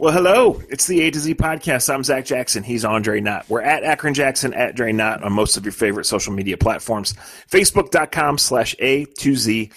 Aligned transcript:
Well, 0.00 0.14
hello. 0.14 0.62
It's 0.70 0.86
the 0.86 1.02
A 1.02 1.10
to 1.10 1.18
Z 1.18 1.34
podcast. 1.34 1.92
I'm 1.92 2.02
Zach 2.02 2.24
Jackson. 2.24 2.62
He's 2.62 2.86
Andre 2.86 3.20
Knott. 3.20 3.44
We're 3.50 3.60
at 3.60 3.84
Akron 3.84 4.14
Jackson, 4.14 4.54
at 4.54 4.74
Dre 4.74 4.92
Knott 4.92 5.22
on 5.22 5.34
most 5.34 5.58
of 5.58 5.66
your 5.66 5.72
favorite 5.72 6.06
social 6.06 6.32
media 6.32 6.56
platforms. 6.56 7.12
Facebook.com 7.50 8.38
slash 8.38 8.74
A 8.78 9.04
to 9.04 9.36
Z 9.36 9.70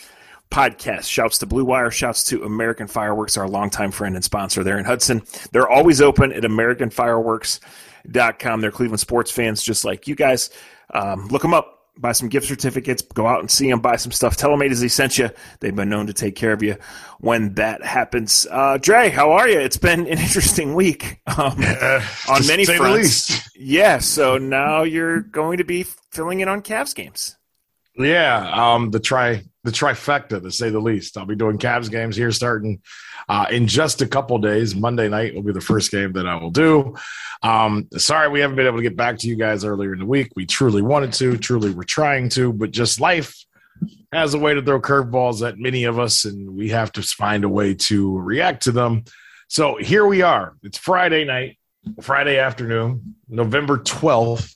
podcast. 0.49 1.09
Shouts 1.09 1.39
to 1.39 1.45
Blue 1.45 1.65
Wire. 1.65 1.91
Shouts 1.91 2.23
to 2.29 2.45
American 2.45 2.87
Fireworks, 2.87 3.35
our 3.35 3.49
longtime 3.49 3.91
friend 3.91 4.15
and 4.15 4.23
sponsor 4.23 4.63
there 4.63 4.77
in 4.77 4.85
Hudson. 4.85 5.23
They're 5.51 5.67
always 5.67 5.99
open 5.99 6.31
at 6.31 6.43
AmericanFireworks.com. 6.43 8.61
They're 8.61 8.71
Cleveland 8.71 9.01
sports 9.01 9.29
fans 9.29 9.61
just 9.61 9.83
like 9.83 10.07
you 10.07 10.15
guys. 10.15 10.51
Um, 10.93 11.27
look 11.27 11.41
them 11.41 11.53
up 11.53 11.82
buy 11.97 12.11
some 12.11 12.27
gift 12.29 12.47
certificates, 12.47 13.01
go 13.01 13.27
out 13.27 13.39
and 13.39 13.49
see 13.51 13.69
them, 13.69 13.79
buy 13.79 13.95
some 13.97 14.11
stuff. 14.11 14.35
Tell 14.35 14.49
them 14.51 14.61
A 14.61 14.69
to 14.69 14.75
Z 14.75 14.87
sent 14.87 15.17
you. 15.17 15.29
They've 15.59 15.75
been 15.75 15.89
known 15.89 16.07
to 16.07 16.13
take 16.13 16.35
care 16.35 16.51
of 16.51 16.63
you 16.63 16.75
when 17.19 17.53
that 17.55 17.83
happens. 17.83 18.47
Uh, 18.49 18.77
Dre, 18.77 19.09
how 19.09 19.31
are 19.33 19.47
you? 19.47 19.59
It's 19.59 19.77
been 19.77 20.01
an 20.01 20.07
interesting 20.19 20.73
week 20.73 21.19
um, 21.37 21.55
Yeah, 21.61 22.05
on 22.29 22.45
many 22.47 22.65
fronts. 22.65 23.29
least. 23.29 23.49
Yeah, 23.55 23.99
so 23.99 24.37
now 24.37 24.83
you're 24.83 25.21
going 25.21 25.57
to 25.57 25.63
be 25.63 25.83
filling 26.11 26.39
in 26.39 26.47
on 26.47 26.61
Cavs 26.61 26.95
games. 26.95 27.37
Yeah, 27.95 28.49
um, 28.73 28.89
the 28.91 28.99
tri 28.99 29.43
the 29.63 29.71
trifecta 29.71 30.41
to 30.41 30.51
say 30.51 30.69
the 30.69 30.79
least. 30.79 31.17
I'll 31.17 31.25
be 31.25 31.35
doing 31.35 31.57
Cavs 31.57 31.89
games 31.89 32.15
here 32.15 32.31
starting 32.31 32.81
uh, 33.29 33.45
in 33.49 33.67
just 33.67 34.01
a 34.01 34.07
couple 34.07 34.37
days. 34.37 34.75
Monday 34.75 35.07
night 35.07 35.33
will 35.33 35.43
be 35.43 35.53
the 35.53 35.61
first 35.61 35.91
game 35.91 36.13
that 36.13 36.27
I 36.27 36.35
will 36.35 36.51
do. 36.51 36.95
Um, 37.41 37.87
sorry 37.97 38.29
we 38.29 38.41
haven't 38.41 38.57
been 38.57 38.67
able 38.67 38.77
to 38.77 38.83
get 38.83 38.97
back 38.97 39.17
to 39.19 39.27
you 39.27 39.35
guys 39.35 39.63
earlier 39.63 39.93
in 39.93 39.99
the 39.99 40.05
week. 40.05 40.31
We 40.35 40.45
truly 40.45 40.81
wanted 40.81 41.13
to, 41.13 41.37
truly 41.37 41.71
we're 41.71 41.83
trying 41.83 42.29
to, 42.29 42.51
but 42.51 42.71
just 42.71 42.99
life 42.99 43.35
has 44.11 44.33
a 44.33 44.39
way 44.39 44.53
to 44.53 44.61
throw 44.61 44.79
curveballs 44.79 45.45
at 45.47 45.57
many 45.57 45.85
of 45.85 45.97
us, 45.97 46.25
and 46.25 46.55
we 46.55 46.69
have 46.69 46.91
to 46.93 47.01
find 47.01 47.43
a 47.43 47.49
way 47.49 47.73
to 47.73 48.17
react 48.19 48.63
to 48.63 48.71
them. 48.71 49.03
So 49.47 49.77
here 49.77 50.05
we 50.05 50.21
are. 50.21 50.55
It's 50.61 50.77
Friday 50.77 51.25
night, 51.25 51.57
Friday 52.01 52.37
afternoon, 52.37 53.15
November 53.27 53.77
twelfth 53.79 54.55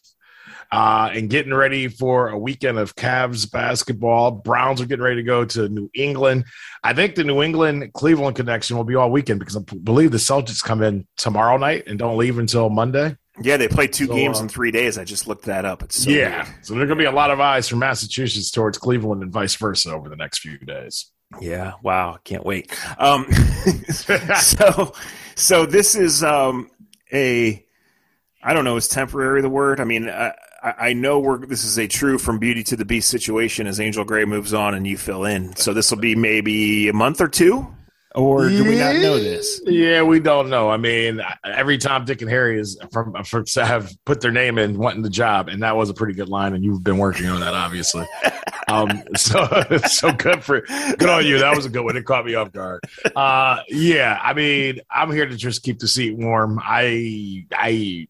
uh, 0.72 1.10
and 1.14 1.30
getting 1.30 1.54
ready 1.54 1.88
for 1.88 2.30
a 2.30 2.38
weekend 2.38 2.78
of 2.78 2.96
Cavs 2.96 3.50
basketball. 3.50 4.32
Browns 4.32 4.82
are 4.82 4.86
getting 4.86 5.04
ready 5.04 5.18
to 5.18 5.24
go 5.24 5.46
to 5.46 5.70
New 5.70 5.90
England. 5.94 6.46
I 6.84 6.94
think 6.94 7.16
the 7.16 7.24
New 7.24 7.42
England 7.42 7.94
Cleveland 7.94 8.36
connection 8.36 8.78
will 8.78 8.84
be 8.84 8.96
all 8.96 9.12
weekend 9.12 9.40
because 9.40 9.56
I 9.56 9.62
believe 9.62 10.12
the 10.12 10.18
Celtics 10.18 10.64
come 10.64 10.82
in 10.82 11.08
tomorrow 11.18 11.58
night 11.58 11.84
and 11.88 11.98
don't 11.98 12.18
leave 12.18 12.40
until 12.40 12.70
Monday. 12.70 13.16
Yeah, 13.42 13.58
they 13.58 13.68
play 13.68 13.88
two 13.88 14.08
So, 14.08 14.16
games 14.16 14.40
uh, 14.40 14.44
in 14.44 14.50
three 14.50 14.72
days. 14.72 14.98
I 14.98 15.04
just 15.04 15.28
looked 15.28 15.46
that 15.46 15.64
up. 15.64 15.84
It's 15.84 16.04
so 16.04 16.10
yeah. 16.10 16.44
weird. 16.44 16.66
So 16.66 16.74
there 16.74 16.84
are 16.84 16.88
going 16.88 16.98
to 16.98 17.04
be 17.04 17.08
a 17.08 17.12
lot 17.12 17.30
of 17.30 17.40
eyes 17.40 17.68
from 17.68 17.80
Massachusetts 17.80 18.52
towards 18.52 18.78
Cleveland 18.78 19.22
and 19.22 19.32
vice 19.32 19.56
versa 19.56 19.92
over 19.92 20.10
the 20.10 20.16
next 20.16 20.40
few 20.40 20.58
days. 20.58 21.12
Yeah. 21.40 21.74
Wow. 21.84 22.18
Can't 22.24 22.46
wait. 22.46 22.76
Um, 22.98 23.32
so, 23.90 24.94
so 25.36 25.66
this 25.66 25.96
is 25.96 26.24
um, 26.24 26.70
a, 27.14 27.64
I 28.42 28.54
don't 28.54 28.64
know, 28.64 28.78
is 28.78 28.88
temporary 28.88 29.42
the 29.42 29.50
word? 29.50 29.80
I 29.80 29.84
mean, 29.84 30.10
I, 30.10 30.34
I 30.68 30.90
I 30.90 30.94
know 30.94 31.20
we're 31.20 31.46
this 31.46 31.64
is 31.64 31.78
a 31.78 31.88
true 31.88 32.18
from 32.18 32.40
beauty 32.40 32.64
to 32.66 32.76
the 32.76 32.86
beast 32.86 33.10
situation 33.10 33.68
as 33.68 33.80
Angel 33.80 34.04
Gray 34.04 34.26
moves 34.26 34.54
on 34.54 34.74
and 34.74 34.86
you 34.86 34.98
fill 34.98 35.26
in. 35.26 35.56
So 35.56 35.74
this 35.74 35.92
will 35.92 36.00
be 36.00 36.16
maybe 36.16 36.90
a 36.90 36.94
month 36.94 37.22
or 37.22 37.28
two, 37.28 37.68
or 38.18 38.50
do 38.50 38.64
we 38.64 38.78
not 38.78 38.96
know 38.96 39.20
this? 39.20 39.62
Yeah, 39.66 40.02
we 40.02 40.20
don't 40.20 40.50
know. 40.50 40.72
I 40.72 40.78
mean, 40.78 41.22
every 41.44 41.78
Tom, 41.78 42.04
Dick, 42.04 42.22
and 42.22 42.30
Harry 42.32 42.60
is 42.60 42.76
from, 42.92 43.14
from 43.24 43.46
have 43.58 43.92
put 44.06 44.22
their 44.22 44.32
name 44.32 44.58
in 44.58 44.80
wanting 44.80 45.04
the 45.04 45.10
job, 45.10 45.50
and 45.50 45.62
that 45.62 45.76
was 45.76 45.92
a 45.92 45.94
pretty 45.94 46.16
good 46.16 46.28
line, 46.28 46.56
and 46.56 46.64
you've 46.64 46.84
been 46.84 46.98
working 46.98 47.28
on 47.28 47.42
that, 47.42 47.54
obviously. 47.54 48.08
um, 48.68 49.04
so 49.16 49.46
so 49.86 50.12
good 50.14 50.44
for 50.44 50.62
good 50.62 51.10
on 51.10 51.28
you. 51.28 51.38
That 51.38 51.56
was 51.56 51.68
a 51.68 51.70
good 51.70 51.84
one. 51.84 51.96
It 51.96 52.06
caught 52.06 52.26
me 52.26 52.34
off 52.34 52.52
guard. 52.52 52.82
Uh, 53.16 53.60
yeah, 53.68 54.20
I 54.22 54.34
mean, 54.34 54.80
I'm 54.90 55.12
here 55.12 55.28
to 55.28 55.38
just 55.38 55.62
keep 55.62 55.78
the 55.78 55.88
seat 55.88 56.18
warm. 56.18 56.60
I 56.64 57.46
I. 57.52 58.08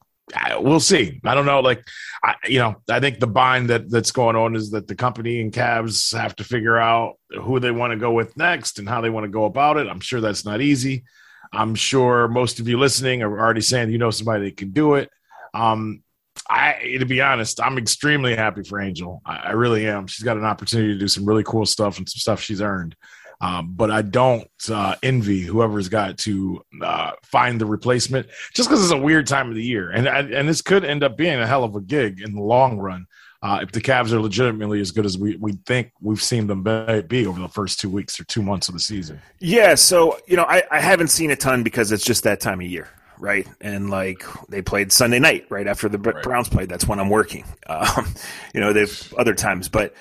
We'll 0.59 0.81
see. 0.81 1.22
I 1.23 1.36
don't 1.36 1.45
know. 1.45 1.61
Like, 1.61 1.88
I, 2.23 2.36
you 2.47 2.59
know, 2.59 2.75
I 2.89 2.99
think 2.99 3.20
the 3.20 3.27
bind 3.27 3.70
that 3.70 3.89
that's 3.89 4.11
going 4.11 4.36
on 4.36 4.55
is 4.55 4.71
that 4.71 4.88
the 4.88 4.95
company 4.95 5.39
and 5.39 5.54
Cavs 5.54 6.15
have 6.17 6.36
to 6.38 6.43
figure 6.43 6.77
out 6.77 7.15
who 7.30 7.60
they 7.60 7.71
want 7.71 7.92
to 7.92 7.98
go 7.98 8.11
with 8.11 8.36
next 8.36 8.80
and 8.80 8.89
how 8.89 8.99
they 8.99 9.10
want 9.10 9.23
to 9.23 9.30
go 9.30 9.45
about 9.45 9.77
it. 9.77 9.88
I'm 9.88 10.02
sure 10.02 10.20
that's 10.20 10.43
not 10.43 10.60
easy. 10.60 11.05
I'm 11.54 11.76
sure 11.76 12.27
most 12.27 12.60
of 12.60 12.67
you 12.67 12.77
listening 12.77 13.21
are 13.23 13.39
already 13.39 13.61
saying 13.61 13.89
you 13.89 13.98
know 13.98 14.11
somebody 14.11 14.49
that 14.49 14.58
can 14.58 14.71
do 14.71 14.95
it. 14.95 15.10
Um, 15.54 16.04
I, 16.49 16.98
to 16.99 17.05
be 17.05 17.21
honest, 17.21 17.61
I'm 17.61 17.77
extremely 17.77 18.36
happy 18.36 18.64
for 18.64 18.82
Angel. 18.82 19.21
I, 19.26 19.38
I 19.38 19.52
really 19.52 19.88
am. 19.88 20.08
She's 20.08 20.26
got 20.26 20.38
an 20.38 20.45
opportunity 20.45 20.94
to 20.94 20.99
do 20.99 21.08
some 21.08 21.26
really 21.26 21.44
cool 21.44 21.65
stuff 21.65 21.98
and 21.98 22.08
some 22.08 22.20
stuff 22.20 22.42
she's 22.42 22.61
earned. 22.61 22.95
Um, 23.39 23.73
but 23.75 23.92
I 23.92 24.02
don't 24.02 24.49
uh, 24.70 24.95
envy 25.03 25.42
whoever's 25.42 25.89
got 25.89 26.17
to 26.20 26.64
uh, 26.81 27.11
find 27.21 27.61
the 27.61 27.67
replacement, 27.67 28.27
just 28.53 28.67
because 28.67 28.83
it's 28.83 28.92
a 28.92 28.98
weird 28.98 29.27
time 29.27 29.49
of 29.49 29.55
the 29.55 29.64
year, 29.64 29.92
and 29.92 30.08
and 30.08 30.49
this 30.49 30.61
could 30.64 30.83
end 30.83 31.03
up 31.03 31.17
being 31.17 31.39
a 31.39 31.45
hell 31.45 31.64
of 31.64 31.76
a 31.76 31.81
gig 31.81 32.20
in 32.20 32.33
the 32.33 32.42
long 32.42 32.80
run 32.80 33.05
uh, 33.43 33.59
if 33.61 33.71
the 33.71 33.81
Cavs 33.81 34.11
are 34.11 34.20
legitimately 34.20 34.81
as 34.81 34.92
good 34.92 35.05
as 35.05 35.17
we, 35.17 35.36
we 35.37 35.53
think 35.65 35.92
we've 36.02 36.21
seen 36.21 36.47
them 36.47 36.64
be, 36.64 37.26
over 37.26 37.39
the 37.39 37.47
first 37.47 37.80
two 37.80 37.89
weeks 37.89 38.20
or 38.20 38.23
two 38.23 38.42
months 38.42 38.67
of 38.67 38.73
the 38.73 38.80
season. 38.80 39.21
Yeah, 39.39 39.76
so 39.76 40.17
you 40.27 40.36
know, 40.36 40.45
I, 40.45 40.64
I 40.71 40.80
haven't 40.80 41.09
seen 41.09 41.31
a 41.31 41.36
ton 41.36 41.64
because 41.64 41.92
it's 41.92 42.03
just 42.03 42.23
that 42.23 42.39
time 42.39 42.61
of 42.61 42.67
year, 42.67 42.89
right? 43.20 43.47
And 43.61 43.89
like 43.89 44.23
they 44.49 44.61
played 44.61 44.92
Sunday 44.92 45.20
night 45.20 45.45
right 45.49 45.67
after 45.67 45.87
the 45.87 45.99
Right. 45.99 46.23
Browns 46.23 46.49
played. 46.49 46.70
That's 46.70 46.87
when 46.87 46.99
I'm 46.99 47.09
working. 47.09 47.45
Um, 47.70 48.08
you 48.53 48.61
know, 48.61 48.71
they've 48.71 49.14
other 49.17 49.33
times, 49.33 49.67
but 49.67 49.93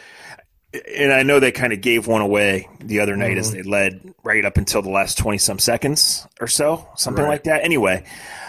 and 0.97 1.13
I 1.13 1.23
know 1.23 1.41
they 1.41 1.53
kind 1.53 1.73
of 1.73 1.81
gave 1.81 2.07
one 2.07 2.23
away 2.23 2.69
the 2.81 3.01
other 3.01 3.17
night 3.17 3.39
as 3.39 3.53
they 3.53 3.63
led 3.63 4.15
right 4.23 4.45
up 4.45 4.57
until 4.57 4.83
the 4.83 4.91
last 4.91 5.19
twenty 5.19 5.39
some 5.39 5.59
seconds 5.59 6.27
or 6.41 6.47
so, 6.47 6.89
something 6.97 7.25
Right. 7.25 7.31
like 7.31 7.45
that. 7.45 7.65
Anyway, 7.65 8.05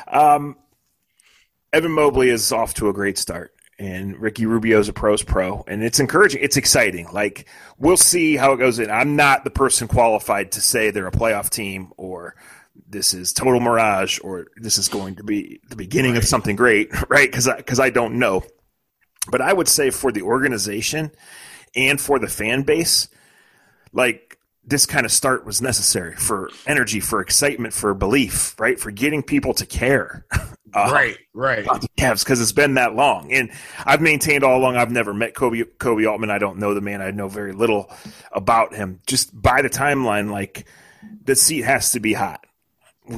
um, 0.08 0.56
Evan 1.74 1.92
Mobley 1.92 2.30
is 2.30 2.52
off 2.52 2.74
to 2.76 2.90
a 2.90 2.94
great 2.94 3.18
start. 3.18 3.54
And 3.80 4.20
Ricky 4.20 4.48
Rubio's 4.48 4.90
a 4.90 4.94
pro's 4.94 5.22
pro, 5.22 5.64
and 5.68 5.84
it's 5.84 6.00
encouraging. 6.00 6.42
It's 6.42 6.58
exciting. 6.58 7.10
Like 7.14 7.48
we'll 7.78 7.96
see 7.96 8.36
how 8.36 8.54
it 8.54 8.58
goes. 8.58 8.80
In 8.80 8.90
I'm 8.90 9.16
not 9.16 9.44
the 9.44 9.52
person 9.52 9.88
qualified 9.88 10.54
to 10.54 10.62
say 10.62 10.90
they're 10.90 11.06
a 11.06 11.12
playoff 11.12 11.52
team 11.52 11.94
or 11.96 12.36
this 12.90 13.14
is 13.14 13.34
total 13.34 13.60
mirage 13.60 14.20
or 14.24 14.48
this 14.56 14.80
is 14.80 14.88
going 14.88 15.18
to 15.18 15.24
be 15.24 15.60
the 15.70 15.76
beginning 15.76 16.18
of 16.18 16.24
something 16.26 16.56
great, 16.56 16.90
right? 17.10 17.30
Because 17.30 17.48
because 17.56 17.80
I 17.80 17.92
don't 17.92 18.18
know. 18.18 18.42
But 19.30 19.42
I 19.42 19.54
would 19.54 19.68
say 19.68 19.92
for 19.92 20.12
the 20.12 20.24
organization 20.24 21.12
and 21.76 22.00
for 22.00 22.20
the 22.20 22.28
fan 22.28 22.64
base, 22.64 23.08
like 23.94 24.38
this 24.68 24.86
kind 24.86 25.06
of 25.06 25.12
start 25.12 25.46
was 25.46 25.62
necessary 25.62 26.16
for 26.16 26.50
energy, 26.66 27.00
for 27.00 27.22
excitement, 27.22 27.74
for 27.74 27.94
belief, 27.94 28.60
right? 28.60 28.78
For 28.78 28.92
getting 28.92 29.24
people 29.24 29.54
to 29.54 29.66
care. 29.66 30.26
uh, 30.74 30.90
right, 30.92 31.18
right. 31.34 31.64
about 31.64 31.82
the 31.82 31.88
Cavs 31.98 32.24
because 32.24 32.42
it's 32.42 32.52
been 32.52 32.74
that 32.74 32.94
long. 32.94 33.32
And 33.32 33.50
I've 33.86 34.02
maintained 34.02 34.44
all 34.44 34.58
along 34.58 34.76
I've 34.76 34.92
never 34.92 35.14
met 35.14 35.34
Koby 35.34 35.64
Koby 35.78 36.10
Altman. 36.10 36.30
I 36.30 36.38
don't 36.38 36.58
know 36.58 36.74
the 36.74 36.82
man. 36.82 37.02
I 37.02 37.12
know 37.12 37.30
very 37.30 37.54
little 37.54 37.90
about 38.34 38.76
him. 38.76 39.00
Just 39.08 39.40
by 39.40 39.62
the 39.62 39.70
timeline, 39.70 40.32
like 40.32 40.68
the 41.24 41.36
seat 41.36 41.62
has 41.64 41.94
to 41.94 42.02
be 42.02 42.12
hot, 42.12 42.46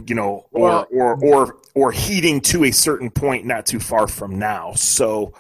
you 0.06 0.14
know, 0.14 0.48
or 0.52 0.70
Well- 0.70 0.88
or 0.92 1.24
or 1.24 1.58
or 1.74 1.92
heating 1.92 2.42
to 2.42 2.66
a 2.66 2.72
certain 2.72 3.09
point, 3.09 3.46
not 3.46 3.66
too 3.66 3.80
far 3.80 4.08
from 4.08 4.38
now. 4.38 4.74
So, 4.74 5.34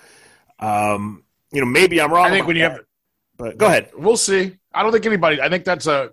um, 0.59 1.23
you 1.51 1.61
know, 1.61 1.67
maybe 1.67 2.01
I'm 2.01 2.11
wrong. 2.11 2.27
I 2.27 2.29
think 2.31 2.47
when 2.47 2.55
you 2.55 2.63
that, 2.63 2.71
have 2.71 2.81
but 3.39 3.57
go 3.57 3.67
ahead. 3.67 3.89
We'll 3.97 4.17
see. 4.17 4.57
I 4.73 4.83
don't 4.83 4.91
think 4.91 5.05
anybody. 5.05 5.41
I 5.41 5.49
think 5.49 5.63
that's 5.63 5.87
a 5.87 6.11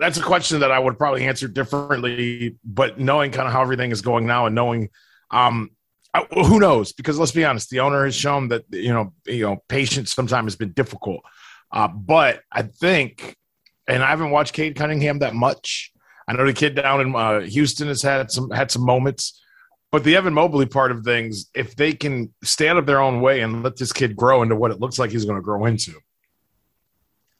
that's 0.00 0.18
a 0.18 0.22
question 0.22 0.60
that 0.60 0.72
I 0.72 0.78
would 0.78 0.98
probably 0.98 1.26
answer 1.26 1.46
differently. 1.46 2.56
But 2.64 2.98
knowing 2.98 3.30
kind 3.30 3.46
of 3.46 3.52
how 3.52 3.60
everything 3.60 3.92
is 3.92 4.00
going 4.00 4.26
now, 4.26 4.46
and 4.46 4.54
knowing, 4.54 4.88
um, 5.30 5.70
I, 6.14 6.24
who 6.32 6.58
knows? 6.58 6.92
Because 6.92 7.18
let's 7.18 7.32
be 7.32 7.44
honest, 7.44 7.68
the 7.68 7.80
owner 7.80 8.04
has 8.06 8.16
shown 8.16 8.48
that 8.48 8.64
you 8.70 8.92
know 8.92 9.12
you 9.26 9.42
know 9.42 9.62
patience 9.68 10.12
sometimes 10.12 10.52
has 10.52 10.56
been 10.56 10.72
difficult. 10.72 11.20
Uh, 11.70 11.88
but 11.88 12.40
I 12.50 12.62
think, 12.62 13.36
and 13.86 14.02
I 14.02 14.08
haven't 14.08 14.30
watched 14.30 14.54
Cade 14.54 14.74
Cunningham 14.74 15.18
that 15.18 15.34
much. 15.34 15.92
I 16.26 16.32
know 16.32 16.46
the 16.46 16.54
kid 16.54 16.76
down 16.76 17.02
in 17.02 17.14
uh, 17.14 17.40
Houston 17.40 17.88
has 17.88 18.00
had 18.00 18.30
some 18.30 18.50
had 18.50 18.70
some 18.70 18.84
moments. 18.84 19.40
But 19.92 20.02
the 20.02 20.16
Evan 20.16 20.34
Mobley 20.34 20.66
part 20.66 20.90
of 20.90 21.04
things, 21.04 21.46
if 21.54 21.76
they 21.76 21.92
can 21.92 22.34
stand 22.42 22.78
up 22.78 22.84
their 22.84 23.00
own 23.00 23.20
way 23.20 23.42
and 23.42 23.62
let 23.62 23.76
this 23.76 23.92
kid 23.92 24.16
grow 24.16 24.42
into 24.42 24.56
what 24.56 24.72
it 24.72 24.80
looks 24.80 24.98
like 24.98 25.12
he's 25.12 25.24
going 25.24 25.38
to 25.38 25.42
grow 25.42 25.66
into, 25.66 25.92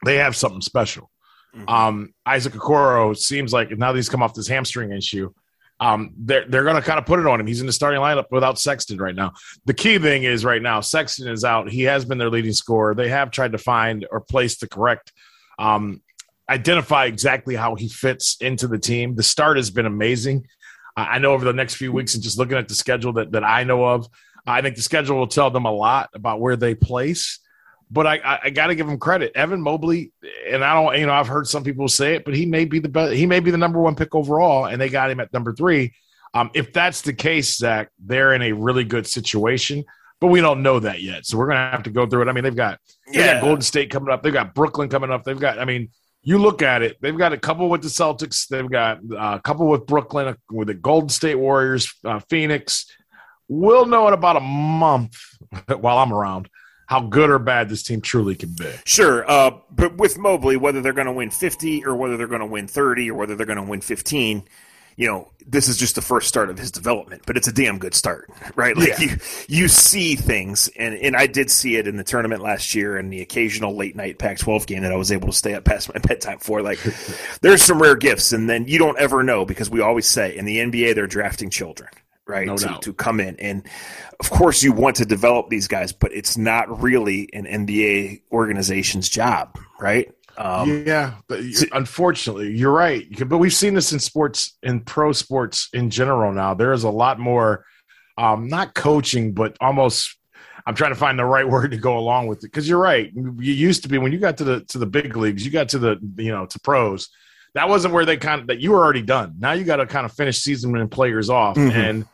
they 0.05 0.17
have 0.17 0.37
something 0.37 0.61
special. 0.61 1.11
Mhm. 1.56 1.71
Um, 1.71 2.15
Isaac 2.27 2.53
Okoro 2.55 3.17
seems 3.17 3.53
like 3.53 3.71
now 3.71 3.93
that 3.93 3.97
he's 3.97 4.09
come 4.09 4.23
off 4.23 4.35
this 4.35 4.49
hamstring 4.49 4.93
issue, 4.93 5.33
um, 5.81 6.12
they're 6.17 6.47
they're 6.49 6.65
going 6.65 6.77
to 6.77 6.83
kind 6.83 6.99
of 6.99 7.06
put 7.06 7.21
it 7.21 7.27
on 7.27 7.41
him. 7.41 7.47
He's 7.47 7.61
in 7.61 7.67
the 7.67 7.73
starting 7.73 8.01
lineup 8.01 8.27
without 8.31 8.59
Sexton 8.59 8.99
right 8.99 9.15
now. 9.15 9.33
The 9.67 9.75
key 9.75 9.99
thing 9.99 10.25
is 10.25 10.45
right 10.45 10.62
now 10.62 10.81
Sexton 10.81 11.29
is 11.29 11.45
out. 11.45 11.71
He 11.71 11.83
has 11.83 12.05
been 12.05 12.19
their 12.19 12.31
leading 12.31 12.53
scorer. 12.53 12.95
They 12.95 13.09
have 13.09 13.31
tried 13.31 13.53
to 13.53 13.59
find 13.59 14.06
or 14.11 14.21
place 14.21 14.56
the 14.56 14.69
correct, 14.69 15.12
um, 15.59 16.01
identify 16.49 17.06
exactly 17.06 17.55
how 17.55 17.75
he 17.75 17.89
fits 17.89 18.37
into 18.41 18.69
the 18.69 18.79
team. 18.79 19.15
The 19.15 19.23
start 19.23 19.56
has 19.56 19.71
been 19.71 19.87
amazing. 19.87 20.47
I 20.97 21.03
I 21.05 21.19
know 21.19 21.33
over 21.33 21.45
the 21.45 21.53
next 21.53 21.75
few 21.75 21.93
weeks 21.93 22.15
and 22.15 22.23
just 22.23 22.39
looking 22.39 22.56
at 22.56 22.69
the 22.69 22.75
schedule 22.75 23.12
that 23.15 23.33
that 23.33 23.45
I 23.45 23.65
know 23.65 23.85
of, 23.85 24.09
I 24.47 24.61
think 24.62 24.77
the 24.77 24.83
schedule 24.83 25.17
will 25.17 25.27
tell 25.27 25.51
them 25.51 25.65
a 25.67 25.73
lot 25.73 26.11
about 26.15 26.41
where 26.41 26.56
they 26.56 26.75
place. 26.75 27.41
But 27.91 28.07
I, 28.07 28.15
I, 28.25 28.39
I 28.45 28.51
got 28.51 28.69
to 28.69 28.75
give 28.75 28.89
him 28.89 28.99
credit. 28.99 29.33
Evan 29.35 29.61
Mobley, 29.61 30.13
and 30.49 30.65
I 30.65 30.75
don't, 30.75 30.99
you 30.99 31.07
know, 31.07 31.13
I've 31.13 31.29
heard 31.29 31.47
some 31.47 31.63
people 31.63 31.87
say 31.89 32.15
it, 32.15 32.25
but 32.25 32.35
he 32.35 32.47
may 32.47 32.65
be 32.65 32.79
the 32.79 32.89
best. 32.89 33.13
He 33.15 33.27
may 33.27 33.41
be 33.41 33.51
the 33.51 33.59
number 33.59 33.81
one 33.81 33.95
pick 33.95 34.15
overall, 34.15 34.65
and 34.67 34.81
they 34.81 34.89
got 34.89 35.11
him 35.11 35.21
at 35.21 35.33
number 35.33 35.53
three. 35.55 35.95
Um, 36.33 36.51
if 36.55 36.73
that's 36.73 37.03
the 37.03 37.13
case, 37.13 37.57
Zach, 37.57 37.91
they're 38.05 38.33
in 38.35 38.43
a 38.43 38.53
really 38.53 38.83
good 38.85 39.07
situation, 39.07 39.85
but 40.21 40.29
we 40.29 40.41
don't 40.41 40.63
know 40.63 40.81
that 40.81 41.01
yet. 41.03 41.27
So 41.27 41.39
we're 41.39 41.47
going 41.47 41.59
to 41.59 41.71
have 41.71 41.85
to 41.85 41.91
go 41.91 42.07
through 42.07 42.23
it. 42.23 42.29
I 42.29 42.33
mean, 42.33 42.43
they've 42.43 42.57
got, 42.57 42.81
they 43.13 43.21
Yeah. 43.21 43.35
got 43.35 43.43
Golden 43.43 43.63
State 43.63 43.91
coming 43.91 44.13
up. 44.13 44.23
They've 44.23 44.33
got 44.33 44.55
Brooklyn 44.55 44.89
coming 44.89 45.13
up. 45.13 45.23
They've 45.23 45.39
got, 45.39 45.61
I 45.61 45.65
mean, 45.65 45.91
you 46.23 46.39
look 46.39 46.63
at 46.63 46.83
it, 46.83 46.97
they've 47.03 47.17
got 47.17 47.33
a 47.35 47.39
couple 47.39 47.69
with 47.69 47.83
the 47.83 47.89
Celtics. 47.89 48.49
They've 48.49 48.69
got 48.69 48.99
uh, 49.13 49.37
a 49.37 49.41
couple 49.45 49.69
with 49.69 49.87
Brooklyn, 49.87 50.35
with 50.51 50.69
the 50.69 50.75
Golden 50.75 51.11
State 51.11 51.35
Warriors, 51.37 51.93
uh, 52.05 52.19
Phoenix. 52.31 52.87
We'll 53.47 53.85
know 53.87 54.09
in 54.09 54.15
about 54.15 54.37
a 54.37 54.41
month 54.41 55.17
while 55.79 55.99
I'm 55.99 56.13
around 56.13 56.49
how 56.87 57.01
good 57.01 57.31
or 57.31 57.39
bad 57.39 57.69
this 57.69 57.83
team 57.83 58.01
truly 58.01 58.35
can 58.35 58.51
be. 58.51 58.71
Sure, 58.85 59.29
uh, 59.31 59.53
but 59.71 59.97
with 59.97 60.19
Mobley, 60.19 60.57
whether 60.57 60.81
they're 60.81 60.93
going 60.93 61.07
to 61.07 61.13
win 61.13 61.31
50 61.31 61.85
or 61.85 61.95
whether 61.97 62.17
they're 62.17 62.27
going 62.27 62.41
to 62.41 62.47
win 62.47 62.69
30 62.69 63.11
or 63.11 63.15
whether 63.15 63.35
they're 63.37 63.47
going 63.47 63.57
to 63.57 63.63
win 63.63 63.81
15, 63.81 64.45
you 64.97 65.09
know, 65.09 65.29
this 65.47 65.67
is 65.67 65.77
just 65.77 65.97
the 65.97 66.01
first 66.01 66.29
start 66.29 66.51
of 66.51 66.59
his 66.59 66.71
development, 66.71 67.23
but 67.27 67.37
it's 67.37 67.49
a 67.49 67.53
damn 67.53 67.79
good 67.79 67.95
start, 67.95 68.31
right? 68.57 68.77
Like 68.77 68.91
Yeah. 68.91 69.01
you, 69.01 69.17
you 69.49 69.69
see 69.69 70.15
things, 70.15 70.69
and, 70.77 70.95
and 70.95 71.17
I 71.17 71.27
did 71.27 71.51
see 71.51 71.77
it 71.77 71.89
in 71.89 71.97
the 71.97 72.05
tournament 72.05 72.43
last 72.43 72.75
year 72.77 72.97
and 72.97 73.13
the 73.13 73.21
occasional 73.21 73.75
late 73.77 73.97
night 73.97 74.19
Pac-12 74.21 74.67
game 74.67 74.83
that 74.83 74.93
I 74.93 74.97
was 74.97 75.11
able 75.11 75.27
to 75.29 75.33
stay 75.35 75.55
up 75.55 75.65
past 75.65 75.93
my 75.93 75.99
bedtime 76.07 76.39
for. 76.39 76.63
Like, 76.63 76.79
there's 77.41 77.63
some 77.63 77.83
rare 77.83 77.97
gifts, 77.97 78.33
and 78.33 78.49
then 78.49 78.67
you 78.69 78.79
don't 78.79 78.99
ever 78.99 79.23
know 79.25 79.45
because 79.45 79.69
we 79.69 79.81
always 79.81 80.07
say 80.07 80.37
in 80.37 80.45
the 80.45 80.59
NBA 80.59 80.95
they're 80.95 81.07
drafting 81.09 81.51
children. 81.51 81.89
Right 82.26 82.47
No 82.47 82.56
to, 82.56 82.65
doubt. 82.65 82.82
to 82.82 82.94
come 82.94 83.21
in, 83.21 83.37
and 83.38 83.67
of 84.19 84.31
course 84.31 84.62
you 84.62 84.73
want 84.73 84.97
to 84.97 85.05
develop 85.05 85.50
these 85.50 85.69
guys, 85.69 85.93
but 85.93 86.11
it's 86.15 86.38
not 86.38 86.81
really 86.82 87.29
an 87.35 87.44
NBA 87.44 88.23
organization's 88.32 89.11
job, 89.11 89.59
right? 89.79 90.11
Um, 90.38 90.85
yeah, 90.87 91.15
but 91.29 91.43
you- 91.44 91.69
unfortunately, 91.73 92.56
you're 92.56 92.73
right. 92.73 93.06
But 93.29 93.38
we've 93.38 93.53
seen 93.53 93.75
this 93.75 93.93
in 93.93 93.99
sports, 93.99 94.56
in 94.62 94.81
pro 94.81 95.12
sports 95.12 95.69
in 95.75 95.91
general. 95.91 96.32
Now 96.32 96.55
there 96.55 96.73
is 96.73 96.82
a 96.85 96.88
lot 96.91 97.19
more, 97.19 97.67
um, 98.17 98.49
not 98.49 98.75
coaching, 98.75 99.32
but 99.32 99.56
almost. 99.61 100.17
I'm 100.67 100.75
trying 100.75 100.93
to 100.93 100.99
find 100.99 101.19
the 101.19 101.27
right 101.27 101.47
word 101.55 101.73
to 101.73 101.77
go 101.77 101.99
along 101.99 102.29
with 102.29 102.38
it 102.38 102.47
because 102.50 102.67
you're 102.67 102.81
right. 102.81 103.12
You 103.15 103.53
used 103.53 103.82
to 103.82 103.88
be 103.91 103.99
when 103.99 104.12
you 104.12 104.19
got 104.19 104.38
to 104.38 104.44
the 104.44 104.61
to 104.69 104.79
the 104.79 104.87
big 104.87 105.15
leagues, 105.15 105.44
you 105.44 105.53
got 105.53 105.69
to 105.69 105.79
the 105.79 105.99
you 106.17 106.32
know 106.32 106.47
to 106.47 106.59
pros. 106.61 107.11
That 107.53 107.69
wasn't 107.69 107.93
where 107.93 108.06
they 108.06 108.17
kind 108.17 108.41
of 108.41 108.47
that 108.47 108.61
you 108.61 108.73
were 108.73 108.82
already 108.82 109.03
done. 109.03 109.35
Now 109.38 109.53
you 109.53 109.65
got 109.65 109.77
to 109.77 109.87
kind 109.87 110.06
of 110.06 110.12
finish 110.12 110.38
season 110.38 110.75
and 110.77 110.91
players 110.91 111.29
off, 111.29 111.56
Mhm. 111.56 111.73
and 111.75 112.06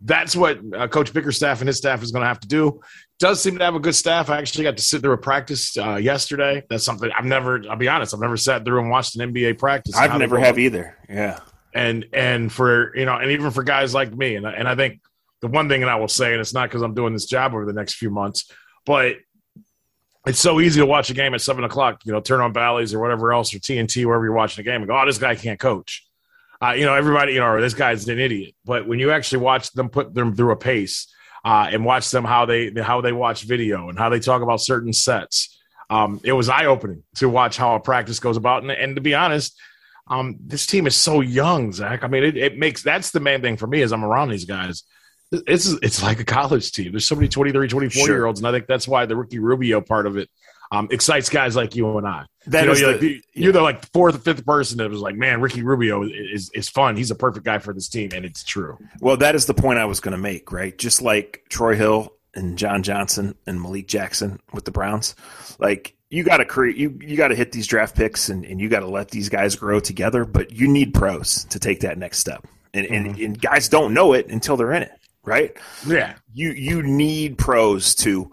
that's 0.00 0.36
what 0.36 0.60
uh, 0.76 0.86
Coach 0.88 1.12
Bickerstaff 1.12 1.60
and 1.60 1.66
his 1.66 1.76
staff 1.78 2.02
is 2.02 2.12
going 2.12 2.22
to 2.22 2.28
have 2.28 2.40
to 2.40 2.48
do 2.48 2.80
does 3.18 3.42
seem 3.42 3.58
to 3.58 3.64
have 3.64 3.74
a 3.74 3.80
good 3.80 3.96
staff. 3.96 4.30
I 4.30 4.38
actually 4.38 4.62
got 4.64 4.76
to 4.76 4.82
sit 4.82 5.02
through 5.02 5.12
a 5.14 5.18
practice 5.18 5.76
uh, 5.76 5.96
yesterday. 5.96 6.62
That's 6.70 6.84
something 6.84 7.10
I've 7.16 7.24
never. 7.24 7.62
I'll 7.68 7.76
be 7.76 7.88
honest. 7.88 8.14
I've 8.14 8.20
never 8.20 8.36
sat 8.36 8.64
through 8.64 8.80
and 8.80 8.90
watched 8.90 9.18
an 9.18 9.32
NBA 9.32 9.58
practice. 9.58 9.96
I've 9.96 10.10
never 10.20 10.38
have 10.38 10.58
either. 10.58 10.96
Yeah. 11.08 11.40
And 11.74 12.06
and 12.12 12.52
for 12.52 12.96
you 12.96 13.04
know, 13.06 13.16
and 13.16 13.30
even 13.32 13.50
for 13.50 13.62
guys 13.64 13.92
like 13.92 14.14
me, 14.14 14.36
and 14.36 14.46
I- 14.46 14.52
and 14.52 14.68
I 14.68 14.74
think 14.76 15.00
the 15.40 15.48
one 15.48 15.68
thing 15.68 15.80
that 15.80 15.88
I 15.90 15.96
will 15.96 16.08
say, 16.08 16.32
and 16.32 16.40
it's 16.40 16.54
not 16.54 16.68
because 16.68 16.82
I'm 16.82 16.94
doing 16.94 17.12
this 17.12 17.26
job 17.26 17.52
over 17.54 17.64
the 17.66 17.72
next 17.72 17.94
few 17.94 18.10
months, 18.10 18.50
but 18.86 19.16
it's 20.26 20.40
so 20.40 20.60
easy 20.60 20.80
to 20.80 20.86
watch 20.86 21.10
a 21.10 21.14
game 21.14 21.34
at 21.34 21.40
seven 21.40 21.64
o'clock. 21.64 22.00
You 22.04 22.12
know, 22.12 22.20
turn 22.20 22.40
on 22.40 22.52
Bally's 22.52 22.92
or 22.94 23.00
whatever 23.00 23.32
else 23.32 23.54
or 23.54 23.58
TNT 23.58 24.04
wherever 24.04 24.24
you're 24.24 24.34
watching 24.34 24.62
a 24.62 24.64
game 24.64 24.76
and 24.82 24.86
go, 24.88 24.98
oh, 25.00 25.06
this 25.06 25.18
guy 25.18 25.34
can't 25.34 25.58
coach. 25.58 26.06
Uh, 26.60 26.72
you 26.72 26.84
know, 26.84 26.94
everybody, 26.94 27.34
you 27.34 27.40
know, 27.40 27.60
this 27.60 27.74
guy's 27.74 28.08
an 28.08 28.18
idiot. 28.18 28.54
But 28.64 28.86
when 28.88 28.98
you 28.98 29.10
actually 29.12 29.38
watch 29.44 29.72
them 29.72 29.88
put 29.88 30.12
them 30.14 30.34
through 30.34 30.52
a 30.52 30.56
pace 30.56 31.06
uh, 31.44 31.68
and 31.70 31.84
watch 31.84 32.10
them 32.10 32.24
how 32.24 32.46
they 32.46 32.72
how 32.82 33.00
they 33.00 33.12
watch 33.12 33.44
video 33.44 33.88
and 33.88 33.98
how 33.98 34.08
they 34.08 34.18
talk 34.18 34.42
about 34.42 34.60
certain 34.60 34.92
sets, 34.92 35.56
um, 35.88 36.20
it 36.24 36.32
was 36.32 36.48
eye 36.48 36.66
opening 36.66 37.04
to 37.16 37.28
watch 37.28 37.56
how 37.56 37.76
a 37.76 37.80
practice 37.80 38.18
goes 38.18 38.36
about. 38.36 38.62
And, 38.62 38.72
and 38.72 38.96
to 38.96 39.00
be 39.02 39.14
honest, 39.14 39.56
um, 40.08 40.36
this 40.40 40.66
team 40.66 40.86
is 40.86 40.96
so 40.96 41.20
young, 41.20 41.72
Zach. 41.72 42.02
I 42.02 42.08
mean, 42.08 42.24
it, 42.24 42.36
it 42.36 42.58
makes 42.58 42.82
that's 42.82 43.10
the 43.10 43.20
main 43.20 43.40
thing 43.40 43.56
for 43.56 43.66
me 43.66 43.82
is 43.82 43.92
I'm 43.92 44.04
around 44.04 44.30
these 44.30 44.44
guys. 44.44 44.82
It's 45.30 45.66
it's 45.82 46.02
like 46.02 46.20
a 46.20 46.24
college 46.24 46.72
team. 46.72 46.92
There's 46.92 47.06
so 47.06 47.14
many 47.14 47.28
23, 47.28 47.68
24 47.68 48.06
Sure. 48.06 48.16
year 48.16 48.26
olds, 48.26 48.40
and 48.40 48.48
I 48.48 48.50
think 48.52 48.66
that's 48.66 48.88
why 48.88 49.04
the 49.06 49.14
Ricky 49.14 49.38
Rubio 49.38 49.80
part 49.80 50.06
of 50.06 50.16
it 50.16 50.28
um, 50.70 50.88
excites 50.90 51.28
guys 51.28 51.56
like 51.56 51.74
you 51.74 51.96
and 51.98 52.06
I. 52.06 52.26
That 52.46 52.62
you 52.62 52.66
know, 52.66 52.74
you're, 52.74 52.98
the- 52.98 53.14
like, 53.14 53.24
you're 53.34 53.52
the 53.52 53.62
like 53.62 53.92
fourth 53.92 54.14
or 54.14 54.18
fifth 54.18 54.44
person 54.44 54.78
that 54.78 54.90
was 54.90 55.00
like, 55.00 55.16
man, 55.16 55.40
Ricky 55.40 55.62
Rubio 55.62 56.02
is, 56.04 56.10
is 56.32 56.50
is 56.54 56.68
fun. 56.68 56.96
He's 56.96 57.10
a 57.10 57.14
perfect 57.14 57.44
guy 57.44 57.58
for 57.58 57.74
this 57.74 57.88
team, 57.88 58.10
and 58.14 58.24
it's 58.24 58.42
true. 58.44 58.78
Well, 59.00 59.16
that 59.18 59.34
is 59.34 59.46
the 59.46 59.54
point 59.54 59.78
I 59.78 59.84
was 59.84 60.00
going 60.00 60.12
to 60.12 60.18
make, 60.18 60.50
right? 60.52 60.76
Just 60.76 61.02
like 61.02 61.44
Troy 61.48 61.74
Hill 61.74 62.12
and 62.34 62.56
John 62.58 62.82
Johnson 62.82 63.34
and 63.46 63.60
Malik 63.60 63.88
Jackson 63.88 64.40
with 64.52 64.64
the 64.64 64.70
Browns, 64.70 65.14
like 65.58 65.94
you 66.10 66.24
got 66.24 66.38
to 66.38 66.44
create, 66.46 66.76
you 66.76 66.98
you 67.02 67.16
got 67.16 67.28
to 67.28 67.34
hit 67.34 67.52
these 67.52 67.66
draft 67.66 67.94
picks 67.96 68.28
and, 68.30 68.44
and 68.46 68.60
you 68.60 68.68
got 68.68 68.80
to 68.80 68.88
let 68.88 69.10
these 69.10 69.28
guys 69.28 69.56
grow 69.56 69.80
together. 69.80 70.24
But 70.24 70.52
you 70.52 70.68
need 70.68 70.94
pros 70.94 71.44
to 71.46 71.58
take 71.58 71.80
that 71.80 71.98
next 71.98 72.18
step, 72.18 72.46
and, 72.72 72.86
and 72.86 73.18
and 73.18 73.40
guys 73.40 73.68
don't 73.68 73.92
know 73.92 74.14
it 74.14 74.28
until 74.28 74.56
they're 74.56 74.72
in 74.72 74.82
it, 74.84 74.92
right? 75.24 75.54
Yeah, 75.86 76.14
you 76.32 76.50
you 76.52 76.82
need 76.82 77.36
pros 77.36 77.94
to 77.96 78.30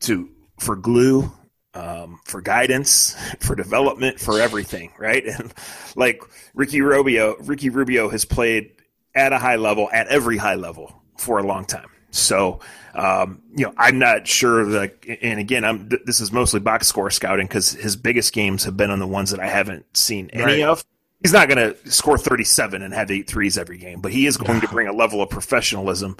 to 0.00 0.30
for 0.58 0.74
glue 0.74 1.32
um, 1.76 2.18
for 2.24 2.40
guidance 2.40 3.14
for 3.40 3.54
development 3.54 4.18
for 4.18 4.40
everything 4.40 4.92
right? 4.98 5.24
And 5.38 5.52
like 5.94 6.22
ricky 6.54 6.80
rubio 6.80 7.36
ricky 7.40 7.68
rubio 7.70 8.08
has 8.08 8.24
played 8.24 8.72
at 9.14 9.32
a 9.32 9.38
high 9.38 9.56
level 9.56 9.88
at 9.92 10.08
every 10.08 10.36
high 10.38 10.54
level 10.56 11.02
for 11.18 11.38
a 11.38 11.42
long 11.42 11.64
time. 11.64 11.88
So 12.10 12.60
um, 12.94 13.42
you 13.54 13.66
know 13.66 13.74
i'm 13.76 13.98
not 13.98 14.26
sure 14.26 14.64
that 14.64 14.94
and 15.20 15.38
again 15.38 15.64
i'm 15.64 15.88
th- 15.90 16.00
this 16.06 16.20
is 16.20 16.32
mostly 16.32 16.60
box 16.60 16.86
score 16.86 17.10
scouting 17.10 17.46
because 17.46 17.72
his 17.72 17.94
biggest 17.94 18.32
games 18.32 18.64
have 18.64 18.74
been 18.76 18.90
on 18.90 18.98
the 19.00 19.06
ones 19.06 19.30
that 19.32 19.40
i 19.40 19.46
haven't 19.46 19.84
seen 19.94 20.30
any 20.32 20.42
Right. 20.44 20.62
of 20.62 20.82
he's 21.22 21.32
not 21.32 21.48
going 21.48 21.58
to 21.58 21.90
score 21.90 22.18
37 22.18 22.82
and 22.82 22.92
have 22.94 23.10
eight 23.10 23.28
threes 23.28 23.56
every 23.58 23.78
game, 23.78 24.00
but 24.00 24.12
he 24.12 24.26
is 24.26 24.36
going 24.36 24.60
to 24.60 24.68
bring 24.68 24.86
a 24.86 24.92
level 24.92 25.22
of 25.22 25.30
professionalism 25.30 26.16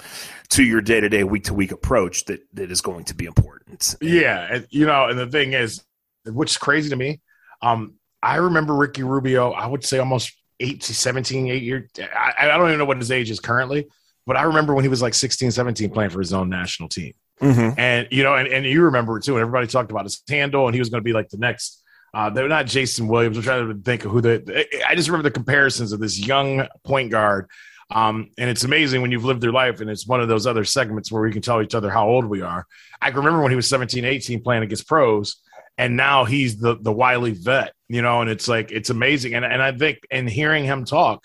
to 0.49 0.63
your 0.63 0.81
day 0.81 0.99
to 0.99 1.09
day, 1.09 1.23
week 1.23 1.45
to 1.45 1.53
week 1.53 1.71
approach 1.71 2.25
that, 2.25 2.41
that 2.53 2.71
is 2.71 2.81
going 2.81 3.05
to 3.05 3.15
be 3.15 3.25
important. 3.25 3.95
yeah. 4.01 4.47
And, 4.51 4.67
you 4.69 4.85
know, 4.85 5.07
and 5.07 5.17
the 5.17 5.27
thing 5.27 5.53
is, 5.53 5.83
which 6.25 6.51
is 6.51 6.57
crazy 6.57 6.89
to 6.89 6.95
me. 6.95 7.21
Um, 7.61 7.95
I 8.21 8.37
remember 8.37 8.75
Ricky 8.75 9.03
Rubio. 9.03 9.51
I 9.51 9.67
would 9.67 9.83
say 9.83 9.99
almost 9.99 10.33
8 10.59 10.81
to 10.81 10.93
17, 10.93 11.47
8 11.47 11.63
years. 11.63 11.89
I, 11.99 12.33
I 12.39 12.57
don't 12.57 12.67
even 12.67 12.79
know 12.79 12.85
what 12.85 12.97
his 12.97 13.11
age 13.11 13.29
is 13.29 13.39
currently, 13.39 13.87
but 14.25 14.35
I 14.35 14.43
remember 14.43 14.73
when 14.73 14.83
he 14.83 14.89
was 14.89 15.01
like 15.01 15.13
16, 15.13 15.51
17 15.51 15.89
playing 15.91 16.09
for 16.09 16.19
his 16.19 16.33
own 16.33 16.49
national 16.49 16.89
team. 16.89 17.13
Mm-hmm. 17.41 17.79
And 17.79 18.07
you 18.09 18.23
know, 18.23 18.35
and, 18.35 18.47
and 18.47 18.65
you 18.65 18.83
remember 18.83 19.17
it 19.17 19.23
too. 19.23 19.33
And 19.35 19.41
everybody 19.41 19.67
talked 19.67 19.91
about 19.91 20.05
his 20.05 20.21
handle, 20.27 20.65
and 20.67 20.73
he 20.73 20.79
was 20.79 20.89
going 20.89 21.01
to 21.01 21.05
be 21.05 21.13
like 21.13 21.29
the 21.29 21.37
next. 21.37 21.83
Uh, 22.13 22.29
they're 22.29 22.47
not 22.47 22.65
Jason 22.65 23.07
Williams. 23.07 23.37
I'm 23.37 23.43
trying 23.43 23.67
to 23.67 23.81
think 23.81 24.05
of 24.05 24.11
who 24.11 24.21
the. 24.21 24.67
I 24.87 24.95
just 24.95 25.09
remember 25.09 25.29
the 25.29 25.33
comparisons 25.33 25.91
of 25.91 25.99
this 25.99 26.19
young 26.19 26.67
point 26.83 27.11
guard. 27.11 27.49
Um, 27.89 28.31
and 28.37 28.49
it's 28.49 28.65
amazing 28.65 29.01
when 29.01 29.11
you've 29.11 29.23
lived 29.23 29.43
your 29.43 29.53
life, 29.53 29.79
and 29.79 29.89
it's 29.89 30.07
one 30.07 30.19
of 30.19 30.27
those 30.27 30.45
other 30.45 30.65
segments 30.65 31.11
where 31.11 31.21
we 31.21 31.31
can 31.31 31.41
tell 31.41 31.61
each 31.61 31.75
other 31.75 31.89
how 31.89 32.07
old 32.07 32.25
we 32.25 32.41
are. 32.41 32.65
I 33.01 33.11
can 33.11 33.19
remember 33.19 33.41
when 33.41 33.51
he 33.51 33.55
was 33.55 33.67
17, 33.67 34.03
18 34.03 34.43
playing 34.43 34.63
against 34.63 34.87
pros, 34.87 35.37
and 35.77 35.95
now 35.95 36.25
he's 36.25 36.57
the 36.57 36.77
the 36.81 36.91
wily 36.91 37.31
vet, 37.31 37.73
you 37.87 38.01
know, 38.01 38.21
and 38.21 38.29
it's 38.29 38.47
like 38.47 38.71
it's 38.71 38.89
amazing. 38.89 39.35
And 39.35 39.45
and 39.45 39.61
I 39.61 39.71
think 39.71 39.99
in 40.11 40.27
hearing 40.27 40.65
him 40.65 40.85
talk, 40.85 41.23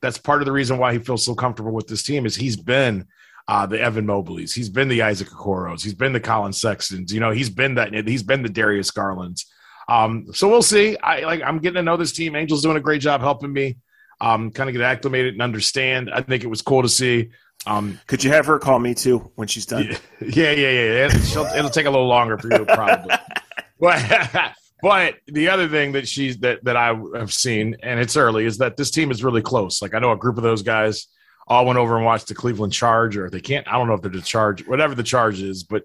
that's 0.00 0.18
part 0.18 0.42
of 0.42 0.46
the 0.46 0.52
reason 0.52 0.78
why 0.78 0.92
he 0.92 0.98
feels 0.98 1.24
so 1.24 1.34
comfortable 1.34 1.72
with 1.72 1.88
this 1.88 2.02
team 2.02 2.26
is 2.26 2.36
he's 2.36 2.56
been 2.56 3.06
uh, 3.48 3.66
the 3.66 3.80
Evan 3.80 4.06
Mobleys, 4.06 4.54
he's 4.54 4.68
been 4.68 4.88
the 4.88 5.02
Isaac 5.02 5.28
Okoros, 5.28 5.82
he's 5.82 5.94
been 5.94 6.12
the 6.12 6.20
Collin 6.20 6.52
Sextons, 6.52 7.12
you 7.12 7.20
know, 7.20 7.30
he's 7.30 7.50
been 7.50 7.74
that 7.74 7.92
he's 8.06 8.22
been 8.22 8.42
the 8.42 8.48
Darius 8.48 8.90
Garlands. 8.90 9.46
Um, 9.88 10.26
so 10.32 10.48
we'll 10.48 10.62
see. 10.62 10.96
I 10.96 11.20
like 11.20 11.42
I'm 11.42 11.58
getting 11.58 11.76
to 11.76 11.82
know 11.82 11.96
this 11.96 12.12
team. 12.12 12.34
Angel's 12.34 12.62
doing 12.62 12.76
a 12.76 12.80
great 12.80 13.00
job 13.00 13.20
helping 13.20 13.52
me 13.52 13.76
um, 14.20 14.50
kind 14.50 14.68
of 14.68 14.74
get 14.74 14.82
acclimated 14.82 15.34
and 15.34 15.42
understand. 15.42 16.10
I 16.12 16.22
think 16.22 16.44
it 16.44 16.48
was 16.48 16.62
cool 16.62 16.82
to 16.82 16.88
see. 16.88 17.30
Um, 17.66 17.98
Could 18.06 18.22
you 18.22 18.30
have 18.30 18.46
her 18.46 18.58
call 18.58 18.78
me 18.78 18.94
too 18.94 19.30
when 19.36 19.48
she's 19.48 19.66
done? 19.66 19.84
yeah, 19.84 19.98
yeah, 20.20 20.52
yeah. 20.52 21.06
It, 21.06 21.12
she'll, 21.24 21.46
it'll 21.46 21.70
take 21.70 21.86
a 21.86 21.90
little 21.90 22.08
longer 22.08 22.36
for 22.38 22.50
you, 22.52 22.64
probably. 22.64 23.14
but, 23.80 24.52
but 24.82 25.14
the 25.26 25.48
other 25.48 25.68
thing 25.68 25.92
that 25.92 26.06
she's 26.08 26.38
that 26.38 26.64
that 26.64 26.76
I 26.76 26.94
have 27.16 27.32
seen, 27.32 27.76
and 27.82 28.00
it's 28.00 28.16
early, 28.16 28.44
is 28.44 28.58
that 28.58 28.76
this 28.76 28.90
team 28.90 29.10
is 29.10 29.24
really 29.24 29.42
close. 29.42 29.80
Like 29.80 29.94
I 29.94 29.98
know 29.98 30.12
a 30.12 30.16
group 30.16 30.36
of 30.36 30.42
those 30.42 30.62
guys 30.62 31.06
all 31.46 31.66
went 31.66 31.78
over 31.78 31.96
and 31.96 32.04
watched 32.04 32.28
the 32.28 32.34
Cleveland 32.34 32.72
Charge, 32.72 33.16
or 33.16 33.28
they 33.30 33.40
can't. 33.40 33.66
I 33.68 33.72
don't 33.72 33.86
know 33.88 33.94
if 33.94 34.02
they're 34.02 34.10
the 34.10 34.22
Charge, 34.22 34.66
whatever 34.66 34.94
the 34.94 35.02
Charge 35.02 35.40
is, 35.42 35.62
but 35.64 35.84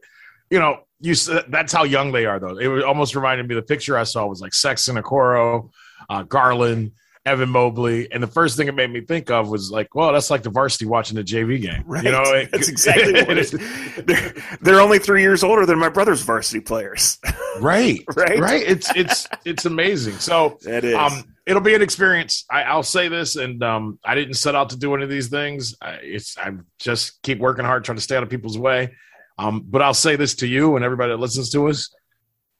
you 0.49 0.59
know, 0.59 0.79
you 0.99 1.15
that's 1.47 1.71
how 1.73 1.83
young 1.83 2.11
they 2.11 2.25
are. 2.25 2.39
Though 2.39 2.57
it 2.57 2.83
almost 2.83 3.15
reminded 3.15 3.47
me. 3.47 3.55
The 3.55 3.61
picture 3.61 3.97
I 3.97 4.03
saw 4.03 4.25
was 4.27 4.41
like 4.41 4.53
Sexton, 4.53 4.95
Okoro, 4.97 5.69
uh, 6.09 6.23
Garland. 6.23 6.91
Evan 7.25 7.49
Mobley, 7.49 8.11
and 8.11 8.23
the 8.23 8.27
first 8.27 8.55
thing 8.57 8.69
it 8.69 8.73
made 8.73 8.89
me 8.89 9.01
think 9.01 9.29
of 9.29 9.49
was 9.49 9.69
like, 9.69 9.93
well, 9.93 10.11
that's 10.13 10.31
like 10.31 10.41
the 10.41 10.49
varsity 10.49 10.85
watching 10.85 11.15
the 11.17 11.23
JV 11.23 11.61
game, 11.61 11.83
Right. 11.85 12.03
You 12.05 12.11
know, 12.11 12.23
it- 12.23 12.49
That's 12.49 12.69
exactly 12.69 13.11
what 13.23 13.31
it 13.31 13.37
is. 13.37 13.51
They're, 13.51 14.33
they're 14.61 14.79
only 14.81 14.99
three 14.99 15.21
years 15.21 15.43
older 15.43 15.65
than 15.65 15.77
my 15.77 15.89
brother's 15.89 16.21
varsity 16.21 16.61
players. 16.61 17.19
right 17.59 17.99
Right? 18.15 18.39
right 18.39 18.63
it's 18.65 18.89
it's 18.95 19.27
it's 19.45 19.65
amazing 19.65 20.13
so 20.13 20.57
That 20.61 20.85
is. 20.85 20.95
um 20.95 21.25
it'll 21.45 21.61
be 21.61 21.75
an 21.75 21.81
experience 21.81 22.45
I, 22.49 22.63
i'll 22.63 22.83
say 22.83 23.09
this 23.09 23.35
and 23.35 23.61
um 23.63 23.99
i 24.05 24.15
didn't 24.15 24.35
set 24.35 24.55
out 24.55 24.69
to 24.69 24.77
do 24.77 24.93
any 24.95 25.03
of 25.03 25.09
these 25.09 25.27
things 25.27 25.75
I, 25.81 25.89
it's 26.01 26.37
i 26.37 26.51
just 26.79 27.21
keep 27.21 27.39
working 27.39 27.65
hard 27.65 27.83
trying 27.83 27.97
to 27.97 28.01
stay 28.01 28.15
out 28.15 28.23
of 28.23 28.29
people's 28.29 28.57
way 28.57 28.95
um 29.39 29.63
but 29.65 29.81
i'll 29.81 29.93
say 29.93 30.15
this 30.15 30.35
to 30.35 30.47
you 30.47 30.75
and 30.75 30.85
everybody 30.85 31.11
that 31.11 31.17
listens 31.17 31.49
to 31.49 31.67
us 31.67 31.89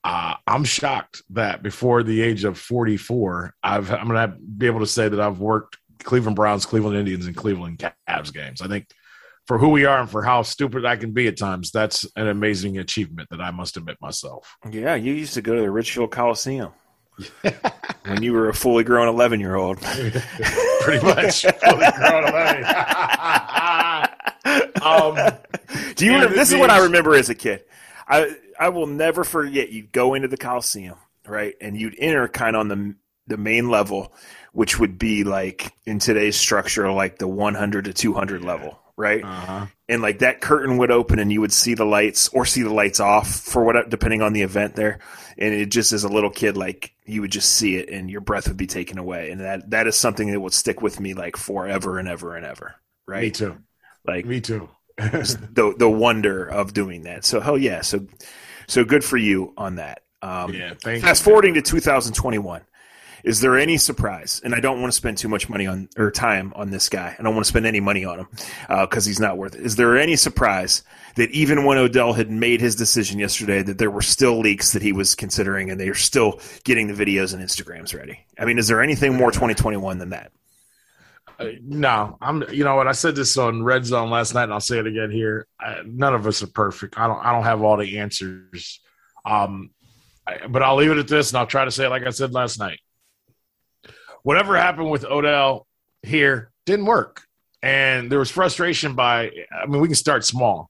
uh, 0.04 0.36
I'm 0.48 0.64
shocked 0.64 1.24
that 1.32 1.62
before 1.62 2.04
the 2.04 2.22
age 2.22 2.46
of 2.46 2.58
44, 2.58 3.54
I've, 3.62 3.92
I'm 3.92 4.08
going 4.08 4.32
to 4.32 4.38
be 4.38 4.66
able 4.66 4.80
to 4.80 4.88
say 4.88 5.10
that 5.10 5.20
I've 5.20 5.40
worked 5.40 5.78
Cleveland 6.04 6.36
Browns, 6.36 6.66
Cleveland 6.66 6.98
Indians, 6.98 7.26
and 7.26 7.36
Cleveland 7.36 7.84
Cavs 8.08 8.34
games. 8.34 8.62
I 8.62 8.68
think 8.68 8.88
for 9.46 9.58
who 9.58 9.70
we 9.70 9.86
are 9.86 10.00
and 10.00 10.10
for 10.10 10.24
how 10.24 10.42
stupid 10.44 10.86
I 10.86 10.96
can 10.96 11.12
be 11.12 11.28
at 11.28 11.38
times, 11.38 11.72
that's 11.72 12.06
an 12.16 12.28
amazing 12.28 12.78
achievement 12.78 13.30
that 13.32 13.42
I 13.42 13.52
must 13.52 13.78
admit 13.78 13.98
myself. 14.00 14.56
Yeah, 14.70 14.96
you 14.96 15.14
used 15.14 15.34
to 15.34 15.42
go 15.42 15.56
to 15.56 15.62
the 15.62 15.72
Richfield 15.72 16.12
Coliseum 16.12 16.72
when 18.06 18.24
you 18.24 18.32
were 18.32 18.50
a 18.50 18.54
fully 18.54 18.86
grown 18.86 19.10
11 19.10 19.40
year 19.40 19.56
old. 19.56 19.82
Pretty 20.82 21.06
much. 21.06 21.42
fully 21.42 21.92
grown 21.98 22.28
11. 22.30 22.64
um, 24.82 25.16
Do 25.96 26.06
you 26.06 26.14
remember, 26.14 26.36
this 26.36 26.52
is 26.52 26.60
what 26.60 26.70
I 26.70 26.84
remember 26.84 27.16
as 27.16 27.30
a 27.30 27.36
kid. 27.36 27.64
I 28.08 28.36
I 28.60 28.70
will 28.70 28.88
never 28.88 29.24
forget 29.24 29.72
you'd 29.72 29.92
go 29.92 30.14
into 30.14 30.28
the 30.28 30.38
Coliseum, 30.38 30.98
right? 31.26 31.56
And 31.62 31.80
you'd 31.80 31.96
enter 31.98 32.28
kind 32.28 32.56
of 32.56 32.60
on 32.62 32.68
the 32.68 32.96
the 33.28 33.38
main 33.38 33.70
level, 33.70 34.12
which 34.52 34.80
would 34.80 35.00
be 35.00 35.24
like 35.24 35.72
in 35.86 36.00
today's 36.00 36.36
structure, 36.36 36.92
like 36.92 37.20
the 37.20 37.28
100 37.28 37.86
to 37.86 37.94
200 37.94 38.44
level, 38.44 38.80
right? 38.98 39.24
Uh-huh. 39.24 39.68
And 39.88 40.02
like 40.02 40.20
that 40.20 40.42
curtain 40.42 40.78
would 40.78 40.92
open 40.92 41.20
and 41.20 41.32
you 41.32 41.40
would 41.40 41.54
see 41.54 41.76
the 41.76 41.86
lights 41.86 42.28
or 42.30 42.46
see 42.46 42.64
the 42.64 42.74
lights 42.74 43.00
off 43.00 43.30
for 43.30 43.64
what, 43.64 43.90
depending 43.90 44.22
on 44.22 44.34
the 44.34 44.42
event 44.42 44.76
there. 44.76 45.00
And 45.38 45.54
it 45.54 45.68
just 45.68 45.94
as 45.94 46.04
a 46.04 46.10
little 46.10 46.32
kid, 46.32 46.58
like 46.58 46.94
you 47.06 47.22
would 47.22 47.32
just 47.32 47.52
see 47.52 47.78
it 47.78 47.90
and 47.90 48.10
your 48.10 48.22
breath 48.22 48.48
would 48.48 48.58
be 48.58 48.68
taken 48.68 48.98
away. 48.98 49.32
And 49.32 49.42
that, 49.42 49.70
that 49.70 49.88
is 49.88 49.96
something 49.96 50.32
that 50.32 50.40
would 50.40 50.54
stick 50.54 50.82
with 50.82 51.00
me 51.00 51.14
like 51.14 51.38
forever 51.38 52.00
and 52.00 52.10
ever 52.10 52.36
and 52.36 52.46
ever. 52.46 52.76
Right. 53.08 53.24
Me 53.24 53.32
too. 53.32 53.58
Like 54.10 54.25
me 54.25 54.42
too. 54.42 54.70
the, 54.98 55.74
the 55.78 55.89
wonder 55.89 56.46
of 56.46 56.74
doing 56.74 57.04
that. 57.04 57.24
So 57.25 57.39
hell 57.39 57.58
yeah. 57.58 57.82
So, 57.82 58.06
so 58.68 58.84
good 58.84 59.04
for 59.04 59.18
you 59.18 59.54
on 59.58 59.75
that. 59.75 60.04
Um, 60.22 60.54
yeah. 60.54 60.74
fast 61.00 61.24
forwarding 61.24 61.54
to 61.54 61.62
2021. 61.62 62.62
Is 63.24 63.42
there 63.42 63.58
any 63.58 63.78
surprise? 63.78 64.42
And 64.44 64.56
I 64.56 64.60
don't 64.60 64.80
want 64.82 64.92
to 64.92 64.96
spend 64.96 65.18
too 65.18 65.28
much 65.28 65.50
money 65.50 65.68
on 65.68 65.89
or 65.98 66.12
time 66.12 66.54
on 66.56 66.70
this 66.70 66.89
guy. 66.89 67.16
I 67.18 67.24
don't 67.24 67.34
want 67.34 67.46
to 67.46 67.50
spend 67.50 67.66
any 67.66 67.80
money 67.80 68.06
on 68.06 68.20
him 68.20 68.28
because 68.68 69.06
uh, 69.06 69.10
he's 69.10 69.20
not 69.20 69.38
worth 69.38 69.56
it. 69.56 69.62
Is 69.62 69.75
there 69.75 69.98
any 69.98 70.16
surprise 70.16 70.84
that 71.16 71.30
even 71.32 71.66
when 71.66 71.78
Odell 71.78 72.13
had 72.13 72.30
made 72.30 72.62
his 72.62 72.75
decision 72.75 73.20
yesterday, 73.20 73.62
that 73.62 73.78
there 73.78 73.92
were 73.92 74.01
still 74.01 74.39
leaks 74.39 74.72
that 74.74 74.82
he 74.82 74.94
was 74.94 75.16
considering, 75.16 75.70
and 75.70 75.80
they 75.80 75.89
are 75.89 75.96
still 75.96 76.39
getting 76.63 76.88
the 76.88 76.94
videos 76.94 77.34
and 77.34 77.44
Instagrams 77.44 77.98
ready? 77.98 78.25
I 78.38 78.46
mean, 78.46 78.58
is 78.58 78.68
there 78.68 78.82
anything 78.82 79.16
more 79.16 79.32
2021 79.32 79.98
than 79.98 80.10
that? 80.10 80.32
Uh, 81.39 81.46
no, 81.63 82.17
I'm. 82.22 82.43
You 82.51 82.65
know 82.65 82.75
what? 82.75 82.88
I 82.88 82.91
said 82.91 83.15
this 83.15 83.38
on 83.38 83.63
Red 83.63 83.86
Zone 83.86 84.10
last 84.10 84.34
night, 84.34 84.43
and 84.43 84.53
I'll 84.53 84.60
say 84.60 84.79
it 84.79 84.88
again 84.88 85.10
here. 85.10 85.48
I, 85.60 85.81
none 85.86 86.13
of 86.13 86.27
us 86.27 86.43
are 86.43 86.48
perfect. 86.48 87.00
I 87.00 87.08
don't. 87.08 87.24
I 87.25 87.31
don't 87.31 87.43
have 87.43 87.62
all 87.62 87.77
the 87.77 88.00
answers. 88.00 88.81
Um, 89.25 89.72
I, 90.27 90.48
but 90.48 90.62
I'll 90.62 90.75
leave 90.75 90.91
it 90.91 90.98
at 90.98 91.08
this, 91.08 91.31
and 91.31 91.38
I'll 91.38 91.48
try 91.48 91.63
to 91.63 91.72
say 91.72 91.86
it 91.86 91.89
like 91.89 92.05
I 92.05 92.10
said 92.10 92.34
last 92.34 92.60
night 92.60 92.79
whatever 94.24 94.55
happened 94.55 94.89
with 94.89 95.05
Odell 95.05 95.67
here 96.03 96.51
didn't 96.65 96.86
work. 96.86 97.24
And 97.62 98.12
there 98.12 98.19
was 98.19 98.31
frustration 98.31 98.96
by, 98.96 99.31
I 99.51 99.65
mean, 99.67 99.81
we 99.81 99.88
can 99.88 99.96
start 99.96 100.25
small. 100.25 100.69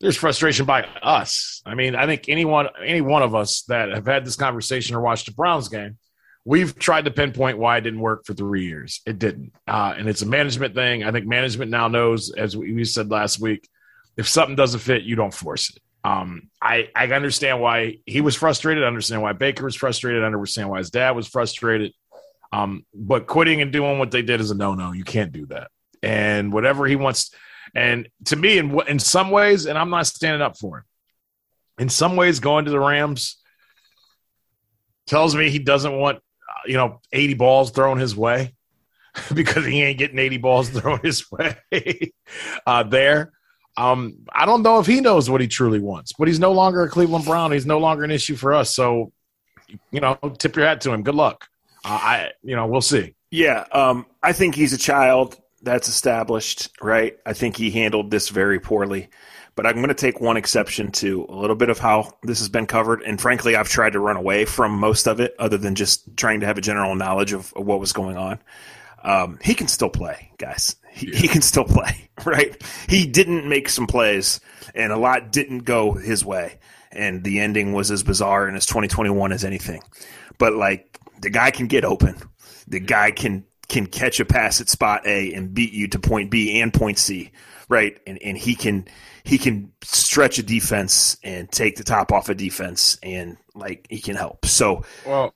There's 0.00 0.16
frustration 0.16 0.64
by 0.64 0.82
us. 1.02 1.60
I 1.66 1.74
mean, 1.74 1.94
I 1.94 2.06
think 2.06 2.28
anyone, 2.28 2.68
any 2.84 3.00
one 3.00 3.22
of 3.22 3.34
us 3.34 3.62
that 3.62 3.90
have 3.90 4.06
had 4.06 4.24
this 4.24 4.36
conversation 4.36 4.96
or 4.96 5.00
watched 5.00 5.26
the 5.26 5.32
Browns 5.32 5.68
game, 5.68 5.98
we've 6.44 6.78
tried 6.78 7.04
to 7.04 7.10
pinpoint 7.10 7.58
why 7.58 7.76
it 7.76 7.82
didn't 7.82 8.00
work 8.00 8.24
for 8.24 8.34
three 8.34 8.64
years. 8.66 9.00
It 9.06 9.18
didn't. 9.18 9.52
Uh, 9.66 9.94
and 9.96 10.08
it's 10.08 10.22
a 10.22 10.26
management 10.26 10.74
thing. 10.74 11.04
I 11.04 11.12
think 11.12 11.26
management 11.26 11.70
now 11.70 11.88
knows, 11.88 12.32
as 12.32 12.56
we 12.56 12.84
said 12.84 13.10
last 13.10 13.40
week, 13.40 13.68
if 14.16 14.28
something 14.28 14.56
doesn't 14.56 14.80
fit, 14.80 15.02
you 15.02 15.16
don't 15.16 15.34
force 15.34 15.70
it. 15.70 15.78
Um, 16.02 16.48
I, 16.62 16.88
I 16.96 17.06
understand 17.06 17.60
why 17.60 17.98
he 18.06 18.22
was 18.22 18.34
frustrated. 18.34 18.84
I 18.84 18.86
understand 18.86 19.22
why 19.22 19.34
Baker 19.34 19.64
was 19.64 19.76
frustrated. 19.76 20.22
I 20.22 20.26
understand 20.26 20.70
why 20.70 20.78
his 20.78 20.90
dad 20.90 21.10
was 21.10 21.28
frustrated. 21.28 21.92
Um, 22.52 22.84
but 22.94 23.26
quitting 23.26 23.60
and 23.60 23.72
doing 23.72 23.98
what 23.98 24.10
they 24.10 24.22
did 24.22 24.40
is 24.40 24.50
a 24.50 24.56
no 24.56 24.74
no. 24.74 24.92
You 24.92 25.04
can't 25.04 25.30
do 25.30 25.46
that. 25.46 25.70
And 26.02 26.52
whatever 26.52 26.86
he 26.86 26.96
wants, 26.96 27.32
and 27.74 28.08
to 28.24 28.36
me, 28.36 28.58
in 28.58 28.80
in 28.88 28.98
some 28.98 29.30
ways, 29.30 29.66
and 29.66 29.78
I'm 29.78 29.90
not 29.90 30.06
standing 30.06 30.42
up 30.42 30.58
for 30.58 30.78
him. 30.78 30.84
In 31.78 31.88
some 31.88 32.16
ways, 32.16 32.40
going 32.40 32.64
to 32.64 32.70
the 32.70 32.80
Rams 32.80 33.36
tells 35.06 35.36
me 35.36 35.50
he 35.50 35.58
doesn't 35.58 35.96
want 35.96 36.20
you 36.66 36.74
know 36.74 37.00
80 37.12 37.34
balls 37.34 37.70
thrown 37.70 37.98
his 37.98 38.16
way 38.16 38.54
because 39.34 39.64
he 39.64 39.82
ain't 39.82 39.98
getting 39.98 40.18
80 40.18 40.38
balls 40.38 40.68
thrown 40.70 41.00
his 41.02 41.30
way 41.30 42.12
uh, 42.66 42.82
there. 42.82 43.32
Um, 43.76 44.18
I 44.32 44.46
don't 44.46 44.62
know 44.62 44.78
if 44.80 44.86
he 44.86 45.00
knows 45.00 45.30
what 45.30 45.40
he 45.40 45.48
truly 45.48 45.78
wants, 45.78 46.12
but 46.18 46.28
he's 46.28 46.40
no 46.40 46.52
longer 46.52 46.82
a 46.82 46.88
Cleveland 46.88 47.24
Brown. 47.24 47.52
He's 47.52 47.66
no 47.66 47.78
longer 47.78 48.04
an 48.04 48.10
issue 48.10 48.36
for 48.36 48.52
us. 48.52 48.74
So, 48.74 49.12
you 49.90 50.00
know, 50.00 50.18
tip 50.38 50.56
your 50.56 50.66
hat 50.66 50.80
to 50.82 50.92
him. 50.92 51.02
Good 51.02 51.14
luck. 51.14 51.48
Uh, 51.84 51.98
I, 52.02 52.30
you 52.42 52.56
know, 52.56 52.66
we'll 52.66 52.82
see. 52.82 53.14
Yeah, 53.30 53.64
um, 53.72 54.06
I 54.22 54.32
think 54.32 54.54
he's 54.54 54.72
a 54.72 54.78
child. 54.78 55.40
That's 55.62 55.88
established, 55.88 56.70
right? 56.80 57.16
I 57.24 57.32
think 57.32 57.56
he 57.56 57.70
handled 57.70 58.10
this 58.10 58.28
very 58.28 58.58
poorly. 58.58 59.08
But 59.60 59.66
I'm 59.66 59.74
going 59.74 59.88
to 59.88 59.94
take 59.94 60.22
one 60.22 60.38
exception 60.38 60.90
to 60.92 61.26
a 61.28 61.34
little 61.34 61.54
bit 61.54 61.68
of 61.68 61.78
how 61.78 62.16
this 62.22 62.38
has 62.38 62.48
been 62.48 62.66
covered. 62.66 63.02
And 63.02 63.20
frankly, 63.20 63.56
I've 63.56 63.68
tried 63.68 63.92
to 63.92 64.00
run 64.00 64.16
away 64.16 64.46
from 64.46 64.72
most 64.72 65.06
of 65.06 65.20
it, 65.20 65.34
other 65.38 65.58
than 65.58 65.74
just 65.74 66.16
trying 66.16 66.40
to 66.40 66.46
have 66.46 66.56
a 66.56 66.62
general 66.62 66.94
knowledge 66.94 67.34
of, 67.34 67.52
of 67.52 67.66
what 67.66 67.78
was 67.78 67.92
going 67.92 68.16
on. 68.16 68.38
Um, 69.04 69.38
he 69.42 69.52
can 69.52 69.68
still 69.68 69.90
play, 69.90 70.32
guys. 70.38 70.76
He, 70.90 71.10
yeah. 71.10 71.18
he 71.18 71.28
can 71.28 71.42
still 71.42 71.64
play, 71.64 72.08
right? 72.24 72.56
He 72.88 73.04
didn't 73.04 73.46
make 73.50 73.68
some 73.68 73.86
plays, 73.86 74.40
and 74.74 74.94
a 74.94 74.96
lot 74.96 75.30
didn't 75.30 75.64
go 75.64 75.92
his 75.92 76.24
way. 76.24 76.58
And 76.90 77.22
the 77.22 77.40
ending 77.40 77.74
was 77.74 77.90
as 77.90 78.02
bizarre 78.02 78.48
in 78.48 78.54
his 78.54 78.64
2021 78.64 79.30
as 79.30 79.44
anything. 79.44 79.82
But 80.38 80.54
like 80.54 80.98
the 81.20 81.28
guy 81.28 81.50
can 81.50 81.66
get 81.66 81.84
open. 81.84 82.16
The 82.66 82.80
guy 82.80 83.10
can 83.10 83.44
can 83.68 83.84
catch 83.84 84.20
a 84.20 84.24
pass 84.24 84.62
at 84.62 84.70
spot 84.70 85.06
A 85.06 85.34
and 85.34 85.52
beat 85.52 85.74
you 85.74 85.86
to 85.88 85.98
point 85.98 86.30
B 86.30 86.62
and 86.62 86.72
point 86.72 86.96
C, 86.96 87.30
right? 87.68 88.00
And 88.06 88.18
and 88.22 88.38
he 88.38 88.54
can 88.54 88.88
he 89.24 89.38
can 89.38 89.72
stretch 89.82 90.38
a 90.38 90.42
defense 90.42 91.16
and 91.22 91.50
take 91.50 91.76
the 91.76 91.84
top 91.84 92.12
off 92.12 92.28
a 92.28 92.34
defense 92.34 92.98
and 93.02 93.36
like 93.54 93.86
he 93.90 94.00
can 94.00 94.16
help. 94.16 94.46
So 94.46 94.84
well, 95.06 95.32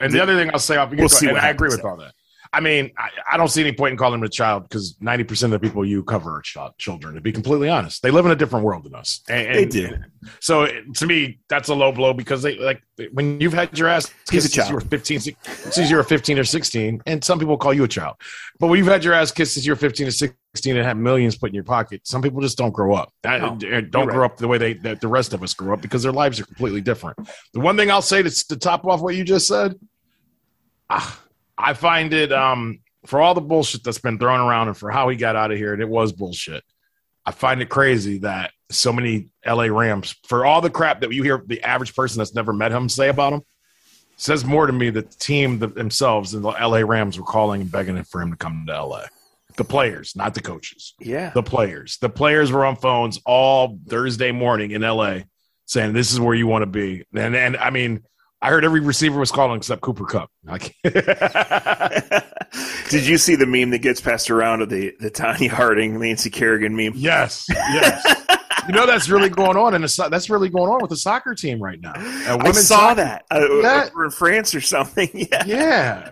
and 0.00 0.12
the, 0.12 0.18
the 0.18 0.22
other 0.22 0.36
thing 0.36 0.50
I'll 0.52 0.58
say, 0.58 0.76
I'll 0.76 0.88
we'll 0.88 1.08
see. 1.08 1.28
And 1.28 1.38
I 1.38 1.48
agree 1.48 1.68
with 1.68 1.84
all 1.84 1.96
that. 1.98 2.12
I 2.52 2.60
mean, 2.60 2.92
I, 2.96 3.10
I, 3.32 3.36
don't 3.36 3.48
see 3.48 3.60
any 3.60 3.72
point 3.72 3.92
in 3.92 3.98
calling 3.98 4.20
him 4.20 4.24
a 4.24 4.28
child 4.28 4.62
because 4.62 4.96
ninety 5.00 5.24
percent 5.24 5.52
of 5.52 5.60
the 5.60 5.68
people 5.68 5.84
you 5.84 6.02
cover 6.02 6.36
are 6.36 6.40
child, 6.40 6.72
children. 6.78 7.14
To 7.14 7.20
be 7.20 7.32
completely 7.32 7.68
honest, 7.68 8.02
they 8.02 8.10
live 8.10 8.24
in 8.24 8.32
a 8.32 8.36
different 8.36 8.64
world 8.64 8.84
than 8.84 8.94
us. 8.94 9.20
And, 9.28 9.48
and 9.48 9.56
they 9.56 9.64
do. 9.66 9.98
So 10.40 10.66
to 10.94 11.06
me, 11.06 11.40
that's 11.48 11.68
a 11.68 11.74
low 11.74 11.92
blow 11.92 12.14
because 12.14 12.42
they 12.42 12.56
like 12.58 12.82
when 13.12 13.40
you've 13.40 13.52
had 13.52 13.78
your 13.78 13.88
ass 13.88 14.12
kissed 14.30 14.52
since 14.52 14.68
you 14.68 14.74
were 14.74 14.80
fifteen, 14.80 15.20
since 15.20 15.90
you 15.90 15.96
were 15.96 16.02
fifteen 16.02 16.38
or 16.38 16.44
sixteen, 16.44 17.02
and 17.06 17.22
some 17.22 17.38
people 17.38 17.58
call 17.58 17.74
you 17.74 17.84
a 17.84 17.88
child. 17.88 18.16
But 18.58 18.68
when 18.68 18.78
you've 18.78 18.88
had 18.88 19.04
your 19.04 19.14
ass 19.14 19.30
kissed 19.30 19.54
since 19.54 19.66
you 19.66 19.72
were 19.72 19.76
fifteen 19.76 20.06
or 20.06 20.10
sixteen 20.10 20.38
and 20.66 20.78
have 20.78 20.96
millions 20.96 21.36
put 21.36 21.50
in 21.50 21.54
your 21.54 21.64
pocket, 21.64 22.06
some 22.06 22.22
people 22.22 22.40
just 22.40 22.58
don't 22.58 22.72
grow 22.72 22.94
up. 22.94 23.12
No, 23.24 23.56
don't 23.56 24.06
grow 24.06 24.20
right. 24.20 24.24
up 24.24 24.36
the 24.36 24.48
way 24.48 24.58
they 24.58 24.74
that 24.74 25.00
the 25.00 25.08
rest 25.08 25.32
of 25.34 25.42
us 25.42 25.54
grow 25.54 25.74
up 25.74 25.82
because 25.82 26.02
their 26.02 26.12
lives 26.12 26.40
are 26.40 26.44
completely 26.44 26.80
different. 26.80 27.18
The 27.52 27.60
one 27.60 27.76
thing 27.76 27.90
I'll 27.90 28.02
say 28.02 28.22
to, 28.22 28.30
to 28.48 28.56
top 28.56 28.84
off 28.84 29.00
what 29.00 29.14
you 29.14 29.24
just 29.24 29.46
said, 29.46 29.74
ah 30.90 31.22
I 31.58 31.74
find 31.74 32.14
it 32.14 32.32
um, 32.32 32.80
for 33.04 33.20
all 33.20 33.34
the 33.34 33.40
bullshit 33.40 33.82
that's 33.82 33.98
been 33.98 34.18
thrown 34.18 34.40
around 34.40 34.68
and 34.68 34.76
for 34.76 34.90
how 34.90 35.08
he 35.08 35.16
got 35.16 35.34
out 35.34 35.50
of 35.50 35.58
here, 35.58 35.72
and 35.72 35.82
it 35.82 35.88
was 35.88 36.12
bullshit. 36.12 36.62
I 37.26 37.32
find 37.32 37.60
it 37.60 37.68
crazy 37.68 38.18
that 38.18 38.52
so 38.70 38.92
many 38.92 39.28
LA 39.44 39.64
Rams, 39.64 40.14
for 40.26 40.46
all 40.46 40.60
the 40.60 40.70
crap 40.70 41.00
that 41.00 41.12
you 41.12 41.22
hear 41.22 41.42
the 41.44 41.62
average 41.62 41.94
person 41.94 42.18
that's 42.18 42.34
never 42.34 42.52
met 42.52 42.70
him 42.70 42.88
say 42.88 43.08
about 43.08 43.32
him, 43.32 43.42
says 44.16 44.44
more 44.44 44.66
to 44.66 44.72
me 44.72 44.90
that 44.90 45.10
the 45.10 45.16
team 45.16 45.58
themselves 45.58 46.34
and 46.34 46.44
the 46.44 46.48
LA 46.48 46.78
Rams 46.78 47.18
were 47.18 47.26
calling 47.26 47.60
and 47.60 47.70
begging 47.72 48.02
for 48.04 48.22
him 48.22 48.30
to 48.30 48.36
come 48.36 48.64
to 48.66 48.84
LA. 48.84 49.04
The 49.58 49.64
players, 49.64 50.14
not 50.14 50.34
the 50.34 50.40
coaches. 50.40 50.94
Yeah. 51.00 51.30
The 51.30 51.42
players. 51.42 51.98
The 51.98 52.08
players 52.08 52.52
were 52.52 52.64
on 52.64 52.76
phones 52.76 53.20
all 53.26 53.78
Thursday 53.88 54.30
morning 54.30 54.70
in 54.70 54.82
LA 54.82 55.22
saying, 55.66 55.94
This 55.94 56.12
is 56.12 56.20
where 56.20 56.34
you 56.34 56.46
want 56.46 56.62
to 56.62 56.66
be. 56.66 57.04
And 57.12 57.34
and 57.34 57.56
I 57.56 57.70
mean, 57.70 58.04
I 58.40 58.50
heard 58.50 58.64
every 58.64 58.78
receiver 58.78 59.18
was 59.18 59.32
calling 59.32 59.56
except 59.56 59.80
Cooper 59.80 60.06
Kupp. 60.06 60.30
Did 62.88 63.06
you 63.06 63.18
see 63.18 63.34
the 63.34 63.46
meme 63.46 63.70
that 63.70 63.80
gets 63.82 64.00
passed 64.00 64.30
around 64.30 64.62
of 64.62 64.68
the 64.68 64.94
the 65.00 65.10
Tonya 65.10 65.48
Harding, 65.48 65.98
Nancy 65.98 66.30
Kerrigan 66.30 66.76
meme? 66.76 66.92
Yes, 66.94 67.46
yes. 67.48 68.04
you 68.68 68.74
know 68.74 68.86
that's 68.86 69.08
really 69.08 69.28
going 69.28 69.56
on, 69.56 69.74
and 69.74 69.82
that's 69.84 70.30
really 70.30 70.48
going 70.48 70.70
on 70.70 70.80
with 70.80 70.90
the 70.90 70.96
soccer 70.96 71.34
team 71.34 71.60
right 71.60 71.80
now. 71.80 71.94
I 71.96 72.52
saw 72.52 72.92
soccer, 72.92 72.94
that. 72.96 73.24
Uh, 73.30 73.62
that 73.62 73.92
in 73.92 74.10
France 74.10 74.54
or 74.54 74.60
something. 74.60 75.08
Yeah, 75.18 75.44
yeah. 75.46 76.10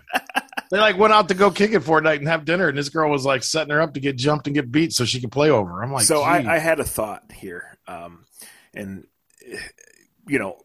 They 0.71 0.79
like 0.79 0.99
went 0.99 1.13
out 1.13 1.29
to 1.29 1.35
go 1.35 1.51
kick 1.51 1.73
it 1.73 1.81
for 1.81 1.99
a 1.99 2.03
night 2.03 2.19
and 2.19 2.29
have 2.29 2.45
dinner, 2.45 2.69
and 2.69 2.77
this 2.77 2.89
girl 2.89 3.11
was 3.11 3.25
like 3.25 3.45
setting 3.45 3.73
her 3.73 3.81
up 3.81 3.95
to 3.95 4.01
get 4.01 4.17
jumped 4.17 4.47
and 4.47 4.55
get 4.55 4.73
beat 4.73 4.93
so 4.93 5.05
she 5.05 5.21
could 5.21 5.33
play 5.33 5.51
over. 5.51 5.83
I'm 5.83 5.93
like, 5.93 6.05
so 6.05 6.23
I, 6.23 6.55
I, 6.55 6.59
had 6.59 6.81
a 6.81 6.85
thought 6.85 7.31
here, 7.33 7.79
um, 7.87 8.25
and 8.75 9.07
you 10.27 10.39
know, 10.39 10.59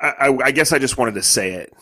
I, 0.00 0.36
I, 0.44 0.50
guess 0.50 0.72
I 0.72 0.78
just 0.78 0.98
wanted 0.98 1.14
to 1.14 1.22
say 1.22 1.52
it. 1.52 1.72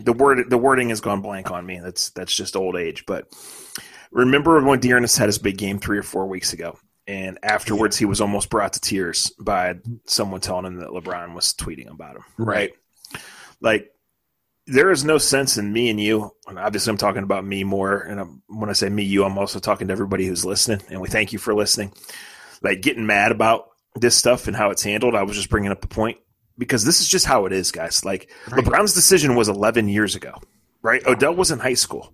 The 0.00 0.12
word, 0.12 0.48
the 0.48 0.58
wording 0.58 0.90
has 0.90 1.00
gone 1.00 1.20
blank 1.20 1.50
on 1.50 1.66
me. 1.66 1.80
That's 1.80 2.10
that's 2.10 2.34
just 2.34 2.56
old 2.56 2.76
age. 2.76 3.04
But 3.06 3.26
remember 4.10 4.62
when 4.62 4.80
D'Ernest 4.80 5.18
had 5.18 5.26
his 5.26 5.38
big 5.38 5.58
game 5.58 5.78
three 5.78 5.98
or 5.98 6.02
four 6.02 6.26
weeks 6.26 6.52
ago, 6.52 6.78
and 7.06 7.38
afterwards 7.42 7.96
he 7.96 8.04
was 8.04 8.20
almost 8.20 8.50
brought 8.50 8.74
to 8.74 8.80
tears 8.80 9.30
by 9.40 9.76
someone 10.06 10.40
telling 10.40 10.66
him 10.66 10.76
that 10.76 10.90
LeBron 10.90 11.34
was 11.34 11.54
tweeting 11.54 11.90
about 11.90 12.16
him. 12.16 12.24
Right? 12.36 12.72
Like 13.60 13.90
there 14.68 14.90
is 14.90 15.02
no 15.02 15.16
sense 15.16 15.56
in 15.56 15.72
me 15.72 15.88
and 15.88 15.98
you, 15.98 16.30
and 16.46 16.58
obviously 16.58 16.90
I'm 16.90 16.98
talking 16.98 17.22
about 17.22 17.44
me 17.44 17.64
more. 17.64 18.00
And 18.00 18.20
I'm, 18.20 18.42
when 18.48 18.68
I 18.68 18.74
say 18.74 18.88
me, 18.88 19.02
you, 19.02 19.24
I'm 19.24 19.38
also 19.38 19.58
talking 19.58 19.88
to 19.88 19.92
everybody 19.92 20.26
who's 20.26 20.44
listening. 20.44 20.80
And 20.90 21.00
we 21.00 21.08
thank 21.08 21.32
you 21.32 21.38
for 21.38 21.54
listening. 21.54 21.92
Like 22.62 22.82
getting 22.82 23.06
mad 23.06 23.32
about 23.32 23.70
this 23.94 24.14
stuff 24.14 24.46
and 24.46 24.54
how 24.54 24.70
it's 24.70 24.82
handled. 24.82 25.14
I 25.14 25.22
was 25.22 25.36
just 25.36 25.48
bringing 25.48 25.72
up 25.72 25.80
the 25.80 25.88
point 25.88 26.18
because 26.58 26.84
this 26.84 27.00
is 27.00 27.08
just 27.08 27.24
how 27.24 27.46
it 27.46 27.52
is, 27.52 27.72
guys. 27.72 28.04
Like 28.04 28.30
right. 28.50 28.62
LeBron's 28.62 28.92
decision 28.92 29.36
was 29.36 29.48
11 29.48 29.88
years 29.88 30.14
ago, 30.14 30.34
right? 30.82 31.04
Odell 31.06 31.34
was 31.34 31.50
in 31.50 31.58
high 31.58 31.74
school. 31.74 32.12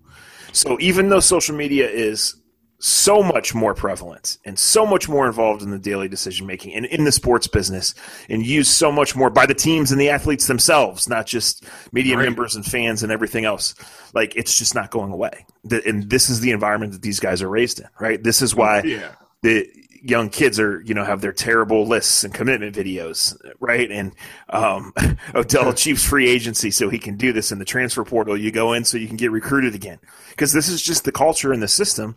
So 0.52 0.78
even 0.80 1.08
though 1.08 1.20
social 1.20 1.56
media 1.56 1.90
is 1.90 2.40
so 2.86 3.22
much 3.22 3.54
more 3.54 3.72
prevalent 3.72 4.36
and 4.44 4.58
so 4.58 4.84
much 4.84 5.08
more 5.08 5.26
involved 5.26 5.62
in 5.62 5.70
the 5.70 5.78
daily 5.78 6.06
decision 6.06 6.46
making 6.46 6.74
and 6.74 6.84
in 6.84 7.04
the 7.04 7.12
sports 7.12 7.46
business 7.46 7.94
and 8.28 8.44
used 8.44 8.70
so 8.70 8.92
much 8.92 9.16
more 9.16 9.30
by 9.30 9.46
the 9.46 9.54
teams 9.54 9.90
and 9.90 9.98
the 9.98 10.10
athletes 10.10 10.48
themselves, 10.48 11.08
not 11.08 11.24
just 11.24 11.64
media 11.92 12.14
right. 12.14 12.24
members 12.24 12.54
and 12.54 12.66
fans 12.66 13.02
and 13.02 13.10
everything 13.10 13.46
else. 13.46 13.74
Like 14.12 14.36
it's 14.36 14.58
just 14.58 14.74
not 14.74 14.90
going 14.90 15.12
away. 15.12 15.46
and 15.86 16.10
this 16.10 16.28
is 16.28 16.40
the 16.40 16.50
environment 16.50 16.92
that 16.92 17.00
these 17.00 17.20
guys 17.20 17.40
are 17.40 17.48
raised 17.48 17.80
in, 17.80 17.88
right? 17.98 18.22
This 18.22 18.42
is 18.42 18.54
why 18.54 18.82
yeah. 18.82 19.12
the 19.40 19.66
young 20.02 20.28
kids 20.28 20.60
are, 20.60 20.82
you 20.82 20.92
know, 20.92 21.04
have 21.04 21.22
their 21.22 21.32
terrible 21.32 21.86
lists 21.86 22.22
and 22.22 22.34
commitment 22.34 22.76
videos, 22.76 23.34
right? 23.60 23.90
And 23.90 24.12
um, 24.50 24.92
Odell 25.34 25.70
achieves 25.70 26.04
free 26.04 26.28
agency 26.28 26.70
so 26.70 26.90
he 26.90 26.98
can 26.98 27.16
do 27.16 27.32
this 27.32 27.50
in 27.50 27.58
the 27.58 27.64
transfer 27.64 28.04
portal. 28.04 28.36
You 28.36 28.52
go 28.52 28.74
in 28.74 28.84
so 28.84 28.98
you 28.98 29.08
can 29.08 29.16
get 29.16 29.30
recruited 29.30 29.74
again 29.74 30.00
because 30.28 30.52
this 30.52 30.68
is 30.68 30.82
just 30.82 31.04
the 31.04 31.12
culture 31.12 31.50
and 31.50 31.62
the 31.62 31.68
system 31.68 32.16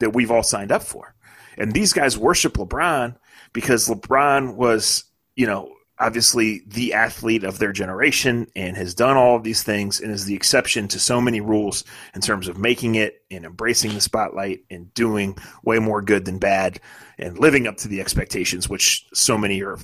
that 0.00 0.14
we've 0.14 0.30
all 0.30 0.42
signed 0.42 0.72
up 0.72 0.82
for. 0.82 1.14
And 1.56 1.72
these 1.72 1.92
guys 1.92 2.16
worship 2.16 2.54
LeBron 2.54 3.16
because 3.52 3.88
LeBron 3.88 4.54
was, 4.54 5.04
you 5.34 5.46
know, 5.46 5.72
obviously 5.98 6.62
the 6.66 6.94
athlete 6.94 7.44
of 7.44 7.58
their 7.58 7.72
generation 7.72 8.46
and 8.54 8.76
has 8.76 8.94
done 8.94 9.16
all 9.16 9.36
of 9.36 9.42
these 9.42 9.62
things 9.62 10.00
and 10.00 10.12
is 10.12 10.24
the 10.24 10.34
exception 10.34 10.86
to 10.88 10.98
so 10.98 11.20
many 11.20 11.40
rules 11.40 11.84
in 12.14 12.20
terms 12.20 12.48
of 12.48 12.56
making 12.56 12.94
it 12.94 13.22
and 13.30 13.44
embracing 13.44 13.92
the 13.94 14.00
spotlight 14.00 14.60
and 14.70 14.92
doing 14.94 15.36
way 15.64 15.78
more 15.78 16.00
good 16.00 16.24
than 16.24 16.38
bad 16.38 16.80
and 17.18 17.38
living 17.38 17.66
up 17.66 17.76
to 17.76 17.88
the 17.88 18.00
expectations, 18.00 18.68
which 18.68 19.06
so 19.12 19.36
many 19.36 19.62
are 19.62 19.78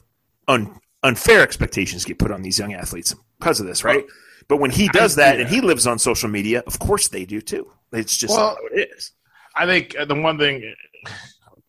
un- 0.47 0.79
unfair 1.03 1.43
expectations 1.43 2.05
get 2.05 2.19
put 2.19 2.31
on 2.31 2.43
these 2.43 2.59
young 2.59 2.75
athletes 2.75 3.15
because 3.41 3.59
of 3.59 3.67
this, 3.67 3.83
right? 3.83 4.05
But 4.47 4.59
when 4.59 4.71
he 4.71 4.89
does 4.89 5.17
that 5.17 5.41
and 5.41 5.49
he 5.49 5.61
lives 5.61 5.87
on 5.87 5.99
social 5.99 6.29
media, 6.29 6.63
of 6.67 6.79
course 6.79 7.09
they 7.09 7.25
do 7.25 7.41
too. 7.41 7.71
It's 7.93 8.17
just 8.17 8.37
well, 8.37 8.57
it 8.73 8.91
is. 8.97 9.13
I 9.55 9.67
think 9.67 9.97
uh, 9.99 10.05
the 10.05 10.15
one 10.15 10.39
thing 10.39 10.75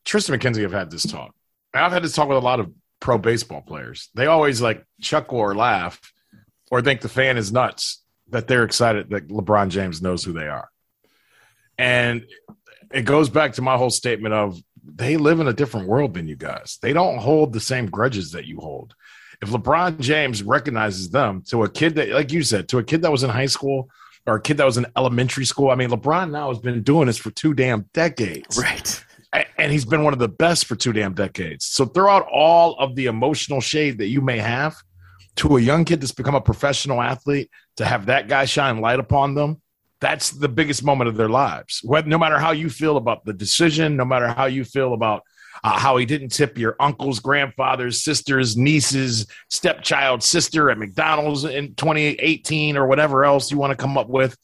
Triston 0.06 0.38
McKenzie 0.38 0.62
have 0.62 0.72
had 0.72 0.92
this 0.92 1.04
talk. 1.04 1.34
I've 1.74 1.92
had 1.92 2.04
this 2.04 2.14
talk 2.14 2.28
with 2.28 2.38
a 2.38 2.42
lot 2.42 2.60
of 2.60 2.72
pro 3.00 3.18
baseball 3.18 3.62
players. 3.62 4.10
They 4.16 4.28
always 4.28 4.62
like 4.62 4.86
chuckle 5.02 5.40
or 5.40 5.56
laugh 5.56 6.00
or 6.72 6.82
think 6.82 7.02
the 7.02 7.10
fan 7.10 7.38
is 7.38 7.52
nuts 7.52 8.02
that 8.30 8.48
they're 8.48 8.64
excited 8.64 9.10
that 9.10 9.28
LeBron 9.28 9.70
James 9.70 10.02
knows 10.02 10.24
who 10.24 10.34
they 10.34 10.48
are. 10.48 10.70
And 11.78 12.26
it 12.92 13.04
goes 13.04 13.30
back 13.30 13.54
to 13.54 13.62
my 13.62 13.78
whole 13.78 13.90
statement 13.90 14.34
of 14.34 14.60
they 14.84 15.18
live 15.18 15.40
in 15.40 15.48
a 15.48 15.54
different 15.54 15.88
world 15.88 16.14
than 16.14 16.28
you 16.28 16.36
guys. 16.36 16.78
They 16.82 16.94
don't 16.94 17.18
hold 17.18 17.54
the 17.54 17.60
same 17.60 17.88
grudges 17.88 18.32
that 18.32 18.46
you 18.46 18.60
hold. 18.60 18.96
If 19.42 19.50
LeBron 19.50 20.00
James 20.00 20.44
recognizes 20.44 21.10
them 21.10 21.44
to 21.50 21.64
a 21.64 21.70
kid 21.70 21.96
that, 21.96 22.10
like 22.10 22.32
you 22.32 22.44
said, 22.44 22.70
to 22.70 22.78
a 22.78 22.84
kid 22.84 23.02
that 23.02 23.12
was 23.12 23.24
in 23.24 23.30
high 23.30 23.48
school 23.48 23.90
or 24.26 24.36
a 24.36 24.42
kid 24.42 24.58
that 24.58 24.66
was 24.66 24.78
in 24.78 24.86
elementary 24.98 25.46
school. 25.46 25.70
I 25.70 25.76
mean, 25.76 25.90
LeBron 25.90 26.32
now 26.32 26.50
has 26.50 26.60
been 26.60 26.82
doing 26.82 27.08
this 27.08 27.18
for 27.18 27.32
two 27.32 27.54
damn 27.54 27.90
decades. 27.94 28.58
Right. 28.58 29.04
And 29.58 29.72
he's 29.72 29.86
been 29.86 30.04
one 30.04 30.14
of 30.14 30.20
the 30.20 30.30
best 30.30 30.66
for 30.66 30.76
two 30.76 30.94
damn 30.94 31.14
decades. 31.14 31.66
So 31.66 31.86
throw 31.86 32.10
out 32.10 32.28
all 32.32 32.78
of 32.80 32.96
the 32.96 33.08
emotional 33.08 33.60
shade 33.62 33.98
that 33.98 34.08
you 34.08 34.22
may 34.22 34.40
have 34.40 34.76
to 35.38 35.58
a 35.58 35.62
young 35.62 35.84
kid 35.84 36.02
that's 36.02 36.14
become 36.14 36.36
a 36.36 36.42
professional 36.42 37.02
athlete 37.02 37.50
to 37.76 37.86
have 37.86 38.06
that 38.06 38.30
guy 38.30 38.46
shine 38.46 38.80
light 38.80 39.00
upon 39.00 39.36
them. 39.36 39.62
That's 40.00 40.32
the 40.32 40.48
biggest 40.48 40.84
moment 40.84 41.10
of 41.10 41.18
their 41.18 41.30
lives. 41.30 41.82
no 41.84 42.18
matter 42.18 42.40
how 42.40 42.52
you 42.52 42.70
feel 42.70 42.98
about 42.98 43.26
the 43.26 43.34
decision, 43.34 43.98
no 43.98 44.06
matter 44.06 44.28
how 44.28 44.46
you 44.46 44.64
feel 44.64 44.94
about 44.94 45.24
uh, 45.64 45.80
how 45.80 45.98
he 45.98 46.06
didn't 46.06 46.30
tip 46.30 46.58
your 46.58 46.76
uncle's, 46.80 47.20
grandfather's, 47.20 48.04
sister's, 48.04 48.58
niece's, 48.58 49.28
stepchild, 49.50 50.24
sister 50.24 50.70
at 50.70 50.78
McDonald's 50.78 51.44
in 51.46 51.76
2018 51.76 52.78
or 52.78 52.88
whatever 52.88 53.26
else 53.26 53.52
you 53.52 53.58
want 53.58 53.72
to 53.72 53.78
come 53.78 53.98
up 53.98 54.10
with. 54.10 54.38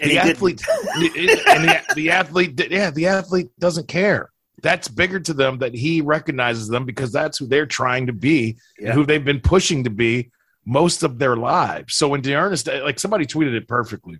And 0.00 0.10
the 0.10 0.18
athlete, 0.18 0.62
and 0.96 1.64
the, 1.64 1.82
the 1.94 2.10
athlete, 2.10 2.60
yeah, 2.70 2.90
the 2.90 3.06
athlete 3.08 3.50
doesn't 3.58 3.88
care. 3.88 4.30
That's 4.62 4.88
bigger 4.88 5.20
to 5.20 5.34
them 5.34 5.58
that 5.58 5.74
he 5.74 6.00
recognizes 6.00 6.68
them 6.68 6.86
because 6.86 7.12
that's 7.12 7.38
who 7.38 7.46
they're 7.46 7.66
trying 7.66 8.06
to 8.06 8.12
be, 8.12 8.56
yeah. 8.78 8.92
who 8.92 9.04
they've 9.04 9.24
been 9.24 9.40
pushing 9.40 9.84
to 9.84 9.90
be 9.90 10.30
most 10.64 11.02
of 11.02 11.18
their 11.18 11.36
lives. 11.36 11.94
So 11.96 12.08
when 12.08 12.20
D'Ernest, 12.20 12.68
like 12.68 12.98
somebody 12.98 13.26
tweeted 13.26 13.54
it 13.54 13.68
perfectly, 13.68 14.18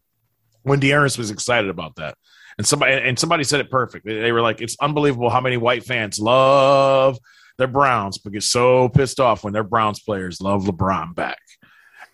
when 0.62 0.80
D'Ernest 0.80 1.18
was 1.18 1.30
excited 1.30 1.70
about 1.70 1.96
that, 1.96 2.16
and 2.58 2.66
somebody 2.66 2.94
and 2.94 3.18
somebody 3.18 3.44
said 3.44 3.60
it 3.60 3.70
perfect. 3.70 4.06
They 4.06 4.32
were 4.32 4.42
like, 4.42 4.60
"It's 4.60 4.76
unbelievable 4.80 5.30
how 5.30 5.40
many 5.40 5.56
white 5.56 5.84
fans 5.84 6.18
love 6.18 7.18
their 7.58 7.66
Browns, 7.66 8.18
but 8.18 8.32
get 8.32 8.42
so 8.42 8.88
pissed 8.88 9.20
off 9.20 9.44
when 9.44 9.52
their 9.52 9.64
Browns 9.64 10.00
players 10.00 10.40
love 10.40 10.64
LeBron 10.64 11.14
back." 11.14 11.38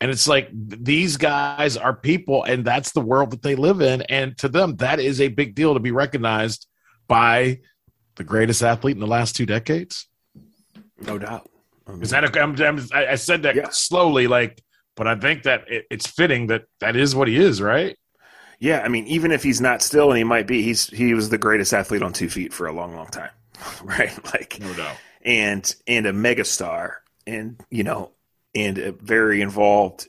And 0.01 0.11
it's 0.11 0.29
like 0.29 0.49
these 0.53 1.17
guys 1.17 1.77
are 1.77 1.95
people, 1.95 2.45
and 2.45 2.65
that's 2.65 2.93
the 2.93 3.01
world 3.01 3.33
that 3.33 3.43
they 3.43 3.57
live 3.57 3.81
in. 3.81 4.03
And 4.03 4.39
to 4.39 4.49
them, 4.49 4.77
that 4.77 5.01
is 5.01 5.21
a 5.21 5.29
big 5.29 5.55
deal 5.55 5.75
to 5.75 5.81
be 5.81 5.91
recognized 5.91 6.67
by 7.09 7.61
the 8.15 8.25
greatest 8.25 8.63
athlete 8.63 8.97
in 8.97 9.01
the 9.01 9.07
last 9.07 9.35
two 9.35 9.47
decades. 9.47 10.07
No 11.01 11.19
doubt. 11.19 11.49
I 11.87 11.93
mean, 11.93 12.03
is 12.03 12.11
that 12.11 12.25
a, 12.25 12.43
I'm, 12.43 12.61
I'm, 12.61 12.87
i 12.93 13.15
said 13.15 13.43
that 13.43 13.57
yeah. 13.57 13.69
slowly, 13.71 14.27
like, 14.27 14.63
but 14.95 15.09
I 15.09 15.17
think 15.17 15.45
that 15.45 15.65
it, 15.69 15.87
it's 15.91 16.07
fitting 16.07 16.49
that 16.49 16.65
that 16.81 16.95
is 16.97 17.17
what 17.17 17.29
he 17.29 17.37
is, 17.37 17.63
right? 17.63 17.97
Yeah, 18.59 18.81
I 18.81 18.89
mean, 18.89 19.07
even 19.07 19.31
if 19.31 19.43
he's 19.43 19.61
not 19.61 19.83
still, 19.83 20.11
and 20.11 20.19
he 20.19 20.25
might 20.25 20.47
be, 20.47 20.63
he's 20.63 20.89
he 20.89 21.15
was 21.15 21.31
the 21.31 21.39
greatest 21.39 21.73
athlete 21.73 22.03
on 22.03 22.13
two 22.13 22.29
feet 22.29 22.53
for 22.53 22.67
a 22.67 22.73
long, 22.73 22.95
long 22.97 23.07
time, 23.07 23.31
right? 23.83 24.13
Like, 24.25 24.59
no 24.61 24.73
doubt, 24.75 24.97
and 25.23 25.75
and 25.87 26.07
a 26.07 26.13
megastar, 26.13 26.95
and 27.27 27.61
you 27.71 27.85
know, 27.85 28.13
and 28.55 28.79
very 29.01 29.43
involved 29.43 30.09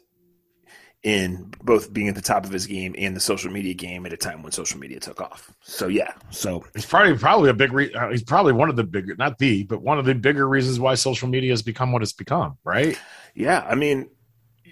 in 1.02 1.50
both 1.64 1.94
being 1.94 2.10
at 2.10 2.16
the 2.16 2.22
top 2.22 2.44
of 2.44 2.52
his 2.52 2.66
game 2.66 2.94
and 2.98 3.16
the 3.16 3.22
social 3.22 3.50
media 3.50 3.74
game 3.74 4.06
at 4.06 4.12
a 4.12 4.18
time 4.18 4.44
when 4.44 4.52
social 4.52 4.80
media 4.80 5.00
took 5.00 5.22
off. 5.22 5.50
So 5.62 5.88
yeah, 5.88 6.12
so 6.30 6.66
he's 6.74 6.86
probably 6.86 7.18
probably 7.18 7.50
a 7.50 7.54
big. 7.54 7.72
Re- 7.72 7.94
uh, 7.94 8.10
he's 8.10 8.24
probably 8.24 8.54
one 8.54 8.70
of 8.70 8.76
the 8.76 8.84
bigger, 8.84 9.16
not 9.16 9.38
the, 9.38 9.64
but 9.64 9.82
one 9.82 10.00
of 10.00 10.06
the 10.06 10.16
bigger 10.16 10.48
reasons 10.48 10.80
why 10.80 10.96
social 10.96 11.28
media 11.30 11.52
has 11.52 11.62
become 11.62 11.92
what 11.92 12.02
it's 12.02 12.14
become. 12.14 12.58
Right? 12.64 13.00
Yeah, 13.36 13.66
I 13.68 13.76
mean, 13.76 14.10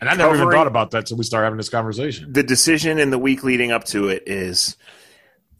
and 0.02 0.10
I 0.10 0.16
never 0.16 0.36
even 0.36 0.52
thought 0.52 0.68
about 0.68 0.92
that 0.92 1.00
until 1.00 1.18
we 1.18 1.24
started 1.24 1.46
having 1.46 1.58
this 1.58 1.70
conversation. 1.70 2.32
The 2.32 2.44
decision 2.44 3.00
in 3.00 3.10
the 3.10 3.18
week 3.18 3.44
leading 3.44 3.72
up 3.72 3.84
to 3.86 4.10
it 4.10 4.24
is 4.26 4.78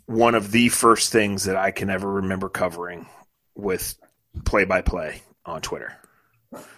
one 0.06 0.36
of 0.36 0.52
the 0.52 0.70
first 0.70 1.12
things 1.12 1.46
that 1.46 1.56
I 1.56 1.72
can 1.72 1.90
ever 1.90 2.12
remember 2.14 2.50
covering 2.50 3.08
with 3.56 3.96
play 4.46 4.66
by 4.66 4.82
play 4.82 5.22
on 5.46 5.62
Twitter. 5.62 5.94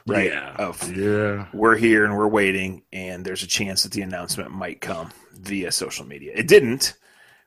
Right? 0.07 0.31
Yeah. 0.31 0.55
Of, 0.55 0.97
yeah. 0.97 1.47
We're 1.53 1.75
here 1.75 2.05
and 2.05 2.17
we're 2.17 2.27
waiting, 2.27 2.83
and 2.91 3.23
there's 3.23 3.43
a 3.43 3.47
chance 3.47 3.83
that 3.83 3.91
the 3.91 4.01
announcement 4.01 4.51
might 4.51 4.81
come 4.81 5.11
via 5.33 5.71
social 5.71 6.05
media. 6.05 6.33
It 6.35 6.47
didn't, 6.47 6.95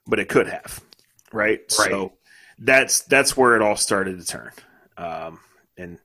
but 0.07 0.19
it 0.19 0.29
could 0.29 0.47
have. 0.47 0.81
Right. 1.33 1.61
right. 1.61 1.71
So 1.71 2.13
that's 2.59 3.01
that's 3.03 3.37
where 3.37 3.57
it 3.57 3.63
all 3.63 3.77
started 3.77 4.21
to 4.21 4.27
turn. 4.27 4.53
Um, 4.97 5.41
and 5.77 5.99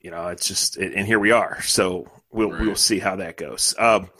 you 0.00 0.10
know, 0.10 0.28
it's 0.28 0.48
just 0.48 0.76
and 0.76 1.06
here 1.06 1.18
we 1.18 1.32
are. 1.32 1.60
So 1.62 2.10
we'll 2.32 2.50
right. 2.50 2.60
we'll 2.60 2.76
see 2.76 2.98
how 2.98 3.16
that 3.16 3.36
goes. 3.36 3.74
Um, 3.78 4.10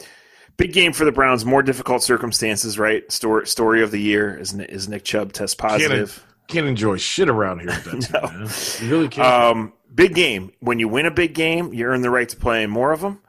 big 0.57 0.73
game 0.73 0.93
for 0.93 1.05
the 1.05 1.11
Browns. 1.11 1.45
More 1.45 1.63
difficult 1.63 2.03
circumstances, 2.03 2.77
right? 2.77 3.09
Story 3.11 3.47
story 3.47 3.81
of 3.83 3.91
the 3.91 4.01
year 4.01 4.37
is 4.37 4.53
is 4.53 4.89
Nick 4.89 5.03
Chubb 5.03 5.33
test 5.33 5.57
positive. 5.57 6.23
Can't, 6.47 6.47
can't 6.47 6.67
enjoy 6.67 6.97
shit 6.97 7.29
around 7.29 7.59
here. 7.61 7.77
No. 8.13 8.47
You 8.81 8.89
really 8.89 9.07
can't. 9.09 9.27
Um, 9.27 9.73
big 9.93 10.15
game. 10.15 10.51
When 10.59 10.79
you 10.79 10.87
win 10.87 11.05
a 11.05 11.11
big 11.11 11.33
game, 11.33 11.73
you 11.73 11.85
earn 11.85 12.01
the 12.01 12.09
right 12.09 12.29
to 12.29 12.37
play 12.37 12.65
more 12.67 12.91
of 12.91 13.01
them. 13.01 13.21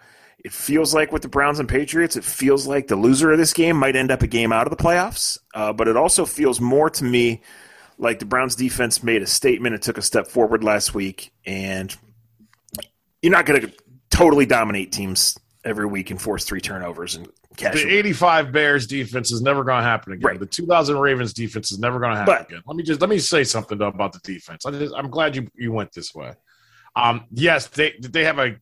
It 0.44 0.52
feels 0.52 0.94
like 0.94 1.10
with 1.10 1.22
the 1.22 1.28
Browns 1.28 1.58
and 1.58 1.68
Patriots, 1.68 2.16
it 2.16 2.24
feels 2.24 2.66
like 2.66 2.86
the 2.86 2.96
loser 2.96 3.32
of 3.32 3.38
this 3.38 3.52
game 3.52 3.76
might 3.76 3.96
end 3.96 4.12
up 4.12 4.22
a 4.22 4.28
game 4.28 4.52
out 4.52 4.66
of 4.66 4.76
the 4.76 4.82
playoffs. 4.82 5.36
Uh, 5.52 5.72
but 5.72 5.88
it 5.88 5.96
also 5.96 6.24
feels 6.24 6.60
more 6.60 6.88
to 6.90 7.04
me 7.04 7.42
like 7.98 8.20
the 8.20 8.24
Browns 8.24 8.54
defense 8.54 9.02
made 9.02 9.20
a 9.20 9.26
statement 9.26 9.74
and 9.74 9.82
took 9.82 9.98
a 9.98 10.02
step 10.02 10.28
forward 10.28 10.62
last 10.62 10.94
week. 10.94 11.32
And 11.44 11.94
you're 13.20 13.32
not 13.32 13.46
going 13.46 13.62
to 13.62 13.72
totally 14.10 14.46
dominate 14.46 14.92
teams 14.92 15.38
every 15.64 15.86
week 15.86 16.10
and 16.10 16.20
force 16.20 16.44
three 16.44 16.60
turnovers 16.60 17.14
and 17.14 17.28
catch. 17.56 17.74
The 17.74 17.88
85 17.88 18.52
Bears 18.52 18.86
defense 18.86 19.32
is 19.32 19.42
never 19.42 19.64
going 19.64 19.78
to 19.78 19.84
happen 19.84 20.12
again. 20.12 20.26
Right. 20.26 20.40
The 20.40 20.46
2000 20.46 20.98
Ravens 20.98 21.32
defense 21.32 21.72
is 21.72 21.78
never 21.78 21.98
going 21.98 22.12
to 22.12 22.18
happen 22.18 22.34
but, 22.34 22.48
again. 22.48 22.62
Let 22.66 22.76
me 22.76 22.82
just 22.82 23.00
let 23.00 23.10
me 23.10 23.18
say 23.18 23.44
something 23.44 23.78
though 23.78 23.88
about 23.88 24.12
the 24.12 24.20
defense. 24.20 24.64
I 24.66 24.70
am 24.98 25.10
glad 25.10 25.36
you 25.36 25.48
you 25.54 25.72
went 25.72 25.92
this 25.92 26.14
way. 26.14 26.32
Um, 26.96 27.26
yes, 27.32 27.66
they 27.68 27.92
did 27.92 28.12
they 28.12 28.24
have 28.24 28.38
a 28.38 28.56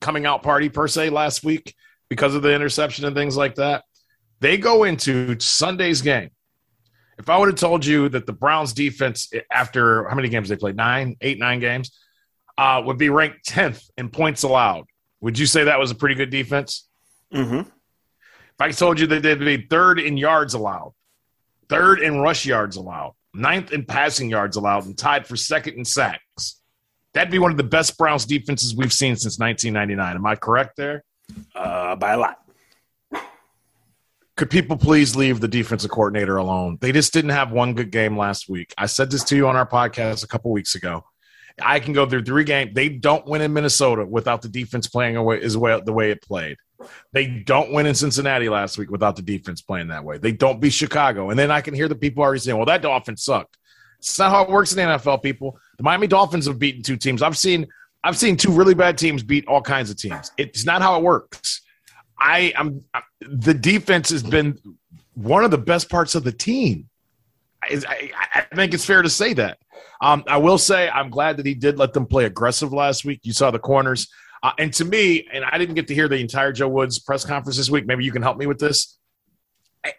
coming 0.00 0.26
out 0.26 0.42
party 0.42 0.68
per 0.68 0.86
se 0.86 1.10
last 1.10 1.42
week 1.44 1.74
because 2.08 2.34
of 2.34 2.42
the 2.42 2.54
interception 2.54 3.04
and 3.04 3.16
things 3.16 3.36
like 3.36 3.56
that. 3.56 3.84
They 4.40 4.56
go 4.56 4.84
into 4.84 5.38
Sunday's 5.40 6.00
game. 6.00 6.30
If 7.18 7.28
I 7.28 7.36
would 7.36 7.48
have 7.48 7.56
told 7.56 7.84
you 7.84 8.08
that 8.10 8.26
the 8.26 8.32
Browns 8.32 8.72
defense 8.72 9.32
after 9.50 10.08
how 10.08 10.14
many 10.14 10.28
games 10.28 10.48
they 10.48 10.56
played? 10.56 10.76
Nine, 10.76 11.16
eight, 11.20 11.40
nine 11.40 11.58
games 11.58 11.90
uh, 12.58 12.82
would 12.84 12.98
be 12.98 13.08
ranked 13.08 13.48
10th 13.48 13.88
in 13.96 14.10
points 14.10 14.42
allowed. 14.42 14.84
Would 15.20 15.38
you 15.38 15.46
say 15.46 15.64
that 15.64 15.78
was 15.78 15.90
a 15.90 15.94
pretty 15.94 16.16
good 16.16 16.30
defense? 16.30 16.86
Mm-hmm. 17.32 17.60
if 17.60 18.60
I 18.60 18.70
told 18.70 18.98
you 18.98 19.06
that 19.08 19.22
they'd 19.22 19.38
be 19.38 19.66
third 19.68 20.00
in 20.00 20.16
yards 20.16 20.54
allowed, 20.54 20.94
third 21.68 22.00
in 22.00 22.20
rush 22.20 22.46
yards 22.46 22.76
allowed, 22.76 23.14
ninth 23.34 23.70
in 23.70 23.84
passing 23.84 24.30
yards 24.30 24.56
allowed, 24.56 24.86
and 24.86 24.96
tied 24.96 25.26
for 25.26 25.36
second 25.36 25.74
in 25.74 25.84
sacks, 25.84 26.60
that'd 27.12 27.30
be 27.30 27.38
one 27.38 27.50
of 27.50 27.58
the 27.58 27.64
best 27.64 27.96
Browns 27.98 28.24
defenses 28.24 28.74
we've 28.74 28.92
seen 28.92 29.14
since 29.14 29.38
1999. 29.38 30.16
Am 30.16 30.26
I 30.26 30.36
correct 30.36 30.76
there? 30.76 31.04
Uh, 31.54 31.96
by 31.96 32.12
a 32.12 32.18
lot. 32.18 32.38
Could 34.36 34.50
people 34.50 34.76
please 34.76 35.16
leave 35.16 35.40
the 35.40 35.48
defensive 35.48 35.90
coordinator 35.90 36.36
alone? 36.36 36.78
They 36.80 36.92
just 36.92 37.12
didn't 37.12 37.30
have 37.30 37.52
one 37.52 37.74
good 37.74 37.90
game 37.90 38.16
last 38.16 38.48
week. 38.48 38.72
I 38.78 38.86
said 38.86 39.10
this 39.10 39.24
to 39.24 39.36
you 39.36 39.48
on 39.48 39.56
our 39.56 39.68
podcast 39.68 40.24
a 40.24 40.28
couple 40.28 40.50
weeks 40.52 40.76
ago. 40.76 41.04
I 41.60 41.80
can 41.80 41.92
go 41.92 42.06
through 42.06 42.24
three 42.24 42.44
games. 42.44 42.72
They 42.74 42.88
don't 42.88 43.26
win 43.26 43.42
in 43.42 43.52
Minnesota 43.52 44.04
without 44.04 44.42
the 44.42 44.48
defense 44.48 44.88
playing 44.88 45.16
away 45.16 45.40
is 45.40 45.56
well 45.56 45.82
the 45.82 45.92
way 45.92 46.10
it 46.10 46.22
played. 46.22 46.56
They 47.12 47.26
don't 47.26 47.72
win 47.72 47.86
in 47.86 47.94
Cincinnati 47.94 48.48
last 48.48 48.78
week 48.78 48.90
without 48.90 49.16
the 49.16 49.22
defense 49.22 49.60
playing 49.62 49.88
that 49.88 50.04
way. 50.04 50.18
They 50.18 50.32
don't 50.32 50.60
beat 50.60 50.72
Chicago. 50.72 51.30
And 51.30 51.38
then 51.38 51.50
I 51.50 51.60
can 51.60 51.74
hear 51.74 51.88
the 51.88 51.96
people 51.96 52.22
already 52.22 52.40
saying, 52.40 52.56
well, 52.56 52.66
that 52.66 52.82
Dolphins 52.82 53.24
sucked. 53.24 53.56
It's 53.98 54.18
not 54.18 54.30
how 54.30 54.42
it 54.42 54.50
works 54.50 54.72
in 54.72 54.76
the 54.76 54.94
NFL, 54.94 55.22
people. 55.22 55.58
The 55.76 55.82
Miami 55.82 56.06
Dolphins 56.06 56.46
have 56.46 56.58
beaten 56.58 56.82
two 56.82 56.96
teams. 56.96 57.22
I've 57.22 57.36
seen 57.36 57.66
I've 58.04 58.16
seen 58.16 58.36
two 58.36 58.52
really 58.52 58.74
bad 58.74 58.96
teams 58.96 59.24
beat 59.24 59.46
all 59.48 59.60
kinds 59.60 59.90
of 59.90 59.96
teams. 59.96 60.30
It's 60.38 60.64
not 60.64 60.82
how 60.82 60.96
it 60.96 61.02
works. 61.02 61.62
I 62.18 62.52
am 62.56 62.84
the 63.20 63.54
defense 63.54 64.10
has 64.10 64.22
been 64.22 64.58
one 65.14 65.44
of 65.44 65.50
the 65.50 65.58
best 65.58 65.90
parts 65.90 66.14
of 66.14 66.22
the 66.22 66.32
team. 66.32 66.88
I, 67.62 67.80
I, 67.88 68.10
I 68.52 68.54
think 68.54 68.72
it's 68.72 68.84
fair 68.84 69.02
to 69.02 69.10
say 69.10 69.34
that. 69.34 69.58
Um, 70.00 70.24
I 70.26 70.36
will 70.38 70.58
say 70.58 70.88
I'm 70.88 71.10
glad 71.10 71.36
that 71.38 71.46
he 71.46 71.54
did 71.54 71.78
let 71.78 71.92
them 71.92 72.06
play 72.06 72.24
aggressive 72.24 72.72
last 72.72 73.04
week. 73.04 73.20
You 73.22 73.32
saw 73.32 73.50
the 73.50 73.58
corners. 73.58 74.08
Uh, 74.42 74.52
and 74.58 74.72
to 74.74 74.84
me, 74.84 75.26
and 75.32 75.44
I 75.44 75.58
didn't 75.58 75.74
get 75.74 75.88
to 75.88 75.94
hear 75.94 76.08
the 76.08 76.16
entire 76.16 76.52
Joe 76.52 76.68
Woods 76.68 76.98
press 76.98 77.24
conference 77.24 77.56
this 77.56 77.70
week. 77.70 77.86
Maybe 77.86 78.04
you 78.04 78.12
can 78.12 78.22
help 78.22 78.36
me 78.36 78.46
with 78.46 78.58
this. 78.58 78.98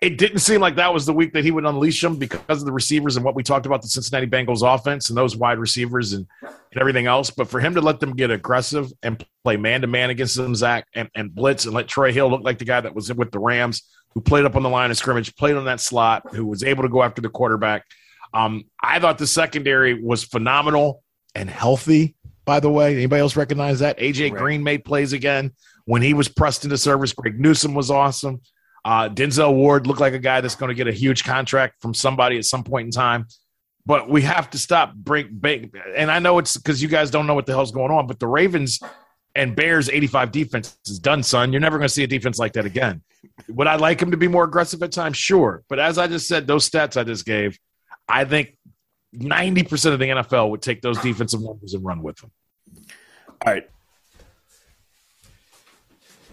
It 0.01 0.17
didn't 0.17 0.39
seem 0.39 0.59
like 0.59 0.75
that 0.75 0.93
was 0.93 1.05
the 1.05 1.13
week 1.13 1.33
that 1.33 1.43
he 1.43 1.51
would 1.51 1.65
unleash 1.65 2.01
them 2.01 2.17
because 2.17 2.61
of 2.61 2.65
the 2.65 2.71
receivers 2.71 3.15
and 3.15 3.25
what 3.25 3.33
we 3.33 3.43
talked 3.43 3.65
about 3.65 3.81
the 3.81 3.87
Cincinnati 3.87 4.27
Bengals 4.27 4.61
offense 4.61 5.09
and 5.09 5.17
those 5.17 5.37
wide 5.37 5.57
receivers 5.57 6.13
and, 6.13 6.27
and 6.41 6.79
everything 6.79 7.07
else. 7.07 7.31
But 7.31 7.47
for 7.47 7.59
him 7.59 7.75
to 7.75 7.81
let 7.81 7.99
them 7.99 8.15
get 8.15 8.29
aggressive 8.29 8.91
and 9.03 9.25
play 9.43 9.57
man 9.57 9.81
to 9.81 9.87
man 9.87 10.09
against 10.09 10.35
them, 10.35 10.53
Zach, 10.53 10.85
and, 10.93 11.09
and 11.15 11.33
blitz 11.33 11.65
and 11.65 11.73
let 11.73 11.87
Troy 11.87 12.11
Hill 12.11 12.29
look 12.29 12.43
like 12.43 12.59
the 12.59 12.65
guy 12.65 12.81
that 12.81 12.93
was 12.93 13.11
with 13.13 13.31
the 13.31 13.39
Rams, 13.39 13.83
who 14.13 14.21
played 14.21 14.45
up 14.45 14.55
on 14.55 14.63
the 14.63 14.69
line 14.69 14.91
of 14.91 14.97
scrimmage, 14.97 15.35
played 15.37 15.55
on 15.55 15.65
that 15.65 15.79
slot, 15.79 16.23
who 16.35 16.45
was 16.45 16.63
able 16.63 16.83
to 16.83 16.89
go 16.89 17.01
after 17.01 17.21
the 17.21 17.29
quarterback. 17.29 17.85
Um, 18.33 18.65
I 18.81 18.99
thought 18.99 19.17
the 19.17 19.27
secondary 19.27 19.93
was 19.93 20.23
phenomenal 20.23 21.03
and 21.35 21.49
healthy. 21.49 22.15
By 22.45 22.59
the 22.59 22.69
way, 22.69 22.95
anybody 22.95 23.21
else 23.21 23.35
recognize 23.35 23.79
that? 23.79 23.99
AJ 23.99 24.31
right. 24.31 24.39
Green 24.39 24.63
made 24.63 24.85
plays 24.85 25.13
again 25.13 25.51
when 25.85 26.01
he 26.01 26.13
was 26.13 26.27
pressed 26.27 26.63
into 26.63 26.77
service. 26.77 27.13
Greg 27.13 27.39
Newsome 27.39 27.73
was 27.73 27.91
awesome. 27.91 28.41
Uh, 28.85 29.09
Denzel 29.09 29.53
Ward 29.53 29.87
looked 29.87 29.99
like 29.99 30.13
a 30.13 30.19
guy 30.19 30.41
that's 30.41 30.55
going 30.55 30.69
to 30.69 30.75
get 30.75 30.87
a 30.87 30.91
huge 30.91 31.23
contract 31.23 31.75
from 31.81 31.93
somebody 31.93 32.37
at 32.37 32.45
some 32.45 32.63
point 32.63 32.85
in 32.85 32.91
time. 32.91 33.27
But 33.85 34.09
we 34.09 34.21
have 34.21 34.49
to 34.51 34.57
stop 34.57 34.93
break, 34.93 35.31
break 35.31 35.73
and 35.95 36.11
I 36.11 36.19
know 36.19 36.37
it's 36.37 36.57
because 36.57 36.81
you 36.81 36.87
guys 36.87 37.09
don't 37.09 37.27
know 37.27 37.33
what 37.33 37.45
the 37.45 37.53
hell's 37.53 37.71
going 37.71 37.91
on. 37.91 38.07
But 38.07 38.19
the 38.19 38.27
Ravens 38.27 38.79
and 39.35 39.55
Bears 39.55 39.89
85 39.89 40.31
defense 40.31 40.77
is 40.87 40.99
done, 40.99 41.23
son. 41.23 41.51
You're 41.51 41.61
never 41.61 41.77
going 41.77 41.87
to 41.87 41.93
see 41.93 42.03
a 42.03 42.07
defense 42.07 42.39
like 42.39 42.53
that 42.53 42.65
again. 42.65 43.01
Would 43.47 43.67
I 43.67 43.75
like 43.75 44.01
him 44.01 44.11
to 44.11 44.17
be 44.17 44.27
more 44.27 44.43
aggressive 44.43 44.81
at 44.83 44.91
times? 44.91 45.17
Sure. 45.17 45.63
But 45.69 45.79
as 45.79 45.97
I 45.97 46.07
just 46.07 46.27
said, 46.27 46.47
those 46.47 46.69
stats 46.69 46.97
I 46.97 47.03
just 47.03 47.25
gave, 47.25 47.57
I 48.09 48.25
think 48.25 48.57
90% 49.15 49.93
of 49.93 49.99
the 49.99 50.05
NFL 50.05 50.49
would 50.51 50.61
take 50.61 50.81
those 50.81 50.99
defensive 50.99 51.41
numbers 51.41 51.73
and 51.73 51.85
run 51.85 52.01
with 52.01 52.17
them. 52.17 52.31
All 53.45 53.53
right. 53.53 53.69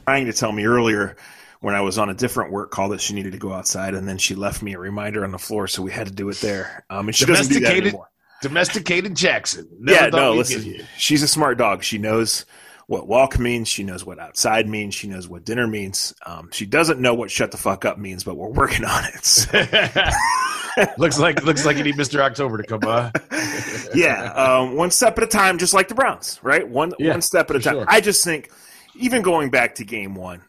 Trying 0.04 0.26
to 0.26 0.32
tell 0.32 0.52
me 0.52 0.64
earlier 0.64 1.16
when 1.60 1.74
I 1.74 1.80
was 1.80 1.98
on 1.98 2.10
a 2.10 2.14
different 2.14 2.52
work 2.52 2.70
call 2.70 2.90
that 2.90 3.00
she 3.00 3.14
needed 3.14 3.32
to 3.32 3.38
go 3.38 3.52
outside, 3.52 3.94
and 3.94 4.08
then 4.08 4.18
she 4.18 4.34
left 4.34 4.62
me 4.62 4.74
a 4.74 4.78
reminder 4.78 5.24
on 5.24 5.32
the 5.32 5.38
floor, 5.38 5.66
so 5.66 5.82
we 5.82 5.90
had 5.90 6.06
to 6.06 6.12
do 6.12 6.28
it 6.28 6.36
there. 6.36 6.84
Um, 6.90 7.08
and 7.08 7.16
she 7.16 7.24
doesn't 7.24 7.52
do 7.52 7.60
that 7.60 7.76
anymore. 7.76 8.08
Domesticated 8.42 9.16
Jackson. 9.16 9.68
Never 9.80 10.04
yeah, 10.04 10.10
no, 10.10 10.34
listen. 10.34 10.86
She's 10.96 11.22
a 11.22 11.28
smart 11.28 11.58
dog. 11.58 11.82
She 11.82 11.98
knows 11.98 12.44
what 12.86 13.08
walk 13.08 13.38
means. 13.38 13.66
She 13.66 13.82
knows 13.82 14.04
what 14.04 14.18
outside 14.18 14.68
means. 14.68 14.94
She 14.94 15.08
knows 15.08 15.26
what 15.26 15.44
dinner 15.44 15.66
means. 15.66 16.14
Um, 16.24 16.50
she 16.52 16.66
doesn't 16.66 17.00
know 17.00 17.14
what 17.14 17.30
shut 17.30 17.50
the 17.50 17.56
fuck 17.56 17.84
up 17.84 17.98
means, 17.98 18.24
but 18.24 18.36
we're 18.36 18.50
working 18.50 18.84
on 18.84 19.04
it. 19.06 19.24
So. 19.24 19.50
looks 20.98 21.18
like 21.18 21.42
looks 21.44 21.64
like 21.64 21.76
you 21.76 21.84
need 21.84 21.96
Mister 21.96 22.22
October 22.22 22.58
to 22.58 22.64
come 22.64 22.80
by. 22.80 23.12
yeah, 23.94 24.32
um, 24.32 24.76
one 24.76 24.90
step 24.90 25.16
at 25.18 25.24
a 25.24 25.26
time, 25.26 25.58
just 25.58 25.74
like 25.74 25.88
the 25.88 25.94
Browns, 25.94 26.38
right? 26.42 26.66
One 26.68 26.92
yeah, 26.98 27.12
one 27.12 27.22
step 27.22 27.50
at 27.50 27.56
a 27.56 27.60
time. 27.60 27.74
Sure. 27.74 27.84
I 27.88 28.00
just 28.00 28.24
think, 28.24 28.50
even 28.96 29.22
going 29.22 29.50
back 29.50 29.76
to 29.76 29.84
Game 29.84 30.14
One, 30.14 30.42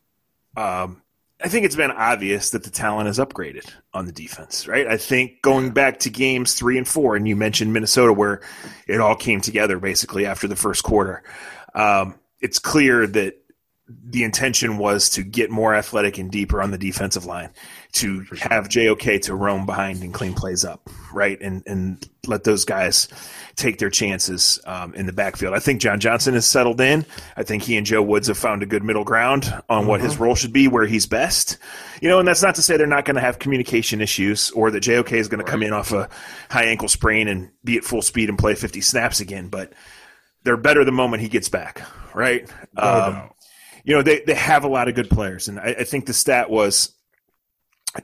um, 0.55 1.01
I 1.43 1.49
think 1.49 1.65
it's 1.65 1.75
been 1.75 1.91
obvious 1.91 2.49
that 2.51 2.63
the 2.63 2.71
talent 2.71 3.09
is 3.09 3.19
upgraded 3.19 3.69
on 3.93 4.05
the 4.05 4.11
defense, 4.11 4.67
right? 4.67 4.87
I 4.87 4.97
think 4.97 5.41
going 5.41 5.71
back 5.71 5.99
to 5.99 6.09
games 6.09 6.55
three 6.55 6.77
and 6.77 6.87
four, 6.87 7.15
and 7.15 7.27
you 7.27 7.35
mentioned 7.35 7.73
Minnesota, 7.73 8.11
where 8.11 8.41
it 8.87 8.99
all 8.99 9.15
came 9.15 9.41
together 9.41 9.79
basically 9.79 10.25
after 10.25 10.47
the 10.47 10.55
first 10.55 10.83
quarter. 10.83 11.23
Um, 11.75 12.15
it's 12.41 12.59
clear 12.59 13.05
that 13.05 13.35
the 13.87 14.23
intention 14.23 14.77
was 14.77 15.11
to 15.11 15.23
get 15.23 15.49
more 15.49 15.73
athletic 15.73 16.17
and 16.17 16.31
deeper 16.31 16.61
on 16.61 16.71
the 16.71 16.77
defensive 16.77 17.25
line, 17.25 17.51
to 17.97 18.25
have 18.39 18.69
JOK 18.69 19.21
to 19.23 19.35
roam 19.35 19.65
behind 19.65 20.01
and 20.03 20.13
clean 20.13 20.33
plays 20.33 20.63
up, 20.65 20.89
right, 21.13 21.39
and 21.41 21.63
and 21.65 22.09
let 22.27 22.43
those 22.43 22.65
guys 22.65 23.07
take 23.55 23.79
their 23.79 23.89
chances 23.89 24.59
um, 24.65 24.93
in 24.93 25.05
the 25.05 25.13
backfield. 25.13 25.53
I 25.53 25.59
think 25.59 25.81
John 25.81 25.99
Johnson 25.99 26.33
has 26.33 26.45
settled 26.45 26.79
in. 26.81 27.05
I 27.35 27.43
think 27.43 27.63
he 27.63 27.77
and 27.77 27.85
Joe 27.85 28.01
Woods 28.01 28.27
have 28.27 28.37
found 28.37 28.63
a 28.63 28.65
good 28.65 28.83
middle 28.83 29.03
ground 29.03 29.45
on 29.69 29.81
mm-hmm. 29.81 29.89
what 29.89 30.01
his 30.01 30.13
mm-hmm. 30.13 30.23
role 30.23 30.35
should 30.35 30.53
be, 30.53 30.67
where 30.67 30.85
he's 30.85 31.05
best. 31.05 31.57
You 32.01 32.09
know, 32.09 32.19
and 32.19 32.27
that's 32.27 32.43
not 32.43 32.55
to 32.55 32.61
say 32.61 32.77
they're 32.77 32.87
not 32.87 33.05
going 33.05 33.15
to 33.15 33.21
have 33.21 33.39
communication 33.39 34.01
issues 34.01 34.51
or 34.51 34.71
that 34.71 34.83
JOK 34.83 35.13
is 35.13 35.27
going 35.27 35.39
right. 35.39 35.45
to 35.45 35.51
come 35.51 35.63
in 35.63 35.73
off 35.73 35.91
a 35.91 36.09
high 36.49 36.65
ankle 36.65 36.87
sprain 36.87 37.27
and 37.27 37.49
be 37.63 37.77
at 37.77 37.83
full 37.83 38.01
speed 38.01 38.29
and 38.29 38.37
play 38.37 38.55
50 38.55 38.81
snaps 38.81 39.19
again, 39.19 39.49
but 39.49 39.73
they're 40.43 40.57
better 40.57 40.85
the 40.85 40.91
moment 40.91 41.21
he 41.21 41.29
gets 41.29 41.49
back, 41.49 41.81
right? 42.13 42.49
um, 42.77 43.29
you 43.83 43.95
know, 43.95 44.01
they, 44.01 44.19
they 44.19 44.35
have 44.35 44.65
a 44.65 44.67
lot 44.67 44.89
of 44.89 44.95
good 44.95 45.09
players. 45.09 45.47
And 45.47 45.59
I, 45.59 45.77
I 45.79 45.83
think 45.85 46.05
the 46.05 46.13
stat 46.13 46.49
was 46.49 46.93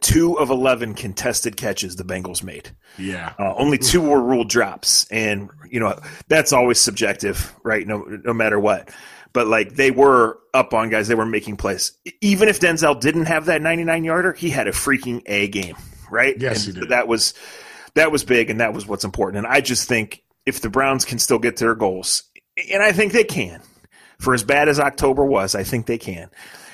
two 0.02 0.38
of 0.40 0.50
11 0.50 0.94
contested 0.96 1.58
catches 1.58 1.96
the 1.96 2.04
Bengals 2.04 2.44
made. 2.44 2.72
Yeah. 2.98 3.34
Uh, 3.40 3.54
only 3.56 3.78
two 3.78 4.02
were 4.02 4.22
ruled 4.22 4.50
drops. 4.50 5.06
And, 5.12 5.50
you 5.70 5.80
know, 5.80 6.00
that's 6.28 6.54
always 6.54 6.80
subjective, 6.80 7.54
right? 7.64 7.86
No, 7.88 8.00
no 8.00 8.34
matter 8.34 8.60
what. 8.60 8.90
But 9.34 9.48
like 9.48 9.76
they 9.76 9.92
were 9.92 10.40
up 10.54 10.74
on 10.74 10.90
guys, 10.90 11.08
they 11.08 11.16
were 11.16 11.26
making 11.26 11.58
plays. 11.58 11.92
Even 12.22 12.48
if 12.50 12.60
Denzel 12.60 13.00
didn't 13.00 13.26
have 13.26 13.46
that 13.46 13.62
99 13.62 14.04
yarder, 14.04 14.34
he 14.34 14.50
had 14.50 14.68
a 14.68 14.72
freaking 14.72 15.22
A 15.26 15.48
game, 15.48 15.76
right? 16.10 16.36
Yes, 16.40 16.66
and 16.66 16.76
he 16.76 16.82
did. 16.82 16.90
That 16.90 17.08
was, 17.08 17.34
that 17.96 18.12
was 18.12 18.24
big 18.24 18.50
and 18.50 18.60
that 18.60 18.74
was 18.74 18.88
what's 18.88 19.04
important. 19.04 19.46
And 19.46 19.54
I 19.54 19.62
just 19.62 19.88
think 19.88 20.24
if 20.46 20.62
the 20.62 20.70
Browns 20.70 21.06
can 21.06 21.20
still 21.20 21.40
get 21.40 21.58
their 21.58 21.76
goals, 21.76 22.24
and 22.72 22.84
I 22.84 22.92
think 22.92 23.14
they 23.14 23.24
can, 23.24 23.62
for 24.20 24.34
as 24.34 24.44
bad 24.44 24.70
as 24.70 24.80
October 24.80 25.26
was, 25.26 25.56
I 25.56 25.64
think 25.64 25.88
they 25.88 25.98
can. 25.98 26.30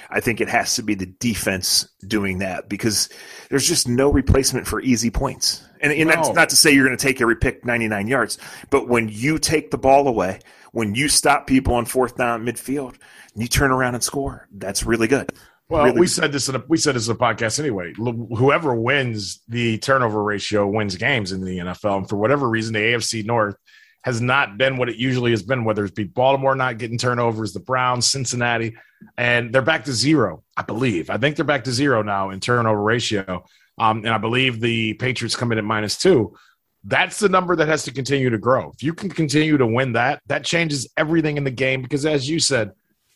I 0.09 0.19
think 0.19 0.41
it 0.41 0.49
has 0.49 0.75
to 0.75 0.83
be 0.83 0.95
the 0.95 1.05
defense 1.05 1.87
doing 2.07 2.39
that 2.39 2.67
because 2.67 3.09
there's 3.49 3.67
just 3.67 3.87
no 3.87 4.11
replacement 4.11 4.67
for 4.67 4.81
easy 4.81 5.11
points. 5.11 5.63
And, 5.81 5.93
and 5.93 6.09
no. 6.09 6.15
that's 6.15 6.29
not 6.33 6.49
to 6.49 6.55
say 6.55 6.71
you're 6.71 6.85
going 6.85 6.97
to 6.97 7.01
take 7.01 7.21
every 7.21 7.35
pick 7.35 7.63
99 7.63 8.07
yards, 8.07 8.37
but 8.69 8.87
when 8.87 9.07
you 9.09 9.37
take 9.37 9.71
the 9.71 9.77
ball 9.77 10.07
away, 10.07 10.39
when 10.71 10.95
you 10.95 11.07
stop 11.07 11.47
people 11.47 11.75
on 11.75 11.85
fourth 11.85 12.17
down 12.17 12.45
midfield, 12.45 12.95
and 13.33 13.43
you 13.43 13.47
turn 13.47 13.71
around 13.71 13.95
and 13.95 14.03
score, 14.03 14.47
that's 14.51 14.83
really 14.83 15.07
good. 15.07 15.31
Well, 15.69 15.85
really 15.85 15.99
we 15.99 16.07
said 16.07 16.31
this 16.31 16.49
in 16.49 16.55
a, 16.55 16.63
we 16.67 16.77
said 16.77 16.95
this 16.95 17.07
in 17.07 17.15
a 17.15 17.17
podcast 17.17 17.59
anyway. 17.59 17.93
Whoever 17.95 18.73
wins 18.75 19.41
the 19.47 19.77
turnover 19.77 20.23
ratio 20.23 20.67
wins 20.67 20.95
games 20.95 21.31
in 21.31 21.43
the 21.45 21.59
NFL, 21.59 21.97
and 21.97 22.09
for 22.09 22.17
whatever 22.17 22.49
reason, 22.49 22.73
the 22.73 22.79
AFC 22.79 23.23
North 23.23 23.55
has 24.03 24.21
not 24.21 24.57
been 24.57 24.77
what 24.77 24.89
it 24.89 24.95
usually 24.95 25.31
has 25.31 25.43
been, 25.43 25.65
whether 25.65 25.83
it's 25.83 25.93
be 25.93 26.05
Baltimore 26.05 26.55
not 26.55 26.77
getting 26.77 26.97
turnovers, 26.97 27.53
the 27.53 27.59
Browns, 27.59 28.07
Cincinnati, 28.07 28.75
and 29.17 29.53
they're 29.53 29.61
back 29.61 29.85
to 29.85 29.93
zero, 29.93 30.43
I 30.55 30.61
believe. 30.61 31.09
I 31.09 31.17
think 31.17 31.35
they're 31.35 31.45
back 31.45 31.65
to 31.65 31.71
zero 31.71 32.01
now 32.01 32.29
in 32.29 32.39
turnover 32.39 32.81
ratio. 32.81 33.45
Um, 33.77 33.99
and 33.99 34.09
I 34.09 34.17
believe 34.17 34.59
the 34.59 34.93
Patriots 34.95 35.35
come 35.35 35.51
in 35.51 35.57
at 35.57 35.63
minus 35.63 35.97
two. 35.97 36.35
That's 36.83 37.19
the 37.19 37.29
number 37.29 37.55
that 37.57 37.67
has 37.67 37.83
to 37.83 37.91
continue 37.91 38.29
to 38.29 38.37
grow. 38.37 38.71
If 38.73 38.83
you 38.83 38.93
can 38.93 39.09
continue 39.09 39.57
to 39.57 39.67
win 39.67 39.93
that, 39.93 40.21
that 40.27 40.45
changes 40.45 40.87
everything 40.95 41.37
in 41.37 41.43
the 41.43 41.51
game 41.51 41.81
because, 41.81 42.05
as 42.05 42.29
you 42.29 42.39
said, 42.39 42.71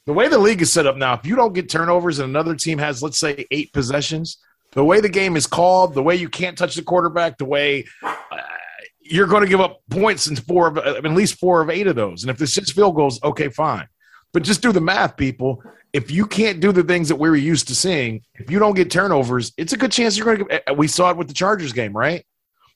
the 0.05 0.13
way 0.13 0.27
the 0.27 0.37
league 0.37 0.61
is 0.61 0.71
set 0.71 0.85
up 0.85 0.97
now, 0.97 1.13
if 1.13 1.25
you 1.25 1.37
don't 1.37 1.53
get 1.53 1.69
turnovers 1.69 2.19
and 2.19 2.29
another 2.29 2.55
team 2.55 2.77
has, 2.77 3.01
let's 3.01 3.19
say, 3.19 3.45
eight 3.51 3.71
possessions, 3.71 4.37
the 4.73 4.83
way 4.83 4.99
the 4.99 5.09
game 5.09 5.37
is 5.37 5.47
called, 5.47 5.93
the 5.93 6.03
way 6.03 6.15
you 6.15 6.27
can't 6.27 6.57
touch 6.57 6.75
the 6.75 6.81
quarterback, 6.81 7.37
the 7.37 7.45
way 7.45 7.85
you're 9.03 9.27
going 9.27 9.43
to 9.43 9.49
give 9.49 9.61
up 9.61 9.81
points 9.89 10.27
in 10.27 10.35
four 10.35 10.67
of 10.67 10.77
uh, 10.77 11.01
at 11.03 11.03
least 11.11 11.39
four 11.39 11.61
of 11.61 11.69
eight 11.69 11.87
of 11.87 11.95
those. 11.95 12.23
And 12.23 12.29
if 12.29 12.41
it's 12.41 12.53
just 12.53 12.73
field 12.73 12.95
goals, 12.95 13.21
okay, 13.23 13.49
fine. 13.49 13.87
But 14.31 14.43
just 14.43 14.61
do 14.61 14.71
the 14.71 14.81
math, 14.81 15.15
people. 15.15 15.63
If 15.91 16.09
you 16.09 16.25
can't 16.25 16.59
do 16.59 16.71
the 16.71 16.83
things 16.83 17.07
that 17.09 17.17
we 17.17 17.29
were 17.29 17.35
used 17.35 17.67
to 17.67 17.75
seeing, 17.75 18.21
if 18.35 18.49
you 18.49 18.57
don't 18.57 18.75
get 18.75 18.89
turnovers, 18.89 19.53
it's 19.57 19.73
a 19.73 19.77
good 19.77 19.91
chance 19.91 20.17
you're 20.17 20.25
going 20.25 20.39
to. 20.39 20.45
Get, 20.45 20.63
uh, 20.67 20.71
uh, 20.71 20.73
we 20.73 20.87
saw 20.87 21.11
it 21.11 21.17
with 21.17 21.27
the 21.27 21.33
Chargers 21.33 21.71
game, 21.71 21.95
right? 21.95 22.25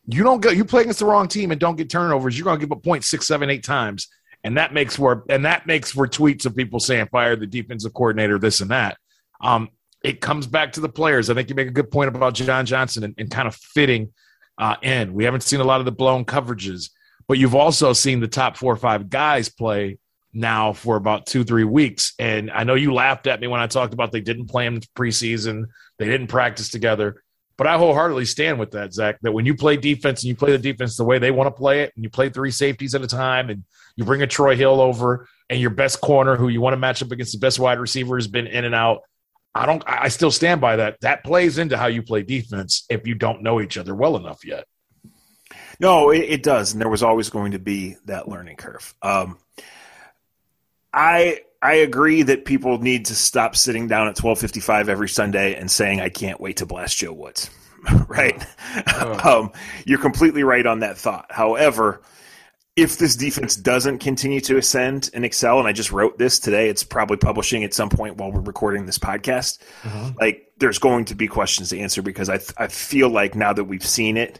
You 0.05 0.23
don't 0.23 0.39
go. 0.39 0.51
You 0.51 0.65
play 0.65 0.81
against 0.81 0.99
the 0.99 1.05
wrong 1.05 1.27
team 1.27 1.51
and 1.51 1.59
don't 1.59 1.75
get 1.75 1.89
turnovers. 1.89 2.37
You're 2.37 2.45
going 2.45 2.59
to 2.59 2.65
give 2.65 2.71
up 2.71 2.83
points 2.83 3.09
six, 3.09 3.25
seven, 3.25 3.49
eight 3.49 3.63
times, 3.63 4.07
and 4.43 4.57
that 4.57 4.73
makes 4.73 4.95
for 4.95 5.25
and 5.29 5.45
that 5.45 5.65
makes 5.65 5.91
for 5.91 6.07
tweets 6.07 6.45
of 6.45 6.55
people 6.55 6.79
saying 6.79 7.07
fire 7.07 7.35
the 7.35 7.47
defensive 7.47 7.93
coordinator, 7.93 8.37
this 8.37 8.61
and 8.61 8.69
that. 8.69 8.97
Um, 9.41 9.69
it 10.03 10.21
comes 10.21 10.45
back 10.45 10.73
to 10.73 10.79
the 10.79 10.89
players. 10.89 11.29
I 11.29 11.33
think 11.33 11.49
you 11.49 11.55
make 11.55 11.67
a 11.67 11.71
good 11.71 11.89
point 11.89 12.09
about 12.09 12.35
John 12.35 12.65
Johnson 12.67 13.03
and, 13.03 13.15
and 13.17 13.31
kind 13.31 13.47
of 13.47 13.55
fitting 13.55 14.13
uh. 14.57 14.75
We 15.09 15.23
haven't 15.23 15.41
seen 15.41 15.59
a 15.59 15.65
lot 15.65 15.79
of 15.79 15.85
the 15.85 15.91
blown 15.91 16.25
coverages, 16.25 16.89
but 17.27 17.37
you've 17.37 17.55
also 17.55 17.93
seen 17.93 18.19
the 18.19 18.27
top 18.27 18.57
four 18.57 18.73
or 18.73 18.77
five 18.77 19.09
guys 19.09 19.49
play 19.49 19.97
now 20.33 20.73
for 20.73 20.95
about 20.95 21.25
two, 21.25 21.43
three 21.43 21.63
weeks. 21.63 22.13
And 22.19 22.51
I 22.51 22.63
know 22.63 22.75
you 22.75 22.93
laughed 22.93 23.27
at 23.27 23.39
me 23.39 23.47
when 23.47 23.59
I 23.59 23.67
talked 23.67 23.93
about 23.93 24.11
they 24.11 24.21
didn't 24.21 24.47
play 24.47 24.65
in 24.65 24.79
preseason, 24.95 25.65
they 25.97 26.05
didn't 26.05 26.27
practice 26.27 26.69
together. 26.69 27.23
But 27.57 27.65
I 27.65 27.77
wholeheartedly 27.77 28.25
stand 28.25 28.59
with 28.59 28.71
that, 28.71 28.93
Zach, 28.93 29.17
that 29.23 29.31
when 29.31 29.47
you 29.47 29.55
play 29.55 29.77
defense 29.77 30.21
and 30.21 30.29
you 30.29 30.35
play 30.35 30.51
the 30.51 30.59
defense 30.59 30.95
the 30.95 31.03
way 31.03 31.17
they 31.17 31.31
want 31.31 31.47
to 31.47 31.59
play 31.59 31.81
it, 31.81 31.91
and 31.95 32.03
you 32.03 32.09
play 32.09 32.29
three 32.29 32.51
safeties 32.51 32.93
at 32.93 33.01
a 33.01 33.07
time, 33.07 33.49
and 33.49 33.63
you 33.95 34.05
bring 34.05 34.21
a 34.21 34.27
Troy 34.27 34.55
Hill 34.55 34.79
over, 34.79 35.27
and 35.49 35.59
your 35.59 35.71
best 35.71 35.99
corner, 35.99 36.35
who 36.35 36.49
you 36.49 36.61
want 36.61 36.73
to 36.73 36.77
match 36.77 37.01
up 37.01 37.11
against 37.11 37.31
the 37.31 37.39
best 37.39 37.57
wide 37.57 37.79
receiver, 37.79 38.15
has 38.15 38.27
been 38.27 38.45
in 38.45 38.63
and 38.63 38.75
out. 38.75 39.01
I 39.57 39.65
don't. 39.65 39.83
I 39.87 40.07
still 40.09 40.31
stand 40.31 40.61
by 40.61 40.75
that. 40.77 41.01
That 41.01 41.23
plays 41.23 41.57
into 41.57 41.77
how 41.77 41.87
you 41.87 42.03
play 42.03 42.23
defense 42.23 42.85
if 42.89 43.07
you 43.07 43.15
don't 43.15 43.41
know 43.41 43.59
each 43.59 43.77
other 43.77 43.95
well 43.95 44.15
enough 44.15 44.45
yet. 44.45 44.65
No, 45.79 46.11
it, 46.11 46.19
it 46.19 46.43
does, 46.43 46.73
and 46.73 46.81
there 46.81 46.89
was 46.89 47.03
always 47.03 47.29
going 47.29 47.51
to 47.51 47.59
be 47.59 47.95
that 48.05 48.27
learning 48.27 48.57
curve. 48.57 48.93
Um, 49.01 49.37
I 50.93 51.41
I 51.61 51.75
agree 51.75 52.23
that 52.23 52.45
people 52.45 52.77
need 52.79 53.05
to 53.05 53.15
stop 53.15 53.55
sitting 53.55 53.87
down 53.87 54.07
at 54.07 54.15
twelve 54.15 54.39
fifty 54.39 54.59
five 54.59 54.89
every 54.89 55.09
Sunday 55.09 55.55
and 55.55 55.69
saying 55.69 56.01
I 56.01 56.09
can't 56.09 56.39
wait 56.39 56.57
to 56.57 56.65
blast 56.65 56.97
Joe 56.97 57.13
Woods. 57.13 57.49
right? 58.07 58.45
Oh. 58.93 59.41
um, 59.41 59.51
you're 59.85 59.99
completely 59.99 60.43
right 60.43 60.65
on 60.65 60.79
that 60.79 60.97
thought. 60.97 61.27
However, 61.31 62.01
if 62.77 62.99
this 62.99 63.15
defense 63.15 63.55
doesn't 63.55 63.97
continue 63.97 64.39
to 64.41 64.57
ascend 64.57 65.09
and 65.15 65.25
excel, 65.25 65.57
and 65.57 65.67
I 65.67 65.73
just 65.73 65.91
wrote 65.91 66.19
this 66.19 66.37
today, 66.37 66.69
it's 66.69 66.83
probably 66.83 67.17
publishing 67.17 67.63
at 67.63 67.73
some 67.73 67.89
point 67.89 68.17
while 68.17 68.31
we're 68.31 68.39
recording 68.39 68.85
this 68.85 68.99
podcast. 68.99 69.59
Uh-huh. 69.83 70.11
Like, 70.19 70.53
there's 70.59 70.77
going 70.77 71.05
to 71.05 71.15
be 71.15 71.27
questions 71.27 71.69
to 71.69 71.79
answer 71.79 72.03
because 72.03 72.29
I 72.29 72.39
I 72.55 72.67
feel 72.67 73.09
like 73.09 73.35
now 73.35 73.51
that 73.51 73.63
we've 73.63 73.85
seen 73.85 74.15
it, 74.15 74.39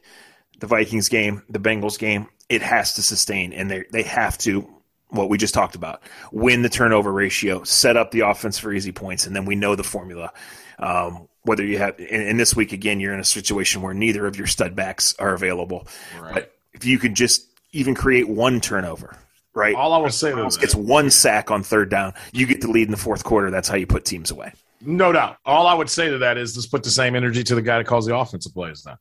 the 0.59 0.67
Vikings 0.67 1.09
game, 1.09 1.41
the 1.49 1.59
Bengals 1.59 1.97
game, 1.97 2.27
it 2.47 2.61
has 2.61 2.93
to 2.93 3.01
sustain, 3.01 3.53
and 3.53 3.69
they 3.71 3.85
they 3.91 4.03
have 4.03 4.37
to 4.39 4.69
what 5.09 5.29
we 5.29 5.37
just 5.37 5.53
talked 5.53 5.75
about 5.75 6.03
win 6.31 6.61
the 6.61 6.69
turnover 6.69 7.11
ratio, 7.11 7.63
set 7.63 7.97
up 7.97 8.11
the 8.11 8.19
offense 8.19 8.59
for 8.59 8.71
easy 8.71 8.91
points, 8.91 9.25
and 9.25 9.35
then 9.35 9.45
we 9.45 9.55
know 9.55 9.75
the 9.75 9.83
formula. 9.83 10.31
Um, 10.77 11.27
whether 11.41 11.65
you 11.65 11.79
have, 11.79 11.97
and, 11.97 12.39
this 12.39 12.55
week 12.55 12.73
again, 12.73 12.99
you're 12.99 13.13
in 13.13 13.21
a 13.21 13.23
situation 13.23 13.81
where 13.81 13.93
neither 13.93 14.27
of 14.27 14.35
your 14.35 14.47
stud 14.47 14.75
backs 14.75 15.15
are 15.17 15.33
available. 15.33 15.87
Right. 16.19 16.33
But 16.33 16.53
if 16.73 16.85
you 16.85 16.99
could 16.99 17.15
just 17.15 17.46
even 17.71 17.95
create 17.95 18.27
one 18.27 18.61
turnover, 18.61 19.17
right? 19.53 19.75
All 19.75 19.93
I 19.93 19.97
will 19.97 20.09
say 20.09 20.31
is 20.31 20.57
it's 20.61 20.75
one 20.75 21.09
sack 21.09 21.51
on 21.51 21.63
third 21.63 21.89
down. 21.89 22.13
You 22.31 22.45
get 22.45 22.61
the 22.61 22.69
lead 22.69 22.87
in 22.87 22.91
the 22.91 22.97
fourth 22.97 23.23
quarter. 23.23 23.51
That's 23.51 23.67
how 23.67 23.75
you 23.75 23.87
put 23.87 24.05
teams 24.05 24.31
away. 24.31 24.53
No 24.81 25.11
doubt. 25.11 25.37
All 25.45 25.67
I 25.67 25.73
would 25.73 25.89
say 25.89 26.09
to 26.09 26.19
that 26.19 26.37
is 26.37 26.55
let's 26.55 26.67
put 26.67 26.83
the 26.83 26.89
same 26.89 27.15
energy 27.15 27.43
to 27.43 27.55
the 27.55 27.61
guy 27.61 27.77
that 27.79 27.87
calls 27.87 28.05
the 28.05 28.15
offensive 28.15 28.53
plays. 28.53 28.85
Now, 28.85 28.97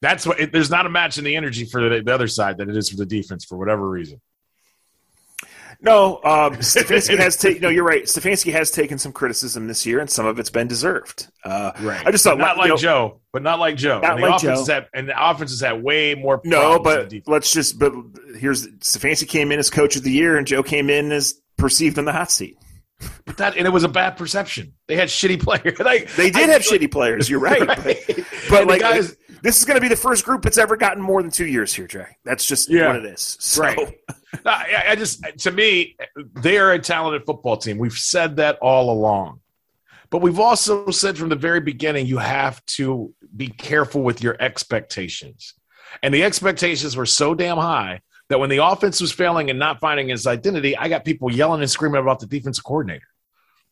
that's 0.00 0.26
what. 0.26 0.40
It, 0.40 0.52
there's 0.52 0.70
not 0.70 0.86
a 0.86 0.90
match 0.90 1.18
in 1.18 1.24
the 1.24 1.36
energy 1.36 1.64
for 1.64 1.88
the, 1.88 2.02
the 2.02 2.14
other 2.14 2.28
side 2.28 2.58
that 2.58 2.68
it 2.68 2.76
is 2.76 2.88
for 2.88 2.96
the 2.96 3.06
defense 3.06 3.44
for 3.44 3.56
whatever 3.56 3.88
reason. 3.88 4.20
No, 5.82 6.16
um, 6.18 6.54
Stefanski 6.56 7.18
has 7.18 7.36
taken. 7.36 7.62
No, 7.62 7.68
you're 7.68 7.84
right. 7.84 8.04
Stefanski 8.04 8.52
has 8.52 8.70
taken 8.70 8.98
some 8.98 9.10
criticism 9.10 9.66
this 9.66 9.84
year, 9.84 9.98
and 9.98 10.08
some 10.08 10.26
of 10.26 10.38
it's 10.38 10.48
been 10.48 10.68
deserved. 10.68 11.26
Uh, 11.44 11.72
right. 11.80 12.06
I 12.06 12.12
just 12.12 12.22
thought, 12.22 12.38
not 12.38 12.56
like 12.56 12.68
know, 12.68 12.76
Joe, 12.76 13.20
but 13.32 13.42
not 13.42 13.58
like 13.58 13.76
Joe. 13.76 14.00
Not 14.00 14.12
and 14.12 14.22
like 14.22 14.40
Joe. 14.40 14.64
Had, 14.64 14.86
and 14.94 15.08
the 15.08 15.30
offense 15.30 15.50
has 15.50 15.60
had 15.60 15.82
way 15.82 16.14
more. 16.14 16.40
No, 16.44 16.78
but 16.78 17.12
let's 17.26 17.52
just. 17.52 17.80
But 17.80 17.92
here's 18.38 18.68
Stefanski 18.68 19.26
came 19.28 19.50
in 19.50 19.58
as 19.58 19.70
coach 19.70 19.96
of 19.96 20.04
the 20.04 20.12
year, 20.12 20.36
and 20.36 20.46
Joe 20.46 20.62
came 20.62 20.88
in 20.88 21.10
as 21.10 21.34
perceived 21.56 21.98
in 21.98 22.04
the 22.04 22.12
hot 22.12 22.30
seat. 22.30 22.56
But 23.24 23.36
that 23.38 23.56
and 23.56 23.66
it 23.66 23.70
was 23.70 23.84
a 23.84 23.88
bad 23.88 24.16
perception. 24.16 24.74
They 24.88 24.96
had 24.96 25.08
shitty 25.08 25.42
players. 25.42 25.78
like 25.78 26.12
they 26.14 26.30
did 26.30 26.50
I, 26.50 26.52
have 26.52 26.66
like, 26.70 26.80
shitty 26.80 26.90
players. 26.90 27.28
You're 27.28 27.40
right. 27.50 27.66
right. 27.66 27.98
But, 28.06 28.26
but 28.50 28.66
like 28.66 28.80
guys, 28.80 29.16
this 29.42 29.58
is 29.58 29.64
going 29.64 29.76
to 29.76 29.80
be 29.80 29.88
the 29.88 29.96
first 29.96 30.24
group 30.24 30.42
that's 30.42 30.58
ever 30.58 30.76
gotten 30.76 31.02
more 31.02 31.20
than 31.20 31.30
two 31.30 31.46
years 31.46 31.74
here, 31.74 31.86
Jay. 31.86 32.06
That's 32.24 32.46
just 32.46 32.70
yeah. 32.70 32.86
what 32.88 32.96
it 32.96 33.04
is. 33.04 33.36
So. 33.40 33.62
Right. 33.62 33.98
I, 34.46 34.84
I 34.90 34.96
just, 34.96 35.22
to 35.40 35.50
me, 35.50 35.96
they 36.34 36.56
are 36.58 36.72
a 36.72 36.78
talented 36.78 37.26
football 37.26 37.58
team. 37.58 37.76
We've 37.76 37.92
said 37.92 38.36
that 38.36 38.58
all 38.62 38.90
along. 38.90 39.40
But 40.08 40.22
we've 40.22 40.40
also 40.40 40.90
said 40.90 41.18
from 41.18 41.28
the 41.28 41.36
very 41.36 41.60
beginning, 41.60 42.06
you 42.06 42.18
have 42.18 42.64
to 42.66 43.14
be 43.36 43.48
careful 43.48 44.02
with 44.02 44.22
your 44.22 44.36
expectations. 44.40 45.54
And 46.02 46.14
the 46.14 46.24
expectations 46.24 46.96
were 46.96 47.06
so 47.06 47.34
damn 47.34 47.58
high 47.58 48.00
that 48.32 48.38
when 48.38 48.48
the 48.48 48.64
offense 48.64 48.98
was 48.98 49.12
failing 49.12 49.50
and 49.50 49.58
not 49.58 49.78
finding 49.78 50.08
his 50.08 50.26
identity, 50.26 50.74
I 50.74 50.88
got 50.88 51.04
people 51.04 51.30
yelling 51.30 51.60
and 51.60 51.70
screaming 51.70 52.00
about 52.00 52.18
the 52.18 52.26
defensive 52.26 52.64
coordinator. 52.64 53.06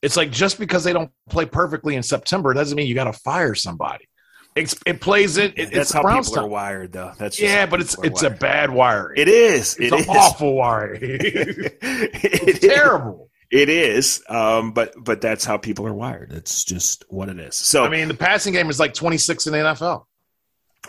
It's 0.03 0.19
like 0.19 0.31
just 0.31 0.59
because 0.59 0.85
they 0.85 0.93
don't 0.93 1.11
play 1.31 1.47
perfectly 1.47 1.97
in 1.97 2.03
September 2.03 2.53
doesn't 2.53 2.77
mean 2.77 2.87
you 2.87 2.95
got 2.95 3.05
to 3.05 3.15
fire 3.15 3.55
somebody. 3.55 4.07
It, 4.55 4.75
it 4.85 5.01
plays 5.01 5.39
it. 5.39 5.59
it 5.59 5.73
That's 5.73 5.93
how 5.93 6.03
people 6.03 6.41
are 6.41 6.47
wired, 6.47 6.93
though. 6.93 7.13
That's 7.19 7.41
yeah, 7.41 7.65
but 7.65 7.81
it's 7.81 7.97
it's 8.03 8.23
wired. 8.23 8.35
a 8.35 8.39
bad 8.39 8.71
wire. 8.71 9.15
It 9.17 9.29
is. 9.29 9.77
It's 9.79 9.93
it 9.93 9.93
an 9.93 10.01
is. 10.01 10.09
awful 10.11 10.55
wiring. 10.57 11.01
it's 11.03 12.59
terrible. 12.59 13.31
It 13.51 13.71
is, 13.71 14.23
um, 14.29 14.73
but 14.73 14.93
but 14.99 15.23
that's 15.23 15.47
how 15.47 15.57
people 15.57 15.87
are 15.87 15.95
wired. 15.95 16.33
It's 16.33 16.65
just 16.65 17.07
what 17.09 17.31
it 17.31 17.39
is. 17.41 17.55
So 17.55 17.83
I 17.83 17.89
mean, 17.89 18.09
the 18.09 18.15
passing 18.15 18.53
game 18.53 18.69
is 18.69 18.79
like 18.79 18.93
twenty 18.93 19.17
six 19.17 19.47
in 19.47 19.55
the 19.55 19.59
NFL. 19.61 20.05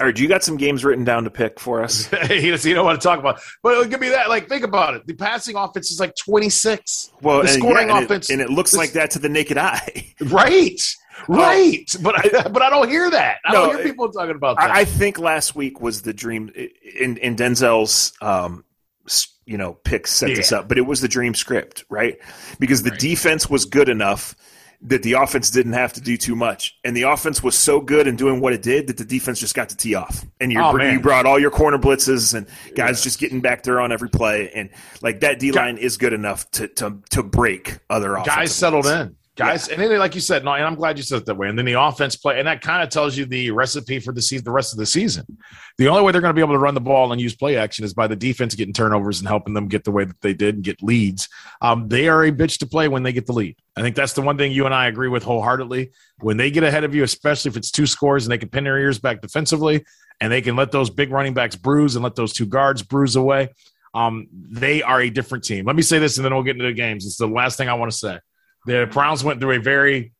All 0.01 0.07
right, 0.07 0.15
do 0.15 0.23
you 0.23 0.27
got 0.27 0.43
some 0.43 0.57
games 0.57 0.83
written 0.83 1.03
down 1.03 1.25
to 1.25 1.29
pick 1.29 1.59
for 1.59 1.83
us. 1.83 2.11
you 2.31 2.73
don't 2.73 2.85
want 2.85 2.99
to 2.99 3.07
talk 3.07 3.19
about, 3.19 3.39
but 3.61 3.87
give 3.87 3.99
me 3.99 4.09
that. 4.09 4.29
Like, 4.29 4.49
think 4.49 4.63
about 4.63 4.95
it. 4.95 5.05
The 5.05 5.13
passing 5.13 5.55
offense 5.55 5.91
is 5.91 5.99
like 5.99 6.15
twenty 6.15 6.49
six. 6.49 7.11
Well, 7.21 7.43
the 7.43 7.49
scoring 7.49 7.89
yeah, 7.89 7.97
and 7.97 8.05
offense, 8.05 8.31
it, 8.31 8.33
and 8.33 8.41
it 8.41 8.49
looks 8.49 8.73
like 8.73 8.93
that 8.93 9.11
to 9.11 9.19
the 9.19 9.29
naked 9.29 9.59
eye. 9.59 10.15
right. 10.21 10.81
Right, 11.27 11.85
but 12.01 12.15
I, 12.17 12.47
but 12.47 12.63
I 12.63 12.71
don't 12.71 12.89
hear 12.89 13.11
that. 13.11 13.37
I 13.45 13.53
no, 13.53 13.67
don't 13.67 13.75
hear 13.75 13.85
people 13.85 14.11
talking 14.11 14.35
about 14.35 14.57
that. 14.57 14.71
I, 14.71 14.85
think 14.85 15.19
last 15.19 15.53
week 15.53 15.79
was 15.79 16.01
the 16.01 16.13
dream 16.13 16.49
in 16.55 17.17
in 17.17 17.35
Denzel's 17.35 18.13
um, 18.21 18.65
you 19.45 19.59
know 19.59 19.73
picks 19.73 20.11
set 20.11 20.29
yeah. 20.29 20.35
this 20.37 20.51
up, 20.51 20.67
but 20.67 20.79
it 20.79 20.87
was 20.87 20.99
the 20.99 21.07
dream 21.07 21.35
script, 21.35 21.83
right? 21.91 22.17
Because 22.59 22.81
the 22.81 22.89
right. 22.89 22.99
defense 22.99 23.47
was 23.47 23.65
good 23.65 23.87
enough 23.87 24.35
that 24.83 25.03
the 25.03 25.13
offense 25.13 25.49
didn't 25.49 25.73
have 25.73 25.93
to 25.93 26.01
do 26.01 26.17
too 26.17 26.35
much, 26.35 26.77
and 26.83 26.95
the 26.95 27.03
offense 27.03 27.43
was 27.43 27.57
so 27.57 27.79
good 27.79 28.07
in 28.07 28.15
doing 28.15 28.41
what 28.41 28.53
it 28.53 28.61
did 28.61 28.87
that 28.87 28.97
the 28.97 29.05
defense 29.05 29.39
just 29.39 29.55
got 29.55 29.69
to 29.69 29.77
tee 29.77 29.95
off, 29.95 30.25
and 30.39 30.51
oh, 30.57 30.75
you 30.75 30.81
oh, 30.81 30.91
you 30.91 30.99
brought 30.99 31.25
all 31.25 31.39
your 31.39 31.51
corner 31.51 31.77
blitzes 31.77 32.33
and 32.33 32.47
guys 32.75 32.99
yeah. 32.99 33.03
just 33.03 33.19
getting 33.19 33.41
back 33.41 33.63
there 33.63 33.79
on 33.79 33.91
every 33.91 34.09
play, 34.09 34.49
and 34.51 34.69
like 35.01 35.19
that 35.19 35.39
D 35.39 35.51
line 35.51 35.77
is 35.77 35.97
good 35.97 36.13
enough 36.13 36.49
to 36.51 36.67
to 36.67 36.97
to 37.11 37.23
break 37.23 37.79
other 37.89 38.15
guys 38.25 38.53
settled 38.53 38.85
in 38.85 39.15
guys. 39.45 39.67
Yeah. 39.67 39.73
And 39.73 39.84
then, 39.84 39.99
like 39.99 40.15
you 40.15 40.21
said, 40.21 40.43
no, 40.43 40.54
and 40.54 40.63
I'm 40.63 40.75
glad 40.75 40.97
you 40.97 41.04
said 41.04 41.19
it 41.19 41.25
that 41.25 41.36
way. 41.36 41.49
And 41.49 41.58
then 41.58 41.65
the 41.65 41.80
offense 41.80 42.15
play, 42.15 42.39
and 42.39 42.47
that 42.47 42.62
kind 42.62 42.84
of 42.84 42.89
tells 42.89 43.17
you 43.17 43.25
the 43.25 43.51
recipe 43.51 43.99
for 43.99 44.12
the 44.12 44.21
season, 44.21 44.45
the 44.45 44.51
rest 44.51 44.73
of 44.73 44.80
the 44.80 44.86
season. 44.86 45.25
The 45.77 45.88
only 45.88 46.04
way 46.04 46.12
they're 46.12 46.21
going 46.21 46.34
to 46.34 46.36
be 46.36 46.41
able 46.41 46.54
to 46.54 46.60
run 46.60 46.73
the 46.73 46.82
ball 46.82 47.12
and 47.12 47.21
use 47.21 47.36
play 47.36 47.58
action 47.58 47.86
is 47.86 47.93
by 47.93 48.08
the 48.08 48.15
defense 48.15 48.56
getting 48.56 48.73
turnovers 48.73 49.19
and 49.19 49.27
helping 49.27 49.54
them 49.54 49.67
get 49.67 49.84
the 49.84 49.91
way 49.91 50.06
that 50.06 50.19
they 50.21 50.34
did 50.34 50.56
and 50.56 50.63
get 50.63 50.82
leads. 50.84 51.27
Um, 51.62 51.88
they 51.88 52.08
are 52.08 52.23
a 52.23 52.32
bitch 52.32 52.60
to 52.60 52.67
play 52.67 52.88
when 52.88 53.04
they 53.04 53.13
get 53.13 53.25
the 53.25 53.34
lead. 53.34 53.56
I 53.75 53.82
think 53.82 53.95
that's 53.95 54.13
the 54.13 54.21
one 54.21 54.38
thing 54.38 54.51
you 54.51 54.65
and 54.65 54.75
I 54.75 54.88
agree 54.88 55.08
with 55.08 55.23
wholeheartedly. 55.23 55.91
When 56.19 56.38
they 56.38 56.51
get 56.51 56.63
ahead 56.63 56.84
of 56.84 56.93
you, 56.93 57.04
especially 57.04 57.49
if 57.49 57.58
it's 57.58 57.71
two 57.71 57.88
scores 57.88 58.25
and 58.25 58.32
they 58.32 58.38
can 58.38 58.49
pin 58.49 58.65
their 58.65 58.77
ears 58.77 58.99
back 58.99 59.21
defensively, 59.21 59.84
and 60.19 60.32
they 60.32 60.41
can 60.41 60.56
let 60.56 60.71
those 60.71 60.89
big 60.89 61.12
running 61.12 61.34
backs 61.34 61.56
bruise 61.56 61.95
and 61.95 62.04
let 62.04 62.15
those 62.15 62.32
two 62.32 62.45
guards 62.45 62.84
bruise 62.84 63.15
away. 63.15 63.49
Um, 63.93 64.27
they 64.32 64.84
are 64.84 65.01
a 65.01 65.10
different 65.10 65.43
team. 65.43 65.65
Let 65.65 65.75
me 65.75 65.82
say 65.82 65.99
this, 65.99 66.17
and 66.17 66.23
then 66.23 66.34
we'll 66.34 66.43
get 66.43 66.56
into 66.56 66.65
the 66.65 66.73
games. 66.73 67.06
It's 67.06 67.17
the 67.17 67.27
last 67.27 67.58
thing 67.58 67.69
I 67.69 67.73
want 67.73 67.91
to 67.91 67.97
say. 67.97 68.19
The 68.65 68.88
Browns 68.91 69.24
went 69.24 69.39
through 69.39 69.58
a 69.58 69.60
very 69.60 70.13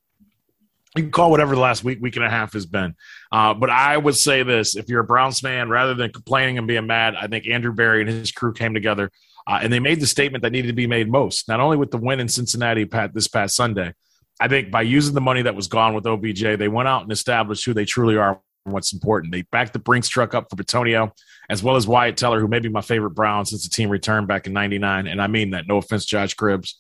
you 0.96 1.04
can 1.04 1.12
call 1.12 1.32
whatever 1.32 1.56
the 1.56 1.62
last 1.62 1.86
week, 1.86 2.00
week 2.02 2.18
and 2.18 2.26
a 2.26 2.30
half 2.30 2.52
has 2.52 2.66
been. 2.66 2.96
Uh, 3.32 3.54
but 3.54 3.70
I 3.70 3.96
would 3.96 4.18
say 4.18 4.44
this 4.44 4.76
if 4.76 4.90
you're 4.90 5.00
a 5.00 5.06
Browns 5.06 5.40
fan, 5.40 5.70
rather 5.70 5.94
than 5.94 6.12
complaining 6.12 6.58
and 6.58 6.68
being 6.68 6.86
mad, 6.86 7.16
I 7.16 7.28
think 7.28 7.48
Andrew 7.48 7.72
Berry 7.72 8.02
and 8.02 8.10
his 8.10 8.32
crew 8.34 8.52
came 8.52 8.74
together 8.74 9.10
uh, 9.48 9.60
and 9.62 9.72
they 9.72 9.80
made 9.80 10.00
the 10.00 10.08
statement 10.08 10.44
that 10.44 10.52
needed 10.52 10.68
to 10.68 10.74
be 10.74 10.88
made 10.88 11.10
most, 11.10 11.48
not 11.48 11.60
only 11.60 11.78
with 11.78 11.92
the 11.92 11.98
win 11.98 12.20
in 12.20 12.28
Cincinnati 12.28 12.88
this 13.14 13.28
past 13.28 13.56
Sunday. 13.56 13.94
I 14.40 14.48
think 14.48 14.72
by 14.72 14.82
using 14.82 15.14
the 15.14 15.22
money 15.22 15.44
that 15.44 15.56
was 15.56 15.68
gone 15.68 15.94
with 15.94 16.06
OBJ, 16.06 16.58
they 16.58 16.68
went 16.68 16.88
out 16.88 17.04
and 17.04 17.12
established 17.12 17.66
who 17.66 17.74
they 17.74 17.86
truly 17.86 18.18
are 18.18 18.42
and 18.66 18.74
what's 18.74 18.94
important. 18.94 19.32
They 19.32 19.44
backed 19.44 19.74
the 19.74 19.80
Brinks 19.80 20.10
truck 20.10 20.34
up 20.34 20.50
for 20.50 20.56
Bitonio, 20.56 21.12
as 21.50 21.62
well 21.62 21.76
as 21.76 21.88
Wyatt 21.88 22.18
Teller, 22.18 22.40
who 22.40 22.48
may 22.48 22.60
be 22.60 22.70
my 22.70 22.82
favorite 22.82 23.12
Brown 23.12 23.46
since 23.46 23.64
the 23.64 23.70
team 23.70 23.90
returned 23.90 24.28
back 24.28 24.48
in 24.48 24.54
99. 24.54 25.08
And 25.08 25.22
I 25.22 25.28
mean 25.28 25.52
that. 25.52 25.68
No 25.68 25.78
offense, 25.78 26.06
Josh 26.06 26.36
Cribbs. 26.36 26.74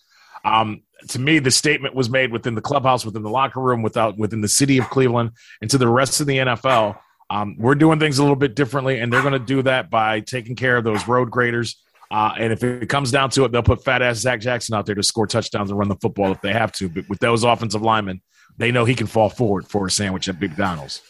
Um, 0.43 0.81
to 1.09 1.19
me, 1.19 1.39
the 1.39 1.51
statement 1.51 1.95
was 1.95 2.09
made 2.09 2.31
within 2.31 2.55
the 2.55 2.61
clubhouse, 2.61 3.05
within 3.05 3.23
the 3.23 3.29
locker 3.29 3.59
room, 3.59 3.81
without 3.81 4.17
within 4.17 4.41
the 4.41 4.47
city 4.47 4.77
of 4.77 4.89
Cleveland, 4.89 5.31
and 5.61 5.69
to 5.71 5.77
the 5.77 5.87
rest 5.87 6.21
of 6.21 6.27
the 6.27 6.37
NFL. 6.37 6.97
Um, 7.29 7.55
we're 7.57 7.75
doing 7.75 7.97
things 7.97 8.19
a 8.19 8.23
little 8.23 8.35
bit 8.35 8.55
differently, 8.55 8.99
and 8.99 9.11
they're 9.11 9.21
going 9.21 9.33
to 9.33 9.39
do 9.39 9.61
that 9.61 9.89
by 9.89 10.19
taking 10.19 10.55
care 10.55 10.75
of 10.75 10.83
those 10.83 11.07
road 11.07 11.31
graders. 11.31 11.81
Uh, 12.11 12.33
and 12.37 12.51
if 12.51 12.61
it 12.61 12.89
comes 12.89 13.09
down 13.09 13.29
to 13.29 13.45
it, 13.45 13.53
they'll 13.53 13.63
put 13.63 13.85
fat 13.85 14.01
ass 14.01 14.17
Zach 14.17 14.41
Jackson 14.41 14.75
out 14.75 14.85
there 14.85 14.95
to 14.95 15.03
score 15.03 15.25
touchdowns 15.25 15.69
and 15.69 15.79
run 15.79 15.87
the 15.87 15.95
football 15.95 16.33
if 16.33 16.41
they 16.41 16.51
have 16.51 16.73
to. 16.73 16.89
But 16.89 17.07
with 17.07 17.19
those 17.19 17.45
offensive 17.45 17.81
linemen, 17.81 18.21
they 18.57 18.69
know 18.69 18.83
he 18.83 18.95
can 18.95 19.07
fall 19.07 19.29
forward 19.29 19.65
for 19.69 19.87
a 19.87 19.91
sandwich 19.91 20.27
at 20.27 20.41
McDonald's. 20.41 21.01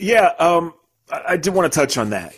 Yeah, 0.00 0.32
um, 0.40 0.74
I, 1.12 1.22
I 1.28 1.36
did 1.36 1.54
want 1.54 1.72
to 1.72 1.78
touch 1.78 1.96
on 1.96 2.10
that. 2.10 2.34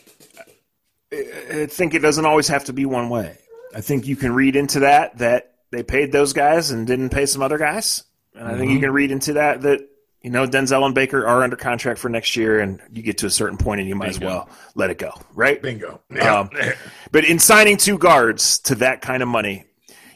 I 1.12 1.66
think 1.66 1.94
it 1.94 2.00
doesn't 2.00 2.26
always 2.26 2.46
have 2.48 2.64
to 2.64 2.74
be 2.74 2.84
one 2.84 3.08
way. 3.08 3.38
I 3.74 3.80
think 3.80 4.06
you 4.06 4.16
can 4.16 4.34
read 4.34 4.54
into 4.54 4.80
that 4.80 5.16
that 5.18 5.54
they 5.70 5.82
paid 5.82 6.12
those 6.12 6.32
guys 6.32 6.70
and 6.70 6.86
didn't 6.86 7.10
pay 7.10 7.26
some 7.26 7.42
other 7.42 7.58
guys. 7.58 8.04
And 8.34 8.44
I 8.44 8.50
mm-hmm. 8.50 8.58
think 8.58 8.70
you 8.70 8.76
mm-hmm. 8.76 8.84
can 8.84 8.92
read 8.92 9.10
into 9.10 9.32
that 9.34 9.62
that 9.62 9.90
you 10.22 10.30
know, 10.30 10.46
Denzel 10.46 10.84
and 10.84 10.94
Baker 10.94 11.26
are 11.26 11.42
under 11.42 11.56
contract 11.56 11.98
for 11.98 12.10
next 12.10 12.36
year, 12.36 12.60
and 12.60 12.80
you 12.92 13.02
get 13.02 13.18
to 13.18 13.26
a 13.26 13.30
certain 13.30 13.56
point 13.56 13.80
and 13.80 13.88
you 13.88 13.94
might 13.94 14.12
Bingo. 14.12 14.26
as 14.26 14.32
well 14.32 14.48
let 14.74 14.90
it 14.90 14.98
go, 14.98 15.12
right? 15.34 15.60
Bingo. 15.60 16.00
Um, 16.20 16.50
but 17.10 17.24
in 17.24 17.38
signing 17.38 17.78
two 17.78 17.96
guards 17.96 18.58
to 18.60 18.74
that 18.76 19.00
kind 19.00 19.22
of 19.22 19.28
money, 19.28 19.64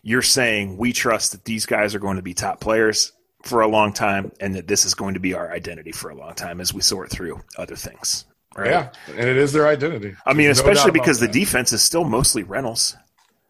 you're 0.02 0.22
saying 0.22 0.76
we 0.76 0.92
trust 0.92 1.32
that 1.32 1.44
these 1.44 1.64
guys 1.64 1.94
are 1.94 1.98
going 1.98 2.16
to 2.16 2.22
be 2.22 2.34
top 2.34 2.60
players 2.60 3.12
for 3.42 3.62
a 3.62 3.68
long 3.68 3.92
time, 3.92 4.32
and 4.40 4.54
that 4.54 4.66
this 4.66 4.84
is 4.84 4.94
going 4.94 5.14
to 5.14 5.20
be 5.20 5.34
our 5.34 5.50
identity 5.50 5.92
for 5.92 6.10
a 6.10 6.14
long 6.14 6.34
time 6.34 6.60
as 6.60 6.72
we 6.72 6.80
sort 6.80 7.10
through 7.10 7.40
other 7.56 7.76
things. 7.76 8.26
Right? 8.56 8.70
yeah, 8.70 8.90
and 9.08 9.28
it 9.28 9.36
is 9.36 9.52
their 9.52 9.66
identity. 9.66 10.14
I 10.24 10.32
mean, 10.32 10.46
There's 10.46 10.58
especially 10.58 10.74
doubt 10.74 10.90
about 10.90 10.92
because 11.02 11.20
the 11.20 11.26
that. 11.26 11.32
defense 11.32 11.72
is 11.72 11.82
still 11.82 12.04
mostly 12.04 12.42
Reynolds. 12.42 12.96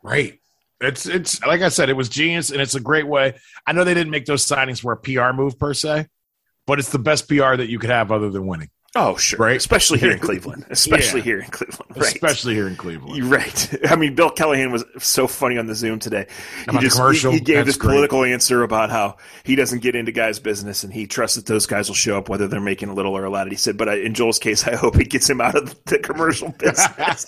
Right. 0.03 0.41
It's 0.85 1.07
it's 1.07 1.41
like 1.45 1.63
I 1.63 1.69
said, 1.69 1.89
it 1.89 1.97
was 1.97 2.09
genius 2.09 2.51
and 2.51 2.61
it's 2.61 2.75
a 2.75 2.81
great 2.81 3.07
way. 3.07 3.35
I 3.67 3.73
know 3.73 3.85
they 3.85 3.95
didn't 3.95 4.11
make 4.11 4.27
those 4.27 4.47
signings 4.47 4.81
for 4.81 4.93
a 4.93 4.97
PR 4.97 5.33
move 5.35 5.59
per 5.59 5.75
se, 5.75 6.07
but 6.67 6.79
it's 6.79 6.91
the 6.91 6.99
best 6.99 7.29
PR 7.29 7.57
that 7.57 7.69
you 7.69 7.79
could 7.79 7.91
have 7.91 8.11
other 8.13 8.31
than 8.31 8.47
winning. 8.47 8.71
Oh, 8.97 9.17
sure. 9.17 9.41
Right. 9.41 9.57
Especially 9.57 9.99
here 9.99 10.13
in 10.13 10.19
Cleveland. 10.21 10.67
Especially 10.71 11.19
Yeah. 11.19 11.25
here 11.25 11.41
in 11.41 11.51
Cleveland. 11.51 11.97
Right. 11.97 12.15
Especially 12.15 12.55
here 12.55 12.69
in 12.69 12.77
Cleveland. 12.77 13.17
You're 13.17 13.27
right. 13.27 13.75
I 13.91 13.97
mean, 13.97 14.15
Bill 14.15 14.31
Callahan 14.31 14.71
was 14.71 14.85
so 15.01 15.27
funny 15.27 15.59
on 15.59 15.67
the 15.67 15.75
Zoom 15.75 15.99
today. 15.99 16.29
He 16.71 16.79
just 16.79 16.97
commercial? 16.97 17.33
he, 17.33 17.39
he 17.39 17.45
gave 17.45 17.57
That's 17.57 17.67
this 17.71 17.77
great. 17.77 17.91
political 17.95 18.23
answer 18.23 18.63
about 18.63 18.91
how 18.91 19.17
he 19.43 19.57
doesn't 19.57 19.81
get 19.83 19.97
into 19.97 20.13
guys' 20.13 20.39
business 20.39 20.85
and 20.85 20.93
he 20.95 21.09
trusts 21.09 21.35
that 21.35 21.47
those 21.47 21.67
guys 21.67 21.89
will 21.89 21.97
show 21.97 22.17
up 22.19 22.29
whether 22.29 22.47
they're 22.47 22.61
making 22.61 22.89
a 22.89 22.95
little 22.95 23.17
or 23.17 23.25
a 23.25 23.31
lot. 23.31 23.51
He 23.51 23.57
said, 23.57 23.77
but 23.77 23.89
I, 23.89 23.95
in 23.97 24.15
Joel's 24.15 24.39
case, 24.39 24.65
I 24.65 24.77
hope 24.77 24.95
he 24.97 25.03
gets 25.03 25.29
him 25.29 25.41
out 25.41 25.57
of 25.57 25.75
the 25.87 25.99
commercial 25.99 26.51
business. 26.59 27.27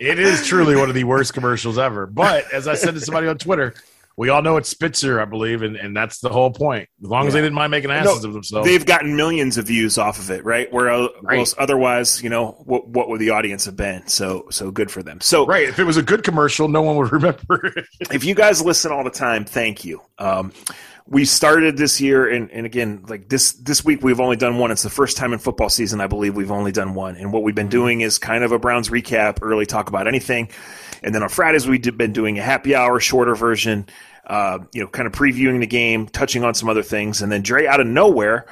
It 0.00 0.18
is 0.18 0.46
truly 0.46 0.76
one 0.76 0.88
of 0.88 0.94
the 0.94 1.04
worst 1.04 1.34
commercials 1.34 1.78
ever. 1.78 2.06
But 2.06 2.52
as 2.52 2.68
I 2.68 2.74
said 2.74 2.94
to 2.94 3.00
somebody 3.00 3.26
on 3.28 3.38
Twitter, 3.38 3.74
we 4.16 4.30
all 4.30 4.42
know 4.42 4.56
it's 4.56 4.68
Spitzer, 4.68 5.20
I 5.20 5.26
believe, 5.26 5.62
and, 5.62 5.76
and 5.76 5.96
that's 5.96 6.18
the 6.18 6.28
whole 6.28 6.50
point. 6.50 6.88
As 7.02 7.08
long 7.08 7.28
as 7.28 7.34
they 7.34 7.40
didn't 7.40 7.54
mind 7.54 7.70
making 7.70 7.92
asses 7.92 8.24
of 8.24 8.32
themselves. 8.32 8.66
They've 8.66 8.84
gotten 8.84 9.14
millions 9.14 9.58
of 9.58 9.66
views 9.68 9.96
off 9.96 10.18
of 10.18 10.30
it, 10.32 10.44
right? 10.44 10.72
Where 10.72 10.90
uh, 10.90 11.06
Right. 11.22 11.54
otherwise, 11.56 12.20
you 12.20 12.28
know, 12.28 12.60
what 12.66 12.88
what 12.88 13.08
would 13.08 13.20
the 13.20 13.30
audience 13.30 13.64
have 13.66 13.76
been? 13.76 14.08
So 14.08 14.46
so 14.50 14.72
good 14.72 14.90
for 14.90 15.04
them. 15.04 15.20
So 15.20 15.46
right. 15.46 15.68
If 15.68 15.78
it 15.78 15.84
was 15.84 15.96
a 15.96 16.02
good 16.02 16.24
commercial, 16.24 16.66
no 16.66 16.82
one 16.82 16.96
would 16.96 17.12
remember 17.12 17.66
it. 17.76 17.84
if 18.10 18.24
you 18.24 18.34
guys 18.34 18.60
listen 18.60 18.90
all 18.90 19.04
the 19.04 19.10
time, 19.10 19.44
thank 19.44 19.84
you. 19.84 20.00
Um, 20.18 20.52
we 21.10 21.24
started 21.24 21.78
this 21.78 22.00
year, 22.00 22.28
and, 22.28 22.50
and 22.50 22.66
again, 22.66 23.04
like 23.08 23.28
this 23.28 23.52
this 23.52 23.84
week, 23.84 24.02
we've 24.02 24.20
only 24.20 24.36
done 24.36 24.58
one. 24.58 24.70
It's 24.70 24.82
the 24.82 24.90
first 24.90 25.16
time 25.16 25.32
in 25.32 25.38
football 25.38 25.70
season, 25.70 26.00
I 26.00 26.06
believe, 26.06 26.36
we've 26.36 26.50
only 26.50 26.70
done 26.70 26.94
one. 26.94 27.16
And 27.16 27.32
what 27.32 27.42
we've 27.42 27.54
been 27.54 27.68
doing 27.68 28.02
is 28.02 28.18
kind 28.18 28.44
of 28.44 28.52
a 28.52 28.58
Browns 28.58 28.90
recap, 28.90 29.38
early 29.40 29.64
talk 29.64 29.88
about 29.88 30.06
anything, 30.06 30.50
and 31.02 31.14
then 31.14 31.22
on 31.22 31.30
Fridays 31.30 31.66
we've 31.66 31.82
been 31.96 32.12
doing 32.12 32.38
a 32.38 32.42
happy 32.42 32.74
hour, 32.74 33.00
shorter 33.00 33.34
version. 33.34 33.86
Uh, 34.26 34.58
you 34.74 34.82
know, 34.82 34.86
kind 34.86 35.06
of 35.06 35.14
previewing 35.14 35.60
the 35.60 35.66
game, 35.66 36.06
touching 36.06 36.44
on 36.44 36.52
some 36.52 36.68
other 36.68 36.82
things, 36.82 37.22
and 37.22 37.32
then 37.32 37.40
Dre 37.40 37.66
out 37.66 37.80
of 37.80 37.86
nowhere. 37.86 38.44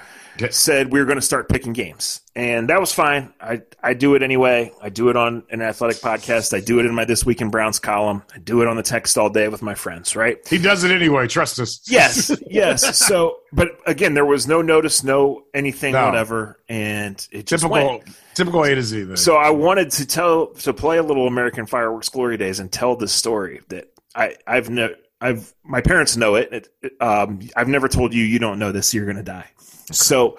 Said 0.50 0.92
we 0.92 0.98
were 1.00 1.06
going 1.06 1.18
to 1.18 1.22
start 1.24 1.48
picking 1.48 1.72
games, 1.72 2.20
and 2.34 2.68
that 2.68 2.80
was 2.80 2.92
fine. 2.92 3.32
I 3.40 3.62
I 3.82 3.94
do 3.94 4.14
it 4.14 4.22
anyway. 4.22 4.72
I 4.82 4.88
do 4.88 5.08
it 5.08 5.16
on 5.16 5.44
an 5.50 5.62
athletic 5.62 5.98
podcast. 5.98 6.54
I 6.56 6.60
do 6.60 6.78
it 6.80 6.86
in 6.86 6.94
my 6.94 7.04
this 7.04 7.24
week 7.24 7.40
in 7.40 7.50
Browns 7.50 7.78
column. 7.78 8.22
I 8.34 8.38
do 8.38 8.62
it 8.62 8.68
on 8.68 8.76
the 8.76 8.82
text 8.82 9.16
all 9.18 9.30
day 9.30 9.48
with 9.48 9.62
my 9.62 9.74
friends. 9.74 10.16
Right? 10.16 10.38
He 10.48 10.58
does 10.58 10.84
it 10.84 10.90
anyway. 10.90 11.26
Trust 11.28 11.58
us. 11.60 11.80
Yes, 11.88 12.30
yes. 12.48 12.98
So, 12.98 13.38
but 13.52 13.68
again, 13.86 14.14
there 14.14 14.26
was 14.26 14.46
no 14.46 14.62
notice, 14.62 15.02
no 15.04 15.44
anything, 15.54 15.92
No. 15.92 16.06
whatever, 16.06 16.60
and 16.68 17.14
it 17.30 17.46
just 17.46 17.62
Typical, 17.62 17.88
went. 17.98 18.04
typical 18.34 18.64
A 18.64 18.74
to 18.74 18.82
Z. 18.82 19.02
Then. 19.04 19.16
So 19.16 19.36
I 19.36 19.50
wanted 19.50 19.90
to 19.92 20.06
tell 20.06 20.48
to 20.48 20.72
play 20.74 20.98
a 20.98 21.02
little 21.02 21.26
American 21.26 21.66
Fireworks 21.66 22.08
Glory 22.08 22.36
Days 22.36 22.58
and 22.60 22.70
tell 22.70 22.96
this 22.96 23.12
story 23.12 23.60
that 23.68 23.92
I 24.14 24.36
I've 24.46 24.70
no 24.70 24.90
I've 25.20 25.54
my 25.64 25.80
parents 25.80 26.16
know 26.16 26.34
it. 26.34 26.48
it 26.52 26.68
it, 26.82 26.92
um, 27.00 27.40
I've 27.56 27.68
never 27.68 27.88
told 27.88 28.12
you 28.12 28.22
you 28.22 28.38
don't 28.38 28.58
know 28.58 28.70
this. 28.72 28.92
You're 28.92 29.06
gonna 29.06 29.22
die. 29.22 29.46
So. 29.92 30.38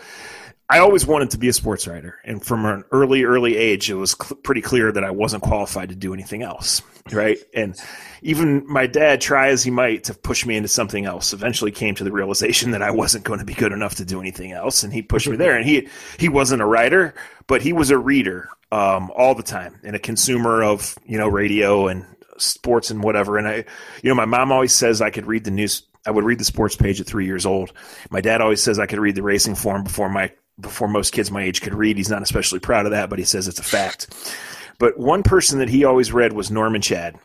I 0.70 0.80
always 0.80 1.08
wanted 1.08 1.30
to 1.30 1.38
be 1.38 1.48
a 1.48 1.54
sports 1.54 1.88
writer, 1.88 2.20
and 2.26 2.44
from 2.44 2.66
an 2.66 2.84
early, 2.92 3.24
early 3.24 3.56
age, 3.56 3.90
it 3.90 3.94
was 3.94 4.12
cl- 4.12 4.36
pretty 4.42 4.60
clear 4.60 4.92
that 4.92 5.02
I 5.02 5.12
wasn't 5.12 5.44
qualified 5.44 5.88
to 5.88 5.96
do 5.96 6.14
anything 6.14 6.44
else, 6.44 6.82
right? 7.14 7.38
And 7.54 7.80
even 8.22 8.68
my 8.68 8.86
dad, 8.86 9.22
try 9.22 9.48
as 9.48 9.64
he 9.64 9.72
might 9.72 10.04
to 10.06 10.14
push 10.14 10.46
me 10.46 10.58
into 10.58 10.68
something 10.68 11.06
else, 11.06 11.32
eventually 11.32 11.72
came 11.72 11.96
to 11.96 12.04
the 12.04 12.12
realization 12.12 12.72
that 12.72 12.82
I 12.82 12.92
wasn't 12.92 13.24
going 13.24 13.40
to 13.40 13.46
be 13.46 13.54
good 13.54 13.72
enough 13.72 13.96
to 13.96 14.04
do 14.04 14.20
anything 14.20 14.52
else, 14.52 14.84
and 14.84 14.92
he 14.92 15.02
pushed 15.02 15.30
me 15.30 15.38
there. 15.38 15.56
And 15.56 15.66
he 15.66 15.88
he 16.20 16.28
wasn't 16.28 16.62
a 16.62 16.66
writer, 16.66 17.14
but 17.48 17.62
he 17.62 17.72
was 17.72 17.90
a 17.90 17.98
reader 17.98 18.50
um, 18.72 19.10
all 19.16 19.36
the 19.36 19.44
time 19.44 19.80
and 19.84 19.96
a 19.96 20.00
consumer 20.00 20.64
of 20.64 20.98
you 21.06 21.18
know 21.18 21.28
radio 21.30 21.88
and 21.88 22.06
sports 22.38 22.92
and 22.92 23.04
whatever. 23.04 23.38
And 23.38 23.48
I, 23.48 23.66
you 24.04 24.10
know, 24.10 24.16
my 24.16 24.26
mom 24.26 24.52
always 24.52 24.74
says 24.74 25.02
I 25.02 25.12
could 25.12 25.26
read 25.26 25.44
the 25.44 25.52
news. 25.52 25.84
I 26.08 26.12
would 26.12 26.24
read 26.24 26.40
the 26.40 26.46
sports 26.46 26.76
page 26.76 27.00
at 27.02 27.08
three 27.08 27.26
years 27.26 27.46
old. 27.46 27.74
My 28.10 28.22
dad 28.22 28.42
always 28.42 28.64
says 28.64 28.80
I 28.80 28.86
could 28.86 29.00
read 29.00 29.16
the 29.16 29.24
racing 29.24 29.56
form 29.56 29.84
before 29.84 30.10
my 30.10 30.32
before 30.60 30.88
most 30.88 31.12
kids 31.12 31.30
my 31.30 31.44
age 31.44 31.62
could 31.62 31.76
read. 31.76 31.98
He's 31.98 32.10
not 32.10 32.24
especially 32.24 32.60
proud 32.60 32.86
of 32.86 32.92
that, 32.92 33.10
but 33.10 33.20
he 33.20 33.26
says 33.26 33.48
it's 33.48 33.60
a 33.60 33.64
fact. 33.64 34.36
But 34.80 34.98
one 34.98 35.22
person 35.22 35.60
that 35.60 35.70
he 35.70 35.84
always 35.86 36.12
read 36.12 36.34
was 36.34 36.50
Norman 36.50 36.82
Chad 36.82 37.20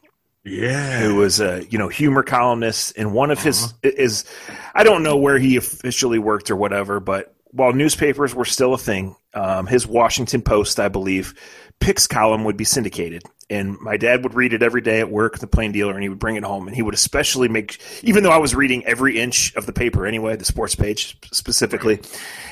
yeah. 0.45 1.01
who 1.01 1.17
was 1.17 1.41
a 1.41 1.65
you 1.71 1.79
know 1.79 1.89
humor 1.89 2.23
columnist 2.23 2.95
and 2.97 3.13
one 3.13 3.31
of 3.31 3.43
his 3.43 3.73
is 3.83 4.25
I 4.75 4.85
don't 4.85 5.03
know 5.03 5.17
where 5.17 5.39
he 5.39 5.57
officially 5.57 6.19
worked 6.19 6.51
or 6.51 6.57
whatever, 6.57 7.01
but 7.01 7.35
while 7.51 7.73
newspapers 7.73 8.35
were 8.35 8.47
still 8.47 8.73
a 8.73 8.79
thing, 8.79 9.15
um, 9.35 9.67
his 9.67 9.87
Washington 9.87 10.41
Post, 10.41 10.81
I 10.81 10.89
believe, 10.89 11.35
picks 11.83 12.07
column 12.07 12.45
would 12.45 12.57
be 12.57 12.65
syndicated, 12.65 13.25
and 13.51 13.79
my 13.81 13.97
dad 13.97 14.23
would 14.23 14.35
read 14.35 14.53
it 14.53 14.63
every 14.63 14.81
day 14.81 15.01
at 15.01 15.11
work, 15.11 15.41
the 15.41 15.49
Plain 15.49 15.73
Dealer, 15.73 15.93
and 15.93 16.03
he 16.03 16.09
would 16.09 16.21
bring 16.21 16.37
it 16.37 16.45
home, 16.45 16.69
and 16.69 16.77
he 16.77 16.83
would 16.83 16.95
especially 16.95 17.49
make, 17.49 17.79
even 18.03 18.23
though 18.23 18.31
I 18.31 18.39
was 18.39 18.55
reading 18.55 18.87
every 18.87 19.19
inch 19.19 19.53
of 19.57 19.67
the 19.67 19.73
paper 19.73 20.07
anyway, 20.07 20.37
the 20.37 20.45
sports 20.45 20.77
page 20.77 21.19
specifically, 21.33 22.01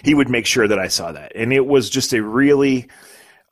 he 0.02 0.14
would 0.14 0.28
make 0.28 0.46
sure 0.46 0.66
that 0.66 0.80
I 0.80 0.88
saw 0.88 1.12
that, 1.12 1.32
and 1.36 1.52
it 1.52 1.64
was 1.64 1.88
just 1.88 2.12
a 2.12 2.20
really 2.20 2.88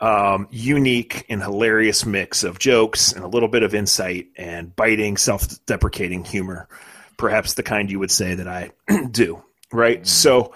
um, 0.01 0.49
unique 0.51 1.25
and 1.29 1.41
hilarious 1.41 2.05
mix 2.05 2.43
of 2.43 2.59
jokes 2.59 3.12
and 3.12 3.25
a 3.25 3.29
little 3.29 3.49
bit 3.49 3.62
of 3.62 3.73
insight 3.73 4.29
and 4.37 4.75
biting, 4.75 5.17
self 5.17 5.47
deprecating 5.67 6.25
humor. 6.25 6.69
Perhaps 7.17 7.55
the 7.55 7.62
kind 7.62 7.88
you 7.88 8.01
would 8.01 8.11
say 8.11 8.35
that 8.35 8.49
I 8.49 8.73
do, 9.11 9.43
right? 9.73 10.05
So 10.07 10.53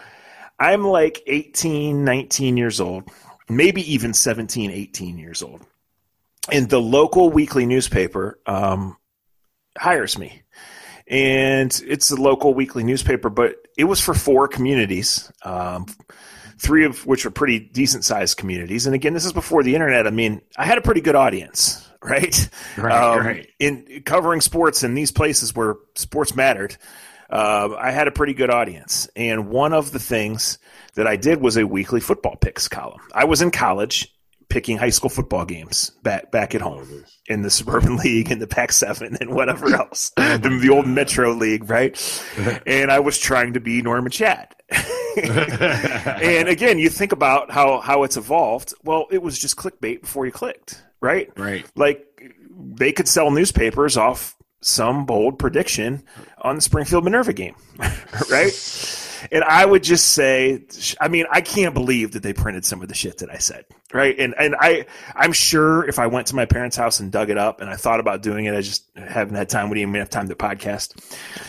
I'm 0.59 0.85
like 0.85 1.23
18, 1.27 2.05
19 2.05 2.57
years 2.57 2.81
old, 2.81 3.05
maybe 3.57 3.93
even 3.93 4.15
17, 4.15 4.71
18 4.71 5.19
years 5.19 5.43
old. 5.43 5.65
And 6.51 6.69
the 6.69 6.81
local 6.81 7.31
weekly 7.31 7.67
newspaper 7.67 8.39
um, 8.47 8.97
hires 9.79 10.19
me. 10.19 10.43
And 11.07 11.81
it's 11.87 12.11
a 12.11 12.17
local 12.17 12.55
weekly 12.55 12.85
newspaper, 12.85 13.31
but 13.31 13.57
it 13.77 13.85
was 13.85 14.01
for 14.01 14.15
four 14.15 14.49
communities. 14.49 15.31
Um, 15.45 15.87
three 16.59 16.85
of 16.85 17.05
which 17.07 17.25
were 17.25 17.31
pretty 17.31 17.59
decent 17.59 18.05
sized 18.05 18.37
communities. 18.39 18.87
And 18.87 18.95
again, 18.95 19.15
this 19.15 19.25
is 19.25 19.33
before 19.33 19.63
the 19.63 19.75
internet. 19.75 20.07
I 20.07 20.11
mean, 20.11 20.41
I 20.57 20.65
had 20.65 20.79
a 20.79 20.83
pretty 20.83 21.01
good 21.01 21.17
audience, 21.17 21.89
right? 22.03 22.49
Right, 22.77 22.93
Um, 22.93 23.27
right. 23.27 23.49
In 23.59 24.03
covering 24.05 24.41
sports 24.41 24.83
in 24.83 24.95
these 24.95 25.11
places 25.11 25.55
where 25.55 25.77
sports 25.97 26.35
mattered, 26.37 26.77
uh, 27.33 27.75
I 27.79 27.91
had 27.91 28.09
a 28.09 28.13
pretty 28.13 28.35
good 28.35 28.51
audience. 28.51 29.09
And 29.17 29.49
one 29.49 29.73
of 29.73 29.91
the 29.91 29.99
things 29.99 30.59
that 30.95 31.07
I 31.07 31.17
did 31.17 31.41
was 31.41 31.57
a 31.57 31.67
weekly 31.67 32.01
football 32.01 32.37
picks 32.37 32.69
column. 32.69 33.01
I 33.15 33.25
was 33.25 33.41
in 33.41 33.51
college 33.51 34.15
picking 34.51 34.77
high 34.77 34.91
school 34.91 35.09
football 35.09 35.47
games 35.47 35.91
back 36.03 36.31
back 36.31 36.55
at 36.55 36.61
home 36.61 37.07
in 37.27 37.41
the 37.41 37.49
suburban 37.49 37.97
league 38.05 38.31
and 38.31 38.43
the 38.43 38.47
Pac 38.47 38.71
Seven 38.71 39.17
and 39.19 39.31
whatever 39.31 39.75
else, 39.75 40.11
the, 40.17 40.59
the 40.61 40.69
old 40.69 40.87
Metro 40.87 41.33
League, 41.33 41.71
right? 41.71 41.99
And 42.67 42.93
I 42.93 43.01
was 43.01 43.19
trying 43.19 43.55
to 43.55 43.61
be 43.61 43.81
Norman 43.81 44.13
Chad. 44.13 44.55
and 45.17 46.49
again, 46.49 46.79
you 46.79 46.91
think 46.91 47.13
about 47.13 47.51
how 47.51 47.81
how 47.81 48.03
it's 48.03 48.19
evolved. 48.19 48.75
Well, 48.85 49.07
it 49.11 49.23
was 49.23 49.39
just 49.39 49.57
clickbait 49.57 50.03
before 50.03 50.27
you 50.27 50.33
clicked, 50.33 50.83
right? 51.01 51.31
Right. 51.39 51.65
Like 51.75 52.07
they 52.51 52.93
could 52.93 53.09
sell 53.09 53.31
newspapers 53.31 53.97
off 53.97 54.37
some 54.63 55.05
bold 55.05 55.39
prediction 55.39 56.03
on 56.41 56.57
the 56.57 56.63
Springfield 56.63 57.05
Minerva 57.05 57.33
game, 57.33 57.55
right? 58.31 58.53
And 59.31 59.45
I 59.45 59.65
would 59.65 59.83
just 59.83 60.09
say, 60.09 60.65
I 61.01 61.09
mean, 61.09 61.27
I 61.31 61.41
can't 61.41 61.75
believe 61.75 62.13
that 62.13 62.23
they 62.23 62.33
printed 62.33 62.65
some 62.65 62.83
of 62.83 62.89
the 62.89 62.95
shit 62.95 63.19
that 63.19 63.31
I 63.31 63.39
said, 63.39 63.65
right? 63.93 64.19
And 64.19 64.35
and 64.39 64.57
I 64.59 64.87
I'm 65.15 65.33
sure 65.33 65.87
if 65.89 65.99
I 65.99 66.07
went 66.09 66.29
to 66.29 66.35
my 66.35 66.47
parents' 66.47 66.77
house 66.77 66.99
and 66.99 67.13
dug 67.13 67.31
it 67.31 67.39
up 67.39 67.61
and 67.61 67.71
I 67.71 67.77
thought 67.77 68.01
about 68.01 68.23
doing 68.23 68.47
it, 68.47 68.55
I 68.55 68.63
just 68.63 68.89
haven't 68.97 69.37
had 69.37 69.49
time. 69.49 69.69
We 69.69 69.77
didn't 69.77 69.91
even 69.91 70.01
have 70.01 70.11
time 70.11 70.29
to 70.29 70.35
podcast. 70.35 70.97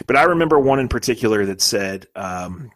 But 0.06 0.18
I 0.18 0.24
remember 0.24 0.60
one 0.60 0.80
in 0.80 0.88
particular 0.88 1.46
that 1.46 1.62
said. 1.62 2.08
Um, 2.16 2.72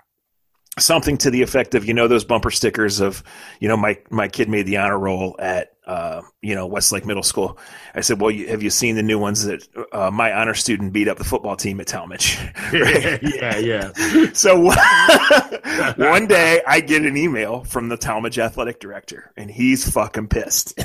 something 0.80 1.18
to 1.18 1.32
the 1.32 1.42
effect 1.42 1.76
of 1.76 1.86
you 1.86 1.94
know 1.94 2.08
those 2.08 2.26
bumper 2.26 2.52
stickers 2.52 3.00
of 3.00 3.24
you 3.60 3.68
know 3.68 3.78
my 3.78 4.00
my 4.10 4.28
kid 4.28 4.50
made 4.50 4.66
the 4.66 4.78
honor 4.78 4.98
roll 4.98 5.36
at 5.40 5.74
uh, 5.88 6.22
you 6.42 6.54
know 6.54 6.68
Westlake 6.68 7.06
Middle 7.06 7.24
School. 7.24 7.58
I 7.96 8.02
said, 8.02 8.20
well, 8.20 8.30
you, 8.30 8.48
have 8.50 8.62
you 8.62 8.70
seen 8.70 8.96
the 8.96 9.04
new 9.04 9.18
ones 9.18 9.46
that 9.46 9.68
uh, 9.92 10.12
my 10.12 10.34
honor 10.34 10.54
student 10.54 10.94
beat 10.94 11.08
up 11.08 11.18
the 11.18 11.24
football 11.24 11.56
team 11.56 11.80
at 11.80 11.88
Tallmadge? 11.88 12.38
yeah, 13.24 13.58
yeah. 13.58 14.32
so 14.34 14.60
one 15.98 16.28
day 16.28 16.62
I 16.68 16.82
get 16.82 17.04
an 17.04 17.16
email 17.16 17.64
from 17.64 17.90
the 17.90 17.98
Tallmadge 17.98 18.38
athletic 18.38 18.80
director, 18.80 19.32
and 19.38 19.50
he's 19.50 19.90
fucking 19.90 20.28
pissed. 20.28 20.78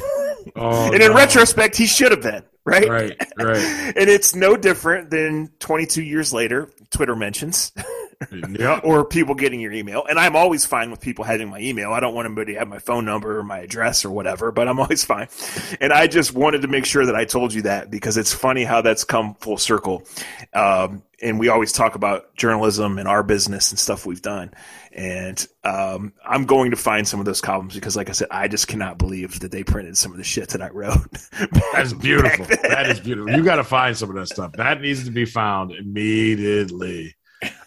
Oh, 0.56 0.86
and 0.92 1.02
in 1.02 1.10
no. 1.10 1.16
retrospect, 1.16 1.76
he 1.76 1.86
should 1.86 2.12
have 2.12 2.22
been 2.22 2.44
right. 2.64 2.88
Right, 2.88 3.16
right. 3.36 3.92
and 3.96 4.08
it's 4.08 4.34
no 4.34 4.56
different 4.56 5.10
than 5.10 5.48
22 5.58 6.02
years 6.02 6.32
later. 6.32 6.70
Twitter 6.90 7.16
mentions, 7.16 7.72
Yeah. 8.30 8.80
or 8.84 9.04
people 9.04 9.34
getting 9.34 9.60
your 9.60 9.72
email. 9.72 10.04
And 10.08 10.18
I'm 10.18 10.36
always 10.36 10.66
fine 10.66 10.90
with 10.90 11.00
people 11.00 11.24
having 11.24 11.48
my 11.48 11.60
email. 11.60 11.92
I 11.92 12.00
don't 12.00 12.14
want 12.14 12.26
anybody 12.26 12.54
to 12.54 12.58
have 12.58 12.68
my 12.68 12.78
phone 12.78 13.04
number 13.04 13.38
or 13.38 13.42
my 13.42 13.60
address 13.60 14.04
or 14.04 14.10
whatever, 14.10 14.52
but 14.52 14.68
I'm 14.68 14.78
always 14.80 15.04
fine. 15.04 15.28
And 15.80 15.92
I 15.92 16.06
just 16.06 16.34
wanted 16.34 16.62
to 16.62 16.68
make 16.68 16.86
sure 16.86 17.06
that 17.06 17.14
I 17.16 17.24
told 17.24 17.52
you 17.52 17.62
that 17.62 17.90
because 17.90 18.16
it's 18.16 18.32
funny 18.32 18.64
how 18.64 18.82
that's 18.82 19.04
come 19.04 19.34
full 19.34 19.58
circle. 19.58 20.04
Um, 20.52 21.02
and 21.22 21.38
we 21.38 21.48
always 21.48 21.72
talk 21.72 21.94
about 21.94 22.34
journalism 22.34 22.98
and 22.98 23.06
our 23.06 23.22
business 23.22 23.70
and 23.70 23.78
stuff 23.78 24.04
we've 24.04 24.20
done. 24.20 24.52
And 24.90 25.46
um, 25.64 26.12
I'm 26.24 26.44
going 26.44 26.72
to 26.72 26.76
find 26.76 27.06
some 27.06 27.20
of 27.20 27.26
those 27.26 27.40
columns 27.40 27.74
because, 27.74 27.96
like 27.96 28.10
I 28.10 28.12
said, 28.12 28.28
I 28.30 28.48
just 28.48 28.68
cannot 28.68 28.98
believe 28.98 29.40
that 29.40 29.52
they 29.52 29.62
printed 29.62 29.96
some 29.96 30.10
of 30.10 30.18
the 30.18 30.24
shit 30.24 30.50
that 30.50 30.60
I 30.60 30.68
wrote. 30.68 31.06
That's 31.72 31.92
beautiful. 31.92 32.44
That 32.44 32.90
is 32.90 33.00
beautiful. 33.00 33.32
You 33.32 33.44
got 33.44 33.56
to 33.56 33.64
find 33.64 33.96
some 33.96 34.10
of 34.10 34.16
that 34.16 34.26
stuff. 34.26 34.52
That 34.52 34.80
needs 34.80 35.04
to 35.04 35.10
be 35.10 35.24
found 35.24 35.70
immediately. 35.70 37.14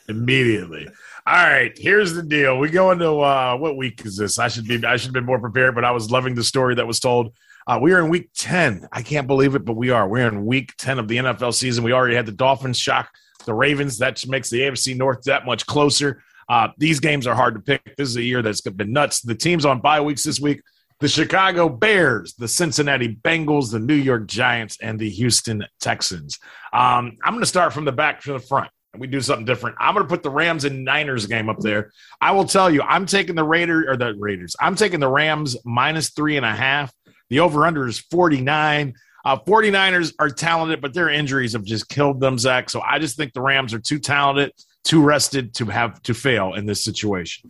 Immediately. 0.08 0.88
All 1.28 1.34
right, 1.34 1.72
here's 1.76 2.14
the 2.14 2.22
deal. 2.22 2.60
We 2.60 2.70
go 2.70 2.91
into 2.91 3.20
uh, 3.20 3.58
what 3.58 3.78
week 3.78 4.06
is 4.06 4.18
this? 4.18 4.38
I 4.38 4.47
should 4.47 4.68
be 4.68 4.86
I 4.86 4.97
should 4.97 5.08
have 5.08 5.14
been 5.14 5.26
more 5.26 5.39
prepared, 5.39 5.74
but 5.74 5.84
I 5.84 5.91
was 5.91 6.12
loving 6.12 6.36
the 6.36 6.43
story 6.43 6.76
that 6.76 6.86
was 6.86 6.99
told. 6.99 7.36
Uh, 7.68 7.80
we 7.82 7.93
are 7.93 7.99
in 7.99 8.10
week 8.10 8.30
10. 8.36 8.88
I 8.91 9.01
can't 9.01 9.26
believe 9.26 9.56
it, 9.56 9.66
but 9.66 9.76
we 9.76 9.89
are. 9.89 10.08
We're 10.08 10.28
in 10.28 10.45
week 10.45 10.74
10 10.78 10.99
of 10.99 11.08
the 11.08 11.18
NFL 11.18 11.56
season. 11.56 11.84
We 11.84 11.93
already 11.93 12.16
had 12.16 12.28
the 12.28 12.32
Dolphins 12.32 12.78
shock 12.78 13.10
the 13.45 13.53
Ravens. 13.53 13.97
That 13.97 14.26
makes 14.28 14.49
the 14.49 14.62
AFC 14.62 14.95
North 14.95 15.24
that 15.24 15.45
much 15.45 15.66
closer. 15.66 16.24
Uh, 16.47 16.68
these 16.78 16.99
games 16.99 17.26
are 17.26 17.34
hard 17.34 17.56
to 17.56 17.60
pick. 17.60 17.95
This 17.95 18.10
is 18.10 18.18
a 18.18 18.24
year 18.24 18.43
that's 18.43 18.62
been 18.62 18.93
nuts. 18.93 19.22
The 19.22 19.34
teams 19.34 19.66
on 19.66 19.82
bye 19.82 20.01
weeks 20.01 20.24
this 20.24 20.39
week 20.39 20.62
the 20.99 21.08
Chicago 21.08 21.68
Bears, 21.68 22.36
the 22.36 22.47
Cincinnati 22.47 23.16
Bengals, 23.16 23.72
the 23.72 23.80
New 23.80 23.95
York 23.95 24.28
Giants, 24.28 24.78
and 24.82 24.97
the 24.97 25.10
Houston 25.10 25.66
Texans. 25.82 26.39
Um, 26.72 27.18
I'm 27.24 27.34
going 27.34 27.41
to 27.41 27.45
start 27.45 27.74
from 27.74 27.86
the 27.86 27.91
back 27.91 28.22
to 28.22 28.34
the 28.34 28.39
front. 28.39 28.70
We 28.99 29.07
do 29.07 29.21
something 29.21 29.45
different. 29.45 29.77
I'm 29.79 29.93
going 29.93 30.05
to 30.05 30.09
put 30.09 30.23
the 30.23 30.29
Rams 30.29 30.65
and 30.65 30.83
Niners 30.83 31.25
game 31.25 31.49
up 31.49 31.59
there. 31.59 31.91
I 32.21 32.31
will 32.31 32.45
tell 32.45 32.69
you, 32.69 32.81
I'm 32.81 33.05
taking 33.05 33.35
the 33.35 33.43
Raiders 33.43 33.85
or 33.87 33.97
the 33.97 34.13
Raiders. 34.17 34.55
I'm 34.59 34.75
taking 34.75 34.99
the 34.99 35.09
Rams 35.09 35.57
minus 35.65 36.11
three 36.11 36.37
and 36.37 36.45
a 36.45 36.53
half. 36.53 36.93
The 37.29 37.39
over 37.39 37.65
under 37.65 37.87
is 37.87 37.99
49. 37.99 38.93
Uh, 39.23 39.37
49ers 39.37 40.13
are 40.19 40.29
talented, 40.29 40.81
but 40.81 40.93
their 40.93 41.09
injuries 41.09 41.53
have 41.53 41.63
just 41.63 41.89
killed 41.89 42.19
them, 42.19 42.37
Zach. 42.37 42.69
So 42.69 42.81
I 42.81 42.99
just 42.99 43.17
think 43.17 43.33
the 43.33 43.41
Rams 43.41 43.73
are 43.73 43.79
too 43.79 43.97
talented 43.97 44.51
too 44.85 45.01
rested 45.01 45.53
to 45.55 45.65
have 45.65 46.01
to 46.03 46.13
fail 46.13 46.53
in 46.53 46.67
this 46.67 46.83
situation. 46.83 47.49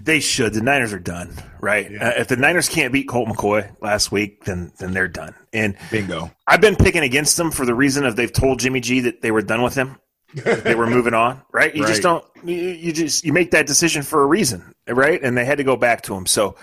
They 0.00 0.20
should. 0.20 0.54
The 0.54 0.62
Niners 0.62 0.92
are 0.92 1.00
done, 1.00 1.34
right? 1.60 1.90
Yeah. 1.90 2.08
Uh, 2.08 2.12
if 2.20 2.28
the 2.28 2.36
Niners 2.36 2.68
can't 2.68 2.92
beat 2.92 3.08
Colt 3.08 3.28
McCoy 3.28 3.70
last 3.82 4.12
week, 4.12 4.44
then 4.44 4.72
then 4.78 4.92
they're 4.92 5.08
done. 5.08 5.34
And 5.52 5.76
bingo. 5.90 6.30
I've 6.46 6.60
been 6.60 6.76
picking 6.76 7.02
against 7.02 7.36
them 7.36 7.50
for 7.50 7.66
the 7.66 7.74
reason 7.74 8.06
of 8.06 8.16
they've 8.16 8.32
told 8.32 8.60
Jimmy 8.60 8.80
G 8.80 9.00
that 9.00 9.20
they 9.20 9.32
were 9.32 9.42
done 9.42 9.62
with 9.62 9.74
him. 9.74 9.98
They 10.44 10.74
were 10.74 10.86
moving 10.86 11.14
on, 11.14 11.42
right? 11.52 11.74
You 11.74 11.82
right. 11.82 11.88
just 11.88 12.02
don't. 12.02 12.24
You, 12.44 12.92
just 12.92 13.24
you 13.24 13.32
make 13.32 13.52
that 13.52 13.66
decision 13.66 14.02
for 14.02 14.22
a 14.22 14.26
reason, 14.26 14.74
right? 14.86 15.20
And 15.22 15.36
they 15.36 15.44
had 15.44 15.58
to 15.58 15.64
go 15.64 15.76
back 15.76 16.02
to 16.02 16.14
him. 16.14 16.26
So 16.26 16.56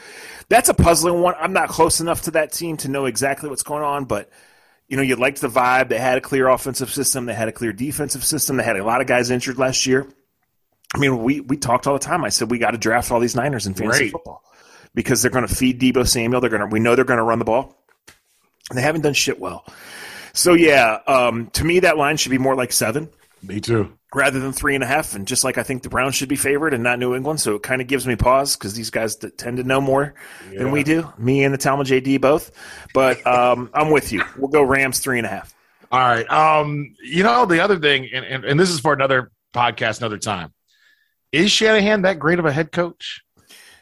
that's 0.50 0.70
a 0.70 0.74
puzzling 0.74 1.22
one. 1.22 1.36
I'm 1.40 1.54
not 1.54 1.70
close 1.70 2.00
enough 2.00 2.24
to 2.24 2.32
that 2.32 2.52
team 2.52 2.78
to 2.78 2.88
know 2.88 3.06
exactly 3.06 3.50
what's 3.50 3.64
going 3.64 3.84
on, 3.84 4.06
but 4.06 4.30
you 4.88 4.98
know, 4.98 5.04
you 5.04 5.16
liked 5.16 5.42
the 5.42 5.48
vibe. 5.48 5.90
They 5.90 5.98
had 5.98 6.18
a 6.18 6.22
clear 6.22 6.48
offensive 6.48 6.94
system. 6.94 7.26
They 7.26 7.34
had 7.34 7.48
a 7.48 7.52
clear 7.52 7.74
defensive 7.74 8.24
system. 8.24 8.58
They 8.58 8.64
had 8.64 8.78
a 8.78 8.84
lot 8.84 9.02
of 9.02 9.08
guys 9.08 9.32
injured 9.32 9.58
last 9.58 9.86
year. 9.86 10.08
I 10.94 11.00
mean, 11.00 11.24
we 11.24 11.40
we 11.42 11.58
talked 11.58 11.88
all 11.88 11.94
the 11.94 12.00
time. 12.00 12.24
I 12.24 12.30
said 12.30 12.52
we 12.52 12.60
got 12.60 12.72
to 12.72 12.78
draft 12.78 13.12
all 13.12 13.20
these 13.20 13.36
Niners 13.36 13.66
in 13.66 13.74
fantasy 13.74 14.10
football 14.10 14.44
because 14.94 15.22
they're 15.22 15.32
going 15.32 15.48
to 15.48 15.54
feed 15.54 15.82
Deebo 15.82 16.08
Samuel. 16.08 16.42
They're 16.42 16.52
going 16.52 16.62
to 16.62 16.68
we 16.68 16.80
know 16.80 16.96
they're 16.96 17.06
going 17.06 17.18
to 17.18 17.24
run 17.24 17.40
the 17.40 17.46
ball. 17.46 17.76
And 18.70 18.78
they 18.78 18.84
haven't 18.84 19.02
done 19.02 19.14
shit 19.14 19.40
well. 19.40 19.66
So 20.34 20.54
yeah, 20.54 21.00
um, 21.08 21.48
to 21.54 21.64
me 21.64 21.80
that 21.80 21.98
line 21.98 22.18
should 22.18 22.32
be 22.32 22.38
more 22.38 22.56
like 22.56 22.72
seven. 22.72 23.10
Me 23.44 23.60
too. 23.60 23.98
Rather 24.16 24.40
than 24.40 24.54
three 24.54 24.76
and 24.76 24.84
a 24.84 24.88
half, 24.88 25.16
and 25.16 25.28
just 25.28 25.44
like 25.44 25.58
I 25.58 25.64
think 25.64 25.84
the 25.84 25.90
Browns 25.90 26.16
should 26.16 26.30
be 26.30 26.36
favored 26.36 26.74
and 26.74 26.84
not 26.84 27.00
New 27.00 27.16
England, 27.16 27.42
so 27.42 27.56
it 27.56 27.64
kind 27.64 27.82
of 27.82 27.88
gives 27.88 28.08
me 28.08 28.16
pause 28.16 28.56
because 28.56 28.74
these 28.74 28.90
guys 28.90 29.16
tend 29.16 29.58
to 29.58 29.64
know 29.64 29.82
more 29.82 30.14
yeah. 30.52 30.60
than 30.60 30.72
we 30.72 30.84
do. 30.84 31.12
Me 31.18 31.44
and 31.44 31.54
the 31.54 31.58
Tallmadge 31.58 32.02
JD 32.02 32.22
both, 32.22 32.52
but 32.94 33.26
um, 33.28 33.70
I'm 33.74 33.92
with 33.92 34.12
you. 34.12 34.24
We'll 34.38 34.50
go 34.50 34.64
Rams 34.64 35.00
three 35.00 35.18
and 35.18 35.26
a 35.26 35.30
half. 35.30 35.54
All 35.92 36.00
right. 36.00 36.30
Um, 36.30 36.96
you 37.04 37.24
know 37.24 37.46
the 37.46 37.60
other 37.60 37.78
thing, 37.80 38.10
and, 38.14 38.26
and, 38.26 38.46
and 38.46 38.60
this 38.60 38.70
is 38.70 38.80
for 38.80 38.94
another 38.94 39.32
podcast, 39.54 40.00
another 40.00 40.18
time. 40.18 40.54
Is 41.32 41.52
Shanahan 41.52 42.04
that 42.04 42.20
great 42.20 42.40
of 42.40 42.46
a 42.46 42.52
head 42.52 42.72
coach? 42.72 43.23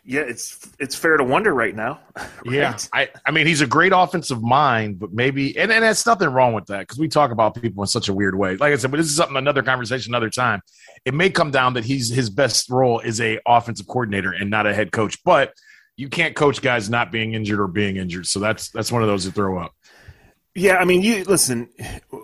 Yeah, 0.04 0.22
it's 0.22 0.68
it's 0.80 0.96
fair 0.96 1.18
to 1.18 1.24
wonder 1.24 1.54
right 1.54 1.76
now. 1.76 2.00
Right? 2.44 2.56
Yeah, 2.56 2.78
I, 2.92 3.10
I 3.24 3.30
mean 3.30 3.46
he's 3.46 3.62
a 3.62 3.68
great 3.68 3.92
offensive 3.96 4.42
mind, 4.42 4.98
but 4.98 5.14
maybe 5.14 5.56
and, 5.58 5.72
and 5.72 5.84
that's 5.84 6.08
nothing 6.08 6.30
wrong 6.30 6.54
with 6.54 6.66
that 6.68 6.80
because 6.80 6.98
we 6.98 7.08
talk 7.08 7.30
about 7.30 7.54
people 7.54 7.84
in 7.84 7.88
such 7.88 8.10
a 8.10 8.14
weird 8.14 8.36
way. 8.36 8.56
Like 8.56 8.74
I 8.74 8.78
said, 8.78 8.90
but 8.90 8.98
this 8.98 9.06
is 9.06 9.16
something 9.16 9.38
another 9.38 9.62
conversation 9.62 10.12
another 10.12 10.32
time. 10.32 10.62
It 11.06 11.14
may 11.14 11.30
come 11.30 11.52
down 11.52 11.76
that 11.76 11.86
he's 11.86 12.10
his 12.10 12.32
best 12.32 12.68
role 12.72 13.00
is 13.00 13.22
a 13.22 13.40
offensive 13.46 13.86
coordinator 13.86 14.32
and 14.32 14.50
not 14.50 14.66
a 14.66 14.74
head 14.74 14.92
coach, 14.92 15.24
but 15.24 15.54
you 15.98 16.10
can't 16.10 16.36
coach 16.36 16.64
guys 16.64 16.90
not 16.90 17.12
being 17.12 17.36
injured 17.36 17.60
or 17.60 17.68
being 17.68 17.98
injured. 17.98 18.26
So 18.26 18.40
that's 18.40 18.70
that's 18.72 18.92
one 18.92 19.04
of 19.04 19.08
those 19.08 19.26
to 19.26 19.32
throw 19.32 19.60
up. 19.60 19.76
Yeah, 20.56 20.78
I 20.78 20.86
mean, 20.86 21.02
you 21.02 21.24
listen. 21.26 21.70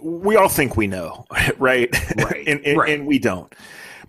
We 0.01 0.35
all 0.35 0.49
think 0.49 0.75
we 0.75 0.87
know, 0.87 1.25
right? 1.57 1.95
Right, 2.17 2.43
and, 2.47 2.65
and, 2.65 2.77
right. 2.77 2.89
and 2.89 3.07
we 3.07 3.19
don't. 3.19 3.53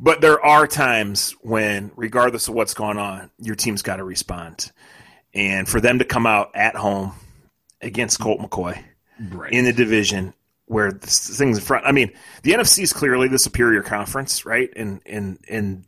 But 0.00 0.20
there 0.20 0.44
are 0.44 0.66
times 0.66 1.32
when, 1.42 1.90
regardless 1.96 2.48
of 2.48 2.54
what's 2.54 2.74
going 2.74 2.98
on, 2.98 3.30
your 3.38 3.54
team's 3.54 3.82
got 3.82 3.96
to 3.96 4.04
respond. 4.04 4.70
And 5.34 5.68
for 5.68 5.80
them 5.80 5.98
to 5.98 6.04
come 6.04 6.26
out 6.26 6.50
at 6.54 6.76
home 6.76 7.12
against 7.80 8.20
Colt 8.20 8.40
McCoy 8.40 8.82
right. 9.30 9.52
in 9.52 9.64
the 9.64 9.72
division 9.72 10.34
where 10.66 10.90
things 10.90 11.58
in 11.58 11.64
front, 11.64 11.86
I 11.86 11.92
mean, 11.92 12.12
the 12.42 12.52
NFC 12.52 12.82
is 12.82 12.92
clearly 12.92 13.28
the 13.28 13.38
superior 13.38 13.82
conference, 13.82 14.44
right? 14.44 14.70
And 14.76 15.00
and 15.06 15.38
and 15.48 15.84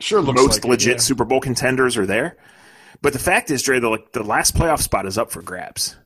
sure, 0.00 0.22
most 0.22 0.64
like 0.64 0.70
legit 0.70 0.92
it, 0.92 0.94
yeah. 0.94 1.00
Super 1.00 1.24
Bowl 1.24 1.40
contenders 1.40 1.96
are 1.96 2.06
there. 2.06 2.36
But 3.00 3.12
the 3.12 3.18
fact 3.18 3.50
is, 3.50 3.62
Dre, 3.62 3.80
the 3.80 3.88
like, 3.88 4.12
the 4.12 4.22
last 4.22 4.54
playoff 4.54 4.80
spot 4.80 5.06
is 5.06 5.18
up 5.18 5.30
for 5.30 5.42
grabs. 5.42 5.96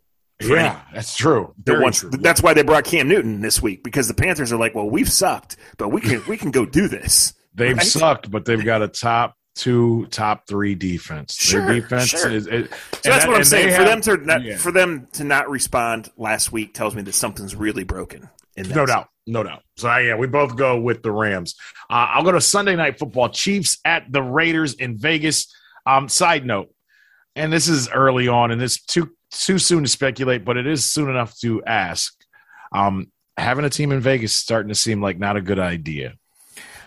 Yeah, 0.41 0.81
that's 0.93 1.17
true. 1.17 1.53
Once, 1.67 2.01
true. 2.01 2.11
That's 2.11 2.43
why 2.43 2.55
they 2.55 2.63
brought 2.63 2.85
Cam 2.85 3.09
Newton 3.09 3.41
this 3.41 3.61
week 3.61 3.83
because 3.83 4.07
the 4.07 4.15
Panthers 4.15 4.53
are 4.53 4.57
like, 4.57 4.75
well, 4.75 4.89
we've 4.89 5.11
sucked, 5.11 5.57
but 5.79 5.89
we 5.89 6.01
can 6.01 6.23
we 6.29 6.37
can 6.37 6.53
go 6.53 6.65
do 6.65 6.87
this. 6.87 7.35
They've 7.55 7.77
right? 7.77 7.87
sucked, 7.87 8.31
but 8.31 8.45
they've 8.45 8.65
got 8.65 8.83
a 8.83 8.89
top 8.89 9.35
two, 9.59 10.07
top 10.07 10.47
three 10.47 10.75
defense. 10.75 11.35
Sure, 11.35 11.67
Their 11.67 11.81
defense 11.81 12.09
sure. 12.09 12.31
is. 12.31 12.47
It, 12.47 12.71
so 12.71 12.77
that's 13.03 13.05
that, 13.05 13.29
what 13.29 13.37
I'm 13.37 13.45
saying. 13.45 13.75
For 13.75 13.83
have, 13.83 13.87
them 13.87 14.01
to 14.03 14.17
not, 14.25 14.43
yeah. 14.43 14.57
for 14.57 14.73
them 14.73 15.09
to 15.13 15.25
not 15.25 15.51
respond 15.51 16.11
last 16.17 16.53
week 16.53 16.75
tells 16.75 16.95
me 16.95 17.03
that 17.03 17.15
something's 17.15 17.55
really 17.55 17.85
broken. 17.85 18.29
no 18.57 18.87
doubt, 18.87 19.09
no 19.27 19.43
doubt. 19.43 19.63
So 19.77 19.95
yeah, 19.99 20.17
we 20.17 20.27
both 20.27 20.57
go 20.57 20.81
with 20.81 21.03
the 21.03 21.13
Rams. 21.13 21.57
Uh, 21.91 22.09
I'll 22.15 22.25
go 22.25 22.33
to 22.33 22.41
Sunday 22.41 22.77
Night 22.77 22.99
Football: 22.99 23.29
Chiefs 23.31 23.79
at 23.85 24.11
the 24.11 24.23
Raiders 24.23 24.75
in 24.75 24.97
Vegas. 24.97 25.53
Um, 25.85 26.09
side 26.09 26.45
note, 26.45 26.73
and 27.35 27.53
this 27.53 27.69
is 27.69 27.89
early 27.89 28.29
on, 28.29 28.51
and 28.51 28.61
this 28.61 28.81
too 28.83 29.11
too 29.31 29.59
soon 29.59 29.83
to 29.83 29.89
speculate, 29.89 30.45
but 30.45 30.57
it 30.57 30.67
is 30.67 30.91
soon 30.91 31.11
enough 31.11 31.39
to 31.41 31.63
ask. 31.65 32.15
Um, 32.73 33.11
having 33.37 33.65
a 33.65 33.71
team 33.71 33.93
in 33.93 34.01
Vegas 34.01 34.33
starting 34.33 34.69
to 34.69 34.75
seem 34.75 35.01
like 35.01 35.19
not 35.19 35.37
a 35.37 35.41
good 35.41 35.59
idea. 35.59 36.15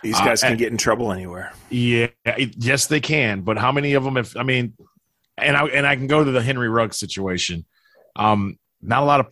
These 0.01 0.19
guys 0.19 0.43
uh, 0.43 0.47
can 0.47 0.57
get 0.57 0.71
in 0.71 0.77
trouble 0.77 1.11
anywhere. 1.11 1.53
Yeah, 1.69 2.07
yes, 2.35 2.87
they 2.87 2.99
can. 2.99 3.41
But 3.41 3.57
how 3.57 3.71
many 3.71 3.93
of 3.93 4.03
them? 4.03 4.17
If 4.17 4.35
I 4.35 4.43
mean, 4.43 4.73
and 5.37 5.55
I 5.55 5.65
and 5.65 5.85
I 5.85 5.95
can 5.95 6.07
go 6.07 6.23
to 6.23 6.31
the 6.31 6.41
Henry 6.41 6.69
Ruggs 6.69 6.97
situation. 6.97 7.65
Um, 8.15 8.57
not 8.81 9.03
a 9.03 9.05
lot 9.05 9.19
of. 9.19 9.27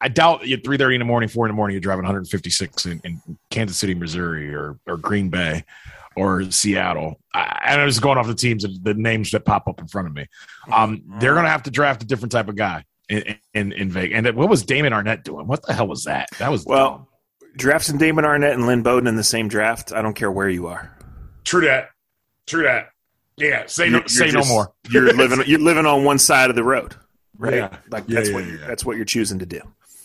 I 0.00 0.08
doubt 0.08 0.46
you're 0.46 0.58
at 0.58 0.64
three 0.64 0.76
thirty 0.76 0.94
in 0.94 0.98
the 1.00 1.04
morning, 1.04 1.28
four 1.28 1.46
in 1.46 1.50
the 1.50 1.56
morning, 1.56 1.74
you're 1.74 1.80
driving 1.80 2.04
156 2.04 2.86
in, 2.86 3.00
in 3.04 3.38
Kansas 3.50 3.76
City, 3.76 3.94
Missouri, 3.94 4.54
or 4.54 4.78
or 4.86 4.96
Green 4.96 5.30
Bay, 5.30 5.64
or 6.16 6.50
Seattle. 6.50 7.20
I, 7.32 7.62
and 7.66 7.80
I 7.80 7.84
was 7.84 7.98
going 7.98 8.18
off 8.18 8.26
the 8.26 8.34
teams, 8.34 8.66
the 8.82 8.94
names 8.94 9.30
that 9.32 9.44
pop 9.44 9.66
up 9.66 9.80
in 9.80 9.88
front 9.88 10.08
of 10.08 10.14
me. 10.14 10.26
Um, 10.72 11.02
they're 11.18 11.32
going 11.32 11.44
to 11.44 11.50
have 11.50 11.62
to 11.64 11.70
draft 11.70 12.02
a 12.02 12.06
different 12.06 12.32
type 12.32 12.48
of 12.48 12.56
guy 12.56 12.84
in 13.08 13.36
in, 13.54 13.72
in 13.72 13.90
Vegas. 13.90 14.16
And 14.16 14.36
what 14.36 14.48
was 14.48 14.62
Damon 14.62 14.92
Arnette 14.92 15.24
doing? 15.24 15.46
What 15.46 15.66
the 15.66 15.72
hell 15.72 15.88
was 15.88 16.04
that? 16.04 16.28
That 16.38 16.50
was 16.50 16.64
well. 16.64 16.90
Dumb 16.90 17.06
drafting 17.56 17.98
Damon 17.98 18.24
Arnette 18.24 18.54
and 18.54 18.66
Lynn 18.66 18.82
Bowden 18.82 19.06
in 19.06 19.16
the 19.16 19.24
same 19.24 19.48
draft, 19.48 19.92
I 19.92 20.02
don't 20.02 20.14
care 20.14 20.30
where 20.30 20.48
you 20.48 20.66
are. 20.66 20.96
True 21.44 21.62
that. 21.62 21.90
True 22.46 22.64
that. 22.64 22.88
Yeah. 23.36 23.64
Say 23.66 23.88
no. 23.88 23.98
You're, 23.98 24.08
say 24.08 24.24
you're 24.26 24.34
just, 24.34 24.48
no 24.48 24.54
more. 24.54 24.72
you're 24.90 25.12
living. 25.14 25.42
You're 25.46 25.60
living 25.60 25.86
on 25.86 26.04
one 26.04 26.18
side 26.18 26.50
of 26.50 26.56
the 26.56 26.64
road, 26.64 26.94
right? 27.38 27.54
Yeah. 27.54 27.76
Like 27.90 28.04
yeah, 28.06 28.16
that's 28.16 28.28
yeah, 28.28 28.34
what 28.34 28.46
yeah. 28.46 28.66
that's 28.66 28.84
what 28.84 28.96
you're 28.96 29.04
choosing 29.04 29.38
to 29.40 29.46
do. 29.46 29.60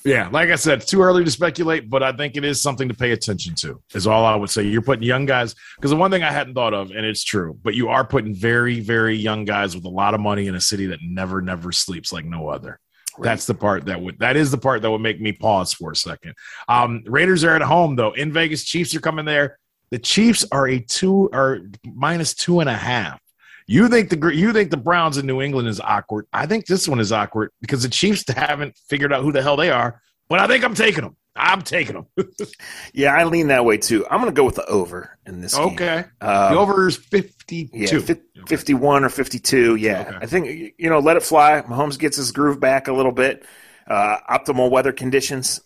Yeah, 0.06 0.30
like 0.32 0.50
I 0.50 0.56
said, 0.56 0.82
too 0.88 1.02
early 1.02 1.26
to 1.26 1.32
speculate, 1.32 1.90
but 1.90 2.02
I 2.02 2.14
think 2.14 2.38
it 2.38 2.46
is 2.46 2.62
something 2.62 2.88
to 2.88 2.94
pay 2.94 3.12
attention 3.12 3.54
to. 3.56 3.82
Is 3.94 4.08
all 4.08 4.26
I 4.26 4.36
would 4.36 4.50
say. 4.50 4.64
You're 4.64 4.82
putting 4.82 5.04
young 5.04 5.26
guys 5.26 5.56
because 5.76 5.92
the 5.92 5.98
one 5.98 6.10
thing 6.10 6.24
I 6.24 6.32
hadn't 6.32 6.54
thought 6.54 6.74
of, 6.74 6.92
and 6.92 7.06
it's 7.06 7.24
true, 7.24 7.60
but 7.62 7.76
you 7.76 7.90
are 7.90 8.06
putting 8.06 8.34
very, 8.34 8.80
very 8.80 9.18
young 9.18 9.44
guys 9.44 9.76
with 9.76 9.84
a 9.84 9.90
lot 9.90 10.14
of 10.14 10.22
money 10.22 10.48
in 10.48 10.56
a 10.56 10.62
city 10.62 10.86
that 10.88 11.00
never, 11.04 11.42
never 11.42 11.72
sleeps 11.72 12.14
like 12.14 12.24
no 12.24 12.48
other. 12.48 12.80
That's 13.18 13.46
the 13.46 13.54
part 13.54 13.86
that 13.86 14.02
would 14.02 14.20
that 14.20 14.36
is 14.36 14.52
the 14.52 14.58
part 14.58 14.82
that 14.82 14.92
would 14.92 15.02
make 15.02 15.20
me 15.20 15.32
pause 15.32 15.74
for 15.74 15.92
a 15.92 15.96
second. 15.96 16.34
Um, 16.68 17.04
Raiders 17.06 17.44
are 17.44 17.56
at 17.56 17.62
home 17.62 17.96
though 17.96 18.12
in 18.12 18.32
Vegas. 18.32 18.64
Chiefs 18.64 18.96
are 18.96 19.02
coming 19.02 19.26
there. 19.26 19.58
The 19.92 20.00
Chiefs 20.00 20.46
are 20.52 20.68
a 20.68 20.80
two 20.80 21.30
or 21.34 21.62
minus 21.84 22.34
two 22.34 22.60
and 22.60 22.70
a 22.70 22.76
half. 22.76 23.20
You 23.68 23.88
think 23.88 24.10
the 24.10 24.30
you 24.30 24.54
think 24.54 24.72
the 24.72 24.78
Browns 24.78 25.18
in 25.18 25.26
New 25.26 25.42
England 25.42 25.68
is 25.68 25.80
awkward. 25.80 26.26
I 26.34 26.46
think 26.46 26.66
this 26.66 26.88
one 26.88 27.00
is 27.00 27.12
awkward 27.12 27.52
because 27.62 27.84
the 27.84 27.90
Chiefs 27.90 28.24
haven't 28.28 28.78
figured 28.90 29.14
out 29.14 29.24
who 29.24 29.32
the 29.32 29.42
hell 29.42 29.58
they 29.58 29.70
are. 29.70 30.02
But 30.28 30.40
I 30.40 30.48
think 30.48 30.64
I'm 30.64 30.76
taking 30.76 31.04
them. 31.04 31.16
I'm 31.40 31.62
taking 31.62 31.96
them. 31.96 32.28
yeah, 32.94 33.16
I 33.16 33.24
lean 33.24 33.48
that 33.48 33.66
way 33.66 33.78
too. 33.78 34.06
I'm 34.08 34.20
going 34.20 34.32
to 34.32 34.36
go 34.36 34.44
with 34.44 34.56
the 34.56 34.66
over 34.66 35.18
in 35.26 35.42
this 35.42 35.56
game. 35.56 35.68
Okay. 35.70 36.04
Um, 36.22 36.54
the 36.54 36.60
over 36.60 36.88
is 36.88 36.98
52. 36.98 37.70
Yeah, 37.74 38.44
51 38.48 39.04
or 39.04 39.10
52. 39.10 39.76
Yeah. 39.76 40.02
Okay. 40.02 40.18
I 40.22 40.26
think, 40.26 40.74
you 40.78 40.90
know, 40.90 41.00
let 41.00 41.18
it 41.18 41.24
fly. 41.24 41.62
Mahomes 41.62 41.98
gets 41.98 42.18
his 42.18 42.32
groove 42.32 42.60
back 42.60 42.88
a 42.88 42.94
little 42.94 43.12
bit. 43.12 43.46
Uh, 43.88 44.18
optimal 44.30 44.70
weather 44.70 44.92
conditions, 44.92 45.62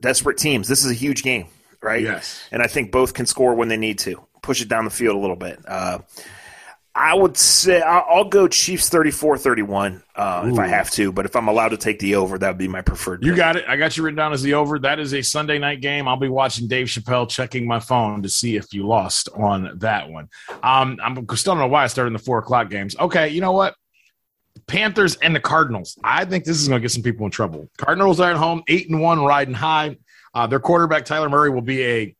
desperate 0.00 0.38
teams. 0.38 0.68
This 0.68 0.84
is 0.84 0.90
a 0.90 0.94
huge 0.94 1.22
game, 1.22 1.48
right? 1.82 2.02
Yes. 2.02 2.40
And 2.50 2.62
I 2.62 2.66
think 2.66 2.92
both 2.92 3.12
can 3.12 3.26
score 3.26 3.54
when 3.54 3.68
they 3.68 3.76
need 3.76 3.98
to. 4.00 4.24
Push 4.40 4.62
it 4.62 4.68
down 4.68 4.84
the 4.84 4.90
field 4.90 5.16
a 5.16 5.18
little 5.18 5.36
bit. 5.36 5.58
Uh, 5.66 5.98
I 7.00 7.14
would 7.14 7.36
say 7.36 7.80
I'll, 7.80 8.24
go 8.24 8.48
Chiefs 8.48 8.90
34-31 8.90 10.02
uh, 10.16 10.50
if 10.52 10.58
I 10.58 10.66
have 10.66 10.90
to, 10.90 11.12
but 11.12 11.26
if 11.26 11.36
I'm 11.36 11.46
allowed 11.46 11.68
to 11.68 11.76
take 11.76 12.00
the 12.00 12.16
over, 12.16 12.36
that 12.38 12.48
would 12.48 12.58
be 12.58 12.66
my 12.66 12.82
preferred. 12.82 13.24
You 13.24 13.36
got 13.36 13.54
it. 13.54 13.64
I 13.68 13.76
got 13.76 13.96
you 13.96 14.02
written 14.02 14.16
down 14.16 14.32
as 14.32 14.42
the 14.42 14.54
over. 14.54 14.80
That 14.80 14.98
is 14.98 15.14
a 15.14 15.22
Sunday 15.22 15.60
night 15.60 15.80
game. 15.80 16.08
I'll 16.08 16.16
be 16.16 16.28
watching 16.28 16.66
Dave 16.66 16.88
Chappelle, 16.88 17.28
checking 17.28 17.68
my 17.68 17.78
phone 17.78 18.20
to 18.24 18.28
see 18.28 18.56
if 18.56 18.74
you 18.74 18.84
lost 18.84 19.28
on 19.36 19.78
that 19.78 20.10
one. 20.10 20.28
Um, 20.64 20.98
I'm 21.00 21.24
still 21.36 21.54
don't 21.54 21.60
know 21.60 21.68
why 21.68 21.84
I 21.84 21.86
started 21.86 22.08
in 22.08 22.12
the 22.14 22.18
four 22.18 22.38
o'clock 22.38 22.68
games. 22.68 22.96
Okay, 22.98 23.28
you 23.28 23.40
know 23.40 23.52
what? 23.52 23.76
Panthers 24.66 25.14
and 25.16 25.36
the 25.36 25.40
Cardinals. 25.40 25.96
I 26.02 26.24
think 26.24 26.44
this 26.44 26.60
is 26.60 26.66
going 26.66 26.80
to 26.80 26.82
get 26.82 26.90
some 26.90 27.04
people 27.04 27.26
in 27.26 27.30
trouble. 27.30 27.70
Cardinals 27.78 28.18
are 28.18 28.32
at 28.32 28.36
home, 28.36 28.64
eight 28.66 28.90
and 28.90 29.00
one, 29.00 29.22
riding 29.22 29.54
high. 29.54 29.96
Uh, 30.34 30.48
their 30.48 30.60
quarterback 30.60 31.04
Kyler 31.04 31.30
Murray 31.30 31.50
will 31.50 31.62
be 31.62 31.84
a 31.84 32.16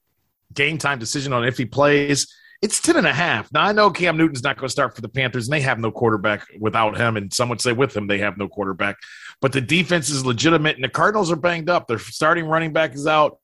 game 0.55 0.79
time 0.79 1.01
decision 1.01 1.33
on 1.33 1.45
if 1.45 1.59
he 1.59 1.65
plays. 1.65 2.33
It's 2.61 2.81
10 2.81 2.97
and 2.97 3.07
a 3.07 3.13
half. 3.13 3.53
Now, 3.53 3.65
I 3.65 3.73
know 3.73 3.91
Cam 3.91 4.17
Newton's 4.17 4.43
not 4.43 4.57
going 4.57 4.67
to 4.67 4.73
start 4.73 4.97
for 4.97 5.01
the 5.01 5.09
Panthers, 5.09 5.47
and 5.47 5.53
they 5.53 5.61
have 5.61 5.79
no 5.79 5.93
quarterback 5.93 6.45
without 6.59 6.97
him. 6.97 7.17
And 7.17 7.33
some 7.33 7.49
would 7.51 7.61
say 7.61 7.73
with 7.73 7.97
him, 7.97 8.09
they 8.09 8.19
have 8.19 8.37
no 8.37 8.49
quarterback. 8.49 8.97
But 9.41 9.53
the 9.53 9.61
defense 9.61 10.11
is 10.11 10.27
legitimate, 10.27 10.75
and 10.75 10.83
the 10.83 10.89
Cardinals 10.89 11.31
are 11.31 11.37
banged 11.37 11.71
up. 11.71 11.87
Their 11.87 12.01
starting 12.01 12.47
running 12.47 12.73
back 12.73 12.95
is 12.95 13.07
out. 13.07 13.39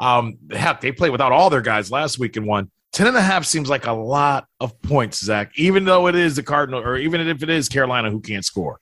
Um, 0.00 0.38
heck, 0.50 0.80
they 0.80 0.90
played 0.90 1.10
without 1.10 1.30
all 1.30 1.50
their 1.50 1.60
guys 1.60 1.90
last 1.90 2.18
week 2.18 2.36
and 2.36 2.46
won. 2.46 2.70
10 2.92 3.06
and 3.06 3.16
a 3.16 3.22
half 3.22 3.44
seems 3.44 3.68
like 3.68 3.86
a 3.86 3.92
lot 3.92 4.46
of 4.60 4.80
points, 4.82 5.24
Zach, 5.24 5.52
even 5.56 5.84
though 5.84 6.08
it 6.08 6.14
is 6.16 6.36
the 6.36 6.42
Cardinal, 6.42 6.80
or 6.80 6.96
even 6.96 7.20
if 7.28 7.42
it 7.42 7.50
is 7.50 7.68
Carolina 7.68 8.10
who 8.10 8.20
can't 8.20 8.44
score. 8.44 8.80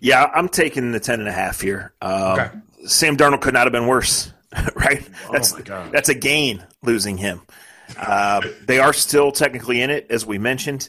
Yeah, 0.00 0.30
I'm 0.34 0.48
taking 0.48 0.92
the 0.92 1.00
10 1.00 1.20
and 1.20 1.28
a 1.28 1.32
half 1.32 1.60
here. 1.60 1.94
Um, 2.02 2.12
okay. 2.38 2.50
Sam 2.86 3.16
Darnold 3.16 3.40
could 3.40 3.54
not 3.54 3.64
have 3.64 3.72
been 3.72 3.86
worse, 3.86 4.32
right? 4.74 5.08
Oh 5.28 5.32
that's, 5.32 5.52
that's 5.90 6.08
a 6.08 6.14
gain 6.14 6.64
losing 6.82 7.16
him. 7.16 7.40
Uh, 7.98 8.42
they 8.66 8.78
are 8.78 8.92
still 8.92 9.32
technically 9.32 9.82
in 9.82 9.90
it, 9.90 10.06
as 10.10 10.26
we 10.26 10.38
mentioned. 10.38 10.88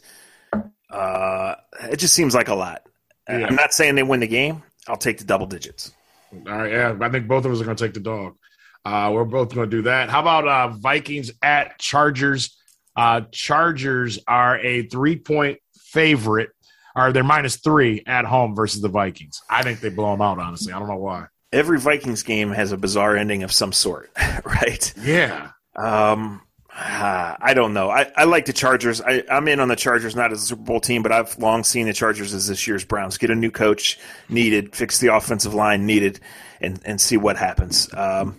Uh, 0.89 1.55
it 1.89 1.97
just 1.97 2.13
seems 2.13 2.35
like 2.35 2.49
a 2.49 2.55
lot. 2.55 2.83
Yeah. 3.29 3.47
I'm 3.47 3.55
not 3.55 3.73
saying 3.73 3.95
they 3.95 4.03
win 4.03 4.19
the 4.19 4.27
game. 4.27 4.63
I'll 4.87 4.97
take 4.97 5.17
the 5.17 5.23
double 5.23 5.45
digits. 5.45 5.93
All 6.33 6.57
right, 6.57 6.71
yeah, 6.71 6.97
I 6.99 7.09
think 7.09 7.27
both 7.27 7.45
of 7.45 7.51
us 7.51 7.61
are 7.61 7.65
going 7.65 7.75
to 7.77 7.83
take 7.83 7.93
the 7.93 7.99
dog. 7.99 8.35
Uh, 8.83 9.11
we're 9.13 9.25
both 9.25 9.53
going 9.53 9.69
to 9.69 9.77
do 9.77 9.83
that. 9.83 10.09
How 10.09 10.21
about 10.21 10.47
uh, 10.47 10.67
Vikings 10.69 11.31
at 11.41 11.77
Chargers? 11.77 12.57
Uh, 12.95 13.21
Chargers 13.31 14.19
are 14.27 14.59
a 14.59 14.87
three 14.87 15.17
point 15.17 15.59
favorite, 15.75 16.49
or 16.95 17.11
they're 17.11 17.23
minus 17.23 17.57
three 17.57 18.01
at 18.07 18.25
home 18.25 18.55
versus 18.55 18.81
the 18.81 18.89
Vikings. 18.89 19.41
I 19.49 19.63
think 19.63 19.81
they 19.81 19.89
blow 19.89 20.11
them 20.11 20.21
out. 20.21 20.39
Honestly, 20.39 20.73
I 20.73 20.79
don't 20.79 20.87
know 20.87 20.97
why. 20.97 21.27
Every 21.51 21.79
Vikings 21.79 22.23
game 22.23 22.51
has 22.51 22.71
a 22.71 22.77
bizarre 22.77 23.15
ending 23.15 23.43
of 23.43 23.51
some 23.51 23.71
sort, 23.73 24.09
right? 24.45 24.93
Yeah. 25.01 25.51
Um, 25.75 26.41
uh, 26.77 27.35
I 27.39 27.53
don't 27.53 27.73
know. 27.73 27.89
I, 27.89 28.11
I 28.15 28.23
like 28.25 28.45
the 28.45 28.53
Chargers. 28.53 29.01
I, 29.01 29.23
I'm 29.29 29.47
in 29.47 29.59
on 29.59 29.67
the 29.67 29.75
Chargers, 29.75 30.15
not 30.15 30.31
as 30.31 30.43
a 30.43 30.45
Super 30.45 30.63
Bowl 30.63 30.79
team, 30.79 31.03
but 31.03 31.11
I've 31.11 31.37
long 31.37 31.63
seen 31.63 31.87
the 31.87 31.93
Chargers 31.93 32.33
as 32.33 32.47
this 32.47 32.67
year's 32.67 32.85
Browns. 32.85 33.17
Get 33.17 33.29
a 33.29 33.35
new 33.35 33.51
coach 33.51 33.99
needed, 34.29 34.75
fix 34.75 34.99
the 34.99 35.13
offensive 35.13 35.53
line 35.53 35.85
needed, 35.85 36.19
and, 36.59 36.79
and 36.85 36.99
see 36.99 37.17
what 37.17 37.37
happens. 37.37 37.93
Um, 37.93 38.37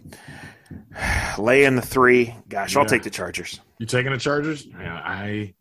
lay 1.38 1.64
in 1.64 1.76
the 1.76 1.82
three. 1.82 2.34
Gosh, 2.48 2.74
yeah. 2.74 2.80
I'll 2.80 2.86
take 2.86 3.02
the 3.02 3.10
Chargers. 3.10 3.60
You 3.78 3.86
taking 3.86 4.12
the 4.12 4.18
Chargers? 4.18 4.66
Yeah, 4.66 5.00
I 5.04 5.54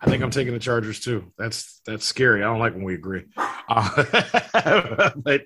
I 0.00 0.06
think 0.06 0.22
I'm 0.22 0.30
taking 0.30 0.54
the 0.54 0.58
Chargers 0.58 1.00
too. 1.00 1.30
That's 1.36 1.80
that's 1.84 2.04
scary. 2.04 2.42
I 2.42 2.46
don't 2.46 2.58
like 2.58 2.74
when 2.74 2.84
we 2.84 2.94
agree. 2.94 3.24
Uh, 3.36 5.10
but 5.16 5.42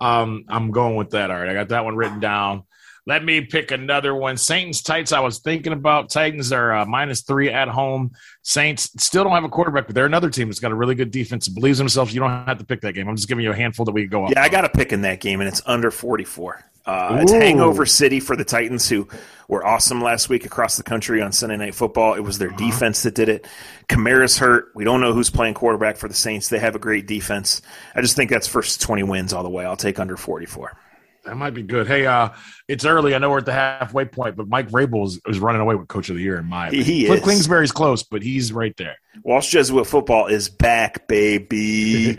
um, 0.00 0.44
I'm 0.48 0.72
going 0.72 0.96
with 0.96 1.10
that. 1.10 1.30
All 1.30 1.36
right, 1.36 1.48
I 1.48 1.54
got 1.54 1.68
that 1.68 1.84
one 1.84 1.96
written 1.96 2.20
down. 2.20 2.64
Let 3.06 3.22
me 3.22 3.42
pick 3.42 3.70
another 3.70 4.14
one. 4.14 4.38
Saints 4.38 4.82
Titans. 4.82 5.12
I 5.12 5.20
was 5.20 5.40
thinking 5.40 5.74
about 5.74 6.08
Titans 6.08 6.52
are 6.52 6.72
uh, 6.72 6.86
minus 6.86 7.20
three 7.20 7.50
at 7.50 7.68
home. 7.68 8.12
Saints 8.42 8.90
still 8.98 9.24
don't 9.24 9.32
have 9.32 9.44
a 9.44 9.48
quarterback, 9.50 9.86
but 9.86 9.94
they're 9.94 10.06
another 10.06 10.30
team 10.30 10.48
that's 10.48 10.60
got 10.60 10.72
a 10.72 10.74
really 10.74 10.94
good 10.94 11.10
defense. 11.10 11.46
Believes 11.48 11.76
themselves. 11.76 12.14
You 12.14 12.20
don't 12.20 12.30
have 12.46 12.58
to 12.58 12.64
pick 12.64 12.80
that 12.80 12.94
game. 12.94 13.06
I'm 13.06 13.16
just 13.16 13.28
giving 13.28 13.44
you 13.44 13.50
a 13.50 13.56
handful 13.56 13.84
that 13.84 13.92
we 13.92 14.02
can 14.02 14.10
go. 14.10 14.24
Up. 14.24 14.30
Yeah, 14.30 14.42
I 14.42 14.48
got 14.48 14.62
to 14.62 14.70
pick 14.70 14.92
in 14.92 15.02
that 15.02 15.20
game, 15.20 15.40
and 15.40 15.48
it's 15.48 15.60
under 15.66 15.90
44. 15.90 16.64
Uh, 16.86 17.18
it's 17.22 17.32
Hangover 17.32 17.86
City 17.86 18.20
for 18.20 18.36
the 18.36 18.44
Titans, 18.44 18.88
who 18.88 19.08
were 19.48 19.66
awesome 19.66 20.02
last 20.02 20.28
week 20.28 20.44
across 20.44 20.76
the 20.76 20.82
country 20.82 21.22
on 21.22 21.32
Sunday 21.32 21.56
Night 21.56 21.74
Football. 21.74 22.14
It 22.14 22.20
was 22.20 22.38
their 22.38 22.50
uh-huh. 22.50 22.58
defense 22.58 23.02
that 23.02 23.14
did 23.14 23.28
it. 23.28 23.46
Kamara's 23.88 24.38
hurt. 24.38 24.70
We 24.74 24.84
don't 24.84 25.00
know 25.00 25.12
who's 25.12 25.30
playing 25.30 25.54
quarterback 25.54 25.96
for 25.96 26.08
the 26.08 26.14
Saints. 26.14 26.48
They 26.48 26.58
have 26.58 26.74
a 26.74 26.78
great 26.78 27.06
defense. 27.06 27.62
I 27.94 28.02
just 28.02 28.16
think 28.16 28.30
that's 28.30 28.46
first 28.46 28.82
20 28.82 29.02
wins 29.02 29.32
all 29.32 29.42
the 29.42 29.50
way. 29.50 29.64
I'll 29.64 29.76
take 29.76 29.98
under 29.98 30.16
44. 30.16 30.76
That 31.24 31.36
might 31.36 31.54
be 31.54 31.62
good. 31.62 31.86
Hey, 31.86 32.04
uh, 32.04 32.30
it's 32.68 32.84
early. 32.84 33.14
I 33.14 33.18
know 33.18 33.30
we're 33.30 33.38
at 33.38 33.46
the 33.46 33.52
halfway 33.52 34.04
point, 34.04 34.36
but 34.36 34.46
Mike 34.46 34.68
Vrabel 34.68 35.06
is, 35.06 35.20
is 35.26 35.38
running 35.38 35.62
away 35.62 35.74
with 35.74 35.88
Coach 35.88 36.10
of 36.10 36.16
the 36.16 36.22
Year 36.22 36.38
in 36.38 36.44
my 36.44 36.68
opinion. 36.68 36.86
He 36.86 37.06
Cliff 37.06 37.20
is. 37.20 37.26
Kingsbury's 37.26 37.72
close, 37.72 38.02
but 38.02 38.22
he's 38.22 38.52
right 38.52 38.76
there. 38.76 38.96
Walsh 39.22 39.50
Jesuit 39.50 39.86
football 39.86 40.26
is 40.26 40.50
back, 40.50 41.08
baby. 41.08 42.16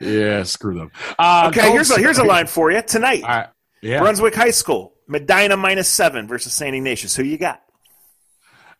yeah, 0.00 0.42
screw 0.44 0.78
them. 0.78 0.90
Uh, 1.18 1.50
okay, 1.52 1.70
here's 1.72 1.90
a, 1.90 1.98
here's 1.98 2.18
a 2.18 2.24
line 2.24 2.46
for 2.46 2.70
you 2.70 2.80
tonight. 2.80 3.22
Right. 3.22 3.48
Yeah. 3.82 4.00
Brunswick 4.00 4.34
High 4.34 4.50
School, 4.50 4.94
Medina 5.06 5.56
minus 5.56 5.88
seven 5.88 6.26
versus 6.26 6.54
St. 6.54 6.74
Ignatius. 6.74 7.16
Who 7.16 7.22
you 7.22 7.36
got? 7.36 7.62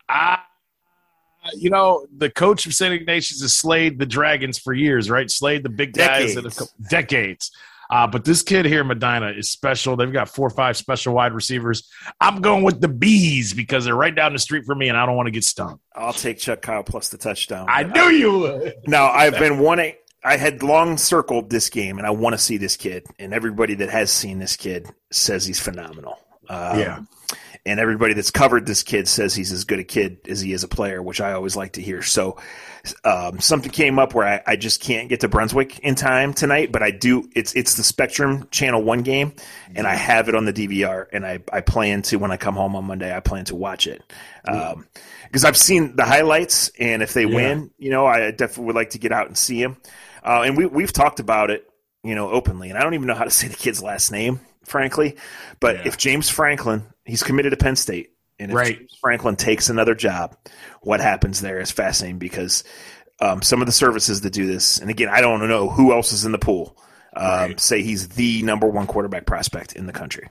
Uh, 0.07 0.37
you 1.53 1.69
know, 1.69 2.05
the 2.15 2.29
coach 2.29 2.65
of 2.65 2.73
St. 2.73 2.93
Ignatius 2.93 3.41
has 3.41 3.53
slayed 3.53 3.99
the 3.99 4.05
Dragons 4.05 4.57
for 4.57 4.73
years, 4.73 5.09
right? 5.09 5.29
Slayed 5.29 5.63
the 5.63 5.69
big 5.69 5.93
guys 5.93 6.35
decades. 6.35 6.73
decades. 6.89 7.51
Uh, 7.91 8.05
but 8.05 8.23
this 8.23 8.43
kid 8.43 8.65
here, 8.65 8.83
Medina, 8.83 9.31
is 9.31 9.49
special. 9.49 9.95
They've 9.95 10.13
got 10.13 10.29
four 10.29 10.45
or 10.45 10.51
five 10.51 10.77
special 10.77 11.15
wide 11.15 11.33
receivers. 11.33 11.89
I'm 12.21 12.39
going 12.39 12.63
with 12.63 12.81
the 12.81 12.87
bees 12.87 13.53
because 13.53 13.83
they're 13.83 13.95
right 13.95 14.13
down 14.13 14.33
the 14.33 14.39
street 14.39 14.65
from 14.65 14.77
me, 14.77 14.89
and 14.89 14.97
I 14.97 15.07
don't 15.07 15.15
want 15.15 15.25
to 15.25 15.31
get 15.31 15.43
stung. 15.43 15.79
I'll 15.95 16.13
take 16.13 16.37
Chuck 16.37 16.61
Kyle 16.61 16.83
plus 16.83 17.09
the 17.09 17.17
touchdown. 17.17 17.65
I 17.67 17.83
knew 17.83 18.01
I, 18.01 18.11
you 18.11 18.39
would. 18.39 18.75
Now 18.85 19.09
I've 19.09 19.39
been 19.39 19.57
wanting. 19.57 19.95
I 20.23 20.37
had 20.37 20.61
long 20.61 20.97
circled 20.97 21.49
this 21.49 21.69
game, 21.69 21.97
and 21.97 22.05
I 22.05 22.11
want 22.11 22.33
to 22.33 22.37
see 22.37 22.57
this 22.57 22.77
kid. 22.77 23.07
And 23.17 23.33
everybody 23.33 23.73
that 23.75 23.89
has 23.89 24.11
seen 24.11 24.37
this 24.37 24.55
kid 24.55 24.87
says 25.11 25.45
he's 25.47 25.59
phenomenal. 25.59 26.19
Um, 26.47 26.79
yeah 26.79 26.99
and 27.69 27.79
everybody 27.79 28.13
that's 28.15 28.31
covered 28.31 28.65
this 28.65 28.81
kid 28.81 29.07
says 29.07 29.35
he's 29.35 29.51
as 29.51 29.63
good 29.63 29.77
a 29.77 29.83
kid 29.83 30.19
as 30.27 30.41
he 30.41 30.53
is 30.53 30.63
a 30.63 30.67
player, 30.67 31.03
which 31.03 31.21
I 31.21 31.33
always 31.33 31.55
like 31.55 31.73
to 31.73 31.81
hear. 31.81 32.01
So 32.01 32.37
um, 33.03 33.39
something 33.39 33.71
came 33.71 33.99
up 33.99 34.15
where 34.15 34.25
I, 34.25 34.41
I, 34.53 34.55
just 34.55 34.81
can't 34.81 35.07
get 35.07 35.19
to 35.19 35.27
Brunswick 35.27 35.77
in 35.79 35.93
time 35.93 36.33
tonight, 36.33 36.71
but 36.71 36.81
I 36.81 36.89
do. 36.89 37.29
It's 37.35 37.53
it's 37.53 37.75
the 37.75 37.83
Spectrum 37.83 38.47
Channel 38.49 38.83
One 38.83 39.03
game, 39.03 39.33
and 39.75 39.85
I 39.85 39.93
have 39.93 40.29
it 40.29 40.35
on 40.35 40.45
the 40.45 40.53
DVR, 40.53 41.05
and 41.13 41.25
I 41.25 41.39
I 41.53 41.61
plan 41.61 42.01
to 42.03 42.17
when 42.17 42.31
I 42.31 42.37
come 42.37 42.55
home 42.55 42.75
on 42.75 42.85
Monday, 42.85 43.15
I 43.15 43.19
plan 43.19 43.45
to 43.45 43.55
watch 43.55 43.85
it. 43.85 44.01
Um, 44.47 44.87
because 45.25 45.45
I've 45.45 45.57
seen 45.57 45.95
the 45.95 46.05
highlights, 46.05 46.71
and 46.79 47.03
if 47.03 47.13
they 47.13 47.25
yeah. 47.25 47.35
win, 47.35 47.71
you 47.77 47.91
know, 47.91 48.07
I 48.07 48.31
definitely 48.31 48.65
would 48.65 48.75
like 48.75 48.91
to 48.91 48.99
get 48.99 49.11
out 49.11 49.27
and 49.27 49.37
see 49.37 49.61
him. 49.61 49.77
Uh, 50.23 50.41
and 50.45 50.57
we 50.57 50.65
we've 50.65 50.93
talked 50.93 51.19
about 51.19 51.51
it, 51.51 51.69
you 52.03 52.15
know, 52.15 52.31
openly, 52.31 52.69
and 52.69 52.79
I 52.79 52.81
don't 52.81 52.95
even 52.95 53.05
know 53.07 53.15
how 53.15 53.25
to 53.25 53.29
say 53.29 53.47
the 53.47 53.55
kid's 53.55 53.83
last 53.83 54.11
name, 54.11 54.39
frankly. 54.63 55.17
But 55.59 55.77
yeah. 55.77 55.87
if 55.87 55.97
James 55.97 56.29
Franklin 56.29 56.83
He's 57.09 57.23
committed 57.23 57.51
to 57.51 57.57
Penn 57.57 57.75
State. 57.75 58.11
And 58.39 58.51
if 58.51 58.55
right. 58.55 58.91
Franklin 59.01 59.35
takes 59.35 59.69
another 59.69 59.93
job, 59.93 60.35
what 60.81 61.01
happens 61.01 61.41
there 61.41 61.59
is 61.59 61.71
fascinating 61.71 62.19
because 62.19 62.63
um, 63.19 63.41
some 63.41 63.61
of 63.61 63.65
the 63.65 63.73
services 63.73 64.21
that 64.21 64.31
do 64.31 64.47
this, 64.47 64.77
and 64.77 64.89
again, 64.89 65.09
I 65.09 65.21
don't 65.21 65.45
know 65.47 65.69
who 65.69 65.91
else 65.91 66.13
is 66.13 66.23
in 66.23 66.31
the 66.31 66.37
pool, 66.37 66.77
um, 67.15 67.25
right. 67.25 67.59
say 67.59 67.81
he's 67.81 68.09
the 68.09 68.41
number 68.43 68.67
one 68.67 68.87
quarterback 68.87 69.25
prospect 69.25 69.73
in 69.73 69.87
the 69.87 69.91
country. 69.91 70.29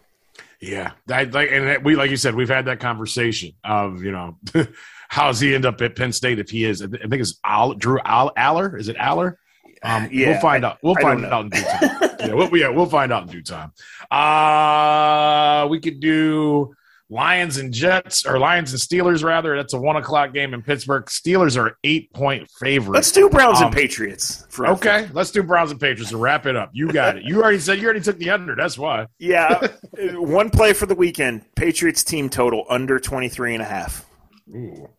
Yeah, 0.61 0.93
that, 1.07 1.33
like, 1.33 1.51
and 1.53 1.85
we, 1.85 1.95
like 1.95 2.11
you 2.11 2.17
said, 2.17 2.35
we've 2.35 2.49
had 2.49 2.65
that 2.65 2.81
conversation 2.81 3.53
of 3.63 4.03
you 4.03 4.11
know, 4.11 4.39
how 5.09 5.27
does 5.29 5.39
he 5.39 5.55
end 5.55 5.67
up 5.67 5.81
at 5.83 5.95
Penn 5.95 6.13
State 6.13 6.39
if 6.39 6.51
he 6.51 6.65
is? 6.65 6.83
I 6.83 6.87
think 6.87 7.13
it's 7.13 7.39
Al, 7.45 7.75
Drew 7.75 8.01
Al, 8.05 8.33
Allar. 8.35 8.79
Is 8.79 8.89
it 8.89 8.97
Allar? 8.97 9.37
Um, 9.83 10.09
yeah, 10.11 10.31
we'll 10.31 10.41
find 10.41 10.65
I, 10.65 10.71
out. 10.71 10.79
We'll 10.83 10.97
find 10.97 11.25
out 11.27 11.45
in 11.45 11.51
due 11.51 11.63
time. 11.63 12.01
yeah, 12.21 12.35
we'll, 12.35 12.57
yeah, 12.57 12.69
we'll 12.69 12.87
find 12.87 13.13
out 13.13 13.25
in 13.25 13.29
due 13.29 13.43
time. 13.43 13.73
Uh, 14.11 15.67
we 15.69 15.81
could 15.81 16.01
do 16.01 16.75
Lions 17.11 17.57
and 17.57 17.73
Jets, 17.73 18.27
or 18.27 18.39
Lions 18.39 18.73
and 18.73 18.81
Steelers, 18.81 19.25
rather. 19.25 19.57
That's 19.57 19.73
a 19.73 19.81
one 19.81 19.97
o'clock 19.97 20.35
game 20.35 20.53
in 20.53 20.63
Pittsburgh. 20.63 21.07
Steelers 21.07 21.57
are 21.57 21.79
eight 21.83 22.13
point 22.13 22.51
favorite. 22.61 22.95
Let's 22.95 23.13
do 23.13 23.31
Browns 23.31 23.59
um, 23.59 23.67
and 23.67 23.75
Patriots. 23.75 24.47
okay, 24.59 25.09
let's 25.13 25.31
do 25.31 25.43
Browns 25.43 25.71
and 25.71 25.81
Patriots 25.81 26.13
and 26.13 26.21
wrap 26.21 26.45
it 26.45 26.55
up. 26.55 26.71
You 26.75 26.93
got 26.93 27.17
it. 27.17 27.25
You 27.25 27.43
already 27.43 27.61
said 27.61 27.79
you 27.79 27.85
already 27.85 28.01
took 28.01 28.19
the 28.19 28.31
under. 28.31 28.55
That's 28.55 28.77
why. 28.77 29.07
Yeah. 29.19 29.69
one 30.15 30.51
play 30.51 30.75
for 30.75 30.85
the 30.85 30.95
weekend 30.95 31.43
Patriots 31.55 32.05
team 32.05 32.29
total 32.29 32.67
under 32.69 32.99
23 32.99 33.55
and 33.55 33.63
a 33.63 33.67
half. 33.67 34.05
Ooh. 34.51 34.91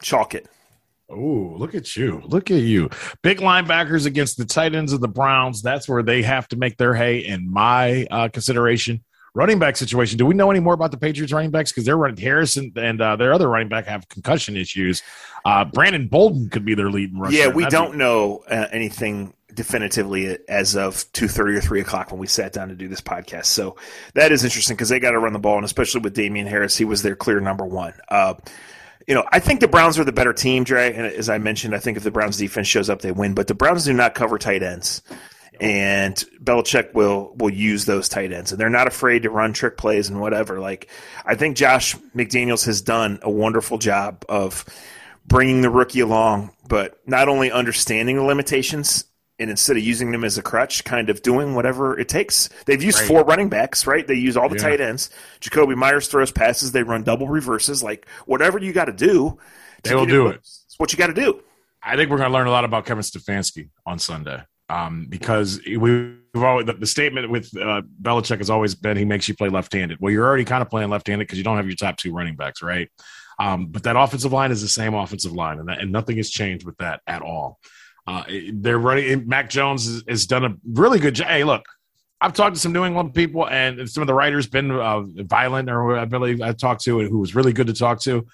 Chalk 0.00 0.34
it. 0.34 0.46
Oh, 1.10 1.54
look 1.56 1.74
at 1.74 1.96
you. 1.96 2.22
Look 2.26 2.50
at 2.50 2.60
you. 2.60 2.90
Big 3.22 3.38
linebackers 3.38 4.04
against 4.04 4.36
the 4.36 4.44
tight 4.44 4.74
ends 4.74 4.92
of 4.92 5.00
the 5.00 5.08
Browns. 5.08 5.62
That's 5.62 5.88
where 5.88 6.02
they 6.02 6.22
have 6.22 6.46
to 6.48 6.56
make 6.56 6.76
their 6.76 6.94
hay, 6.94 7.18
in 7.20 7.50
my 7.50 8.06
uh, 8.10 8.28
consideration. 8.28 9.02
Running 9.34 9.58
back 9.58 9.76
situation. 9.76 10.18
Do 10.18 10.26
we 10.26 10.34
know 10.34 10.50
any 10.50 10.60
more 10.60 10.74
about 10.74 10.90
the 10.90 10.96
Patriots 10.96 11.32
running 11.32 11.50
backs? 11.50 11.70
Because 11.70 11.84
they're 11.84 11.96
running 11.96 12.16
Harrison 12.16 12.72
and 12.76 13.00
uh, 13.00 13.14
their 13.16 13.32
other 13.32 13.48
running 13.48 13.68
back 13.68 13.86
have 13.86 14.08
concussion 14.08 14.56
issues. 14.56 15.02
Uh, 15.44 15.64
Brandon 15.64 16.08
Bolden 16.08 16.48
could 16.50 16.64
be 16.64 16.74
their 16.74 16.90
leading 16.90 17.18
rusher. 17.18 17.36
Yeah, 17.36 17.48
we 17.48 17.62
That's 17.62 17.72
don't 17.72 17.96
know 17.96 18.42
uh, 18.50 18.66
anything 18.72 19.32
definitively 19.54 20.38
as 20.48 20.76
of 20.76 21.04
two 21.12 21.28
thirty 21.28 21.54
or 21.54 21.60
three 21.60 21.80
o'clock 21.80 22.10
when 22.10 22.20
we 22.20 22.26
sat 22.26 22.52
down 22.52 22.68
to 22.68 22.74
do 22.74 22.88
this 22.88 23.00
podcast. 23.00 23.46
So 23.46 23.76
that 24.14 24.32
is 24.32 24.44
interesting 24.44 24.76
because 24.76 24.88
they 24.88 24.98
got 24.98 25.12
to 25.12 25.18
run 25.18 25.32
the 25.32 25.38
ball, 25.38 25.56
and 25.56 25.64
especially 25.64 26.00
with 26.00 26.14
Damien 26.14 26.46
Harris, 26.46 26.76
he 26.76 26.84
was 26.84 27.02
their 27.02 27.16
clear 27.16 27.38
number 27.38 27.64
one. 27.64 27.94
You 29.06 29.14
know, 29.14 29.24
I 29.30 29.38
think 29.38 29.60
the 29.60 29.68
Browns 29.68 29.98
are 29.98 30.04
the 30.04 30.12
better 30.12 30.32
team, 30.32 30.64
Dre. 30.64 30.92
And 30.92 31.06
as 31.06 31.28
I 31.28 31.38
mentioned, 31.38 31.74
I 31.74 31.78
think 31.78 31.96
if 31.96 32.02
the 32.02 32.10
Browns 32.10 32.36
defense 32.36 32.68
shows 32.68 32.90
up, 32.90 33.00
they 33.00 33.12
win. 33.12 33.34
But 33.34 33.46
the 33.46 33.54
Browns 33.54 33.84
do 33.84 33.92
not 33.92 34.14
cover 34.14 34.38
tight 34.38 34.62
ends, 34.62 35.02
and 35.60 36.14
Belichick 36.42 36.94
will 36.94 37.32
will 37.36 37.52
use 37.52 37.84
those 37.84 38.08
tight 38.08 38.32
ends, 38.32 38.52
and 38.52 38.60
they're 38.60 38.68
not 38.68 38.86
afraid 38.86 39.22
to 39.22 39.30
run 39.30 39.52
trick 39.52 39.76
plays 39.76 40.08
and 40.08 40.20
whatever. 40.20 40.60
Like 40.60 40.90
I 41.24 41.34
think 41.34 41.56
Josh 41.56 41.96
McDaniels 42.14 42.66
has 42.66 42.82
done 42.82 43.18
a 43.22 43.30
wonderful 43.30 43.78
job 43.78 44.24
of 44.28 44.64
bringing 45.26 45.60
the 45.60 45.70
rookie 45.70 46.00
along, 46.00 46.50
but 46.68 46.98
not 47.06 47.28
only 47.28 47.52
understanding 47.52 48.16
the 48.16 48.22
limitations 48.22 49.04
and 49.38 49.50
instead 49.50 49.76
of 49.76 49.82
using 49.82 50.10
them 50.10 50.24
as 50.24 50.36
a 50.36 50.42
crutch, 50.42 50.84
kind 50.84 51.08
of 51.10 51.22
doing 51.22 51.54
whatever 51.54 51.98
it 51.98 52.08
takes. 52.08 52.48
They've 52.66 52.82
used 52.82 52.98
Right. 52.98 53.08
four 53.08 53.24
running 53.24 53.48
backs, 53.48 53.86
right? 53.86 54.06
They 54.06 54.14
use 54.14 54.36
all 54.36 54.48
the 54.48 54.56
Yeah. 54.56 54.62
tight 54.62 54.80
ends. 54.80 55.10
Jakobi 55.40 55.76
Meyers 55.76 56.08
throws 56.08 56.32
passes. 56.32 56.72
They 56.72 56.82
run 56.82 57.04
double 57.04 57.28
reverses. 57.28 57.82
Like 57.82 58.06
whatever 58.26 58.58
you 58.58 58.72
got 58.72 58.86
to 58.86 58.92
do, 58.92 59.38
They 59.84 59.94
will 59.94 60.06
do 60.06 60.26
it. 60.28 60.36
It's 60.36 60.74
what 60.78 60.92
you 60.92 60.98
got 60.98 61.06
to 61.08 61.14
do. 61.14 61.42
I 61.82 61.96
think 61.96 62.10
we're 62.10 62.16
going 62.16 62.30
to 62.30 62.34
learn 62.34 62.48
a 62.48 62.50
lot 62.50 62.64
about 62.64 62.84
Kevin 62.84 63.02
Stefanski 63.04 63.68
on 63.86 64.00
Sunday 64.00 64.42
um, 64.68 65.06
because 65.08 65.60
we've 65.64 66.16
always, 66.34 66.66
the, 66.66 66.72
the 66.72 66.86
statement 66.86 67.30
with 67.30 67.56
uh, 67.56 67.82
Belichick 68.02 68.38
has 68.38 68.50
always 68.50 68.74
been 68.74 68.96
he 68.96 69.04
makes 69.04 69.28
you 69.28 69.36
play 69.36 69.48
left-handed. 69.48 69.98
Well, 70.00 70.12
you're 70.12 70.26
already 70.26 70.44
kind 70.44 70.62
of 70.62 70.68
playing 70.68 70.90
left-handed 70.90 71.26
because 71.26 71.38
you 71.38 71.44
don't 71.44 71.56
have 71.56 71.66
your 71.66 71.76
top 71.76 71.96
two 71.96 72.12
running 72.12 72.34
backs, 72.34 72.60
right? 72.62 72.90
Um, 73.38 73.66
but 73.66 73.84
that 73.84 73.94
offensive 73.94 74.32
line 74.32 74.50
is 74.50 74.60
the 74.60 74.68
same 74.68 74.94
offensive 74.94 75.32
line, 75.32 75.60
and, 75.60 75.68
that, 75.68 75.78
and 75.78 75.92
nothing 75.92 76.16
has 76.16 76.28
changed 76.28 76.66
with 76.66 76.76
that 76.78 77.00
at 77.06 77.22
all. 77.22 77.60
Uh, 78.08 78.24
they're 78.54 78.78
running. 78.78 79.28
Mac 79.28 79.50
Jones 79.50 80.02
has, 80.08 80.26
done 80.26 80.44
a 80.44 80.56
really 80.64 80.98
good 80.98 81.14
job. 81.14 81.28
Hey, 81.28 81.44
look, 81.44 81.64
I've 82.20 82.32
talked 82.32 82.54
to 82.54 82.60
some 82.60 82.72
New 82.72 82.84
England 82.84 83.12
people, 83.12 83.46
and 83.46 83.88
some 83.88 84.00
of 84.02 84.06
the 84.06 84.14
writers 84.14 84.46
Ben 84.46 84.70
uh, 84.70 85.02
Volin, 85.02 85.70
or 85.70 85.98
I 85.98 86.06
believe 86.06 86.40
I 86.40 86.52
talked 86.52 86.82
to, 86.84 87.00
who 87.00 87.18
was 87.18 87.34
really 87.34 87.52
good 87.52 87.66
to 87.66 87.74
talk 87.74 88.00
to 88.02 88.26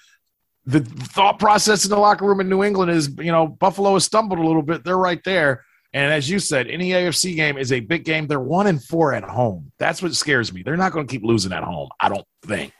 the 0.66 0.81
thought 0.81 1.39
process 1.39 1.85
in 1.85 1.91
the 1.91 1.99
locker 1.99 2.25
room 2.25 2.41
in 2.41 2.49
New 2.49 2.62
England 2.62 2.91
is, 2.91 3.11
you 3.18 3.33
know, 3.33 3.47
Buffalo 3.47 3.95
has 3.95 4.05
stumbled 4.05 4.39
a 4.39 4.47
little 4.47 4.62
bit. 4.62 4.85
They're 4.85 4.97
right 4.97 5.22
there. 5.25 5.64
And 5.93 6.12
as 6.12 6.29
you 6.29 6.39
said, 6.39 6.68
any 6.68 6.91
AFC 6.91 7.37
game 7.37 7.57
is 7.57 7.70
a 7.70 7.81
big 7.81 8.05
game. 8.05 8.27
They're 8.27 8.41
one 8.41 8.66
and 8.66 8.83
four 8.83 9.14
at 9.14 9.25
home. 9.25 9.70
That's 9.79 10.03
what 10.03 10.14
scares 10.14 10.53
me. 10.53 10.62
They're 10.62 10.77
not 10.77 10.93
going 10.93 11.07
to 11.07 11.11
keep 11.11 11.22
losing 11.22 11.53
at 11.53 11.62
home. 11.62 11.89
I 12.01 12.09
don't 12.09 12.27
think. 12.45 12.72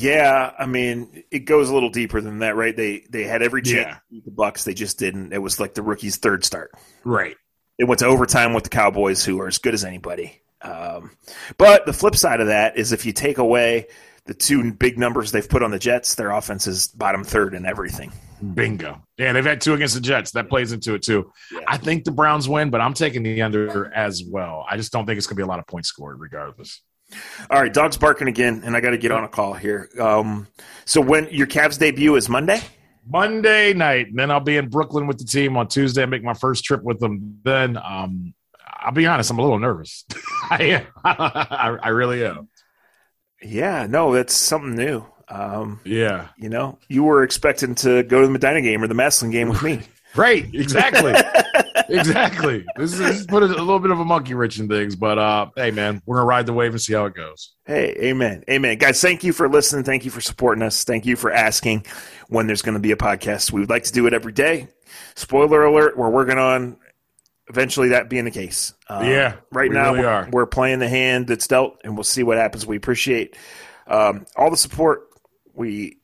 Yeah, 0.00 0.52
I 0.56 0.66
mean, 0.66 1.24
it 1.32 1.40
goes 1.40 1.68
a 1.70 1.74
little 1.74 1.90
deeper 1.90 2.20
than 2.20 2.38
that, 2.38 2.54
right? 2.54 2.76
They 2.76 3.04
they 3.10 3.24
had 3.24 3.42
every 3.42 3.62
chance 3.62 3.74
Yeah. 3.88 3.94
to 3.94 4.00
beat 4.10 4.24
the 4.24 4.30
Bucks. 4.30 4.62
They 4.62 4.72
just 4.74 4.96
didn't. 4.96 5.32
It 5.32 5.38
was 5.38 5.58
like 5.58 5.74
the 5.74 5.82
rookie's 5.82 6.18
third 6.18 6.44
start. 6.44 6.70
Right. 7.04 7.36
They 7.78 7.84
went 7.84 7.98
to 7.98 8.06
overtime 8.06 8.52
with 8.54 8.62
the 8.62 8.70
Cowboys, 8.70 9.24
who 9.24 9.40
are 9.40 9.48
as 9.48 9.58
good 9.58 9.74
as 9.74 9.84
anybody. 9.84 10.40
Um, 10.62 11.16
but 11.56 11.84
the 11.84 11.92
flip 11.92 12.14
side 12.14 12.40
of 12.40 12.46
that 12.46 12.76
is 12.76 12.92
if 12.92 13.06
you 13.06 13.12
take 13.12 13.38
away 13.38 13.88
the 14.26 14.34
two 14.34 14.72
big 14.72 14.98
numbers 14.98 15.32
they've 15.32 15.48
put 15.48 15.64
on 15.64 15.72
the 15.72 15.78
Jets, 15.80 16.14
their 16.14 16.30
offense 16.30 16.68
is 16.68 16.86
bottom 16.88 17.24
third 17.24 17.54
in 17.54 17.66
everything. 17.66 18.12
Bingo. 18.54 19.02
Yeah, 19.16 19.32
they've 19.32 19.44
had 19.44 19.60
two 19.60 19.74
against 19.74 19.94
the 19.96 20.00
Jets. 20.00 20.30
That 20.32 20.48
plays 20.48 20.70
into 20.70 20.94
it 20.94 21.02
too. 21.02 21.32
Yeah. 21.52 21.60
I 21.66 21.76
think 21.76 22.04
the 22.04 22.12
Browns 22.12 22.48
win, 22.48 22.70
but 22.70 22.80
I'm 22.80 22.94
taking 22.94 23.24
the 23.24 23.42
under 23.42 23.92
as 23.92 24.22
well. 24.24 24.64
I 24.70 24.76
just 24.76 24.92
don't 24.92 25.06
think 25.06 25.18
it's 25.18 25.26
going 25.26 25.34
to 25.36 25.40
be 25.40 25.42
a 25.42 25.46
lot 25.48 25.58
of 25.58 25.66
points 25.66 25.88
scored 25.88 26.20
regardless. 26.20 26.82
All 27.50 27.60
right, 27.60 27.72
dog's 27.72 27.96
barking 27.96 28.28
again, 28.28 28.62
and 28.64 28.76
I 28.76 28.80
got 28.80 28.90
to 28.90 28.98
get 28.98 29.10
on 29.12 29.24
a 29.24 29.28
call 29.28 29.54
here. 29.54 29.88
Um, 29.98 30.46
so 30.84 31.00
when 31.00 31.28
your 31.30 31.46
Cavs 31.46 31.78
debut 31.78 32.14
is 32.16 32.28
Monday? 32.28 32.60
Monday 33.10 33.72
night, 33.72 34.08
and 34.08 34.18
then 34.18 34.30
I'll 34.30 34.40
be 34.40 34.56
in 34.58 34.68
Brooklyn 34.68 35.06
with 35.06 35.18
the 35.18 35.24
team 35.24 35.56
on 35.56 35.68
Tuesday. 35.68 36.02
I 36.02 36.06
make 36.06 36.22
my 36.22 36.34
first 36.34 36.64
trip 36.64 36.82
with 36.82 37.00
them. 37.00 37.40
Then, 37.42 37.78
um, 37.78 38.34
I'll 38.80 38.92
be 38.92 39.06
honest, 39.06 39.30
I'm 39.30 39.38
a 39.38 39.42
little 39.42 39.58
nervous. 39.58 40.04
I 40.50 40.62
am. 40.62 40.86
I, 41.04 41.78
I 41.82 41.88
really 41.88 42.24
am. 42.24 42.48
Yeah, 43.42 43.86
no, 43.88 44.12
that's 44.12 44.34
something 44.34 44.74
new. 44.74 45.04
Um, 45.28 45.80
Yeah. 45.84 46.28
you 46.36 46.48
know, 46.48 46.78
you 46.88 47.04
were 47.04 47.22
expecting 47.22 47.74
to 47.76 48.02
go 48.02 48.20
to 48.20 48.26
the 48.26 48.32
Medina 48.32 48.60
game 48.60 48.82
or 48.82 48.86
the 48.88 48.94
Massillon 48.94 49.30
game 49.32 49.48
with 49.48 49.62
me. 49.62 49.80
Right. 50.16 50.48
Exactly. 50.54 51.12
Exactly. 51.88 52.64
This 52.76 52.92
is, 52.92 52.98
this 52.98 53.20
is 53.20 53.26
put 53.26 53.42
a, 53.42 53.46
a 53.46 53.48
little 53.48 53.78
bit 53.78 53.90
of 53.90 54.00
a 54.00 54.04
monkey 54.04 54.34
wrench 54.34 54.58
in 54.58 54.68
things, 54.68 54.96
but 54.96 55.18
uh, 55.18 55.50
hey, 55.56 55.70
man, 55.70 56.02
we're 56.06 56.16
gonna 56.16 56.26
ride 56.26 56.46
the 56.46 56.52
wave 56.52 56.72
and 56.72 56.80
see 56.80 56.94
how 56.94 57.06
it 57.06 57.14
goes. 57.14 57.54
Hey, 57.64 57.94
amen. 58.10 58.44
Amen. 58.48 58.78
Guys, 58.78 59.00
thank 59.00 59.24
you 59.24 59.32
for 59.32 59.48
listening. 59.48 59.84
Thank 59.84 60.04
you 60.04 60.10
for 60.10 60.20
supporting 60.20 60.62
us. 60.62 60.84
Thank 60.84 61.06
you 61.06 61.16
for 61.16 61.30
asking 61.30 61.84
when 62.28 62.46
there's 62.46 62.62
going 62.62 62.74
to 62.74 62.80
be 62.80 62.92
a 62.92 62.96
podcast. 62.96 63.52
We 63.52 63.60
would 63.60 63.68
like 63.70 63.84
to 63.84 63.92
do 63.92 64.06
it 64.06 64.14
every 64.14 64.32
day. 64.32 64.68
Spoiler 65.16 65.64
alert, 65.64 65.96
we're 65.96 66.08
working 66.08 66.38
on 66.38 66.78
eventually 67.50 67.88
that 67.90 68.08
being 68.08 68.24
the 68.24 68.30
case. 68.30 68.72
Uh, 68.88 69.02
Yeah, 69.04 69.34
Right 69.52 69.68
we 69.68 69.74
now, 69.76 69.92
really 69.92 70.00
we're, 70.00 70.08
are. 70.08 70.28
we're 70.32 70.46
playing 70.46 70.78
the 70.78 70.88
hand 70.88 71.26
that's 71.26 71.46
dealt, 71.46 71.78
and 71.84 71.94
we'll 71.94 72.04
see 72.04 72.22
what 72.22 72.38
happens. 72.38 72.66
We 72.66 72.76
appreciate 72.76 73.36
um, 73.86 74.24
all 74.34 74.50
the 74.50 74.56
support. 74.56 75.08
We 75.52 75.97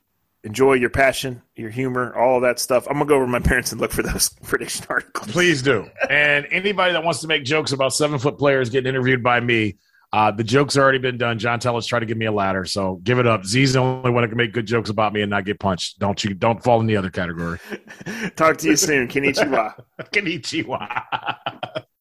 enjoy 0.45 0.73
your 0.73 0.91
passion, 0.91 1.41
your 1.55 1.71
humor, 1.71 2.15
all 2.15 2.39
that 2.39 2.59
stuff. 2.59 2.85
I'm 2.87 2.93
going 2.93 3.07
to 3.07 3.09
go 3.09 3.15
over 3.15 3.25
to 3.25 3.31
my 3.31 3.39
parents 3.39 3.71
and 3.71 3.81
look 3.81 3.91
for 3.91 4.03
those 4.03 4.29
prediction 4.43 4.85
articles. 4.87 5.31
Please 5.31 5.61
do. 5.61 5.89
And 6.09 6.47
anybody 6.51 6.93
that 6.93 7.03
wants 7.03 7.19
to 7.21 7.27
make 7.27 7.43
jokes 7.43 7.71
about 7.71 7.93
seven 7.93 8.19
foot 8.19 8.37
players 8.37 8.69
getting 8.69 8.87
interviewed 8.87 9.23
by 9.23 9.39
me, 9.39 9.77
uh, 10.13 10.31
the 10.31 10.43
joke's 10.43 10.77
already 10.77 10.99
been 10.99 11.17
done. 11.17 11.39
John 11.39 11.59
Tellis 11.59 11.87
tried 11.87 11.99
to 12.01 12.05
give 12.05 12.17
me 12.17 12.27
a 12.27 12.31
ladder, 12.31 12.63
so 12.63 13.01
give 13.03 13.19
it 13.19 13.27
up. 13.27 13.43
Z's 13.43 13.73
the 13.73 13.79
only 13.79 14.11
one 14.11 14.21
that 14.21 14.29
can 14.29 14.37
make 14.37 14.53
good 14.53 14.67
jokes 14.67 14.89
about 14.89 15.11
me 15.11 15.21
and 15.21 15.29
not 15.29 15.45
get 15.45 15.59
punched. 15.59 15.99
Don't 15.99 16.23
you? 16.23 16.33
Don't 16.33 16.63
fall 16.63 16.79
in 16.79 16.85
the 16.85 16.95
other 16.95 17.09
category. 17.09 17.59
Talk 18.35 18.57
to 18.59 18.67
you 18.67 18.75
soon. 18.77 19.07
Konnichiwa. 19.09 19.73
Konnichiwa. 20.13 21.85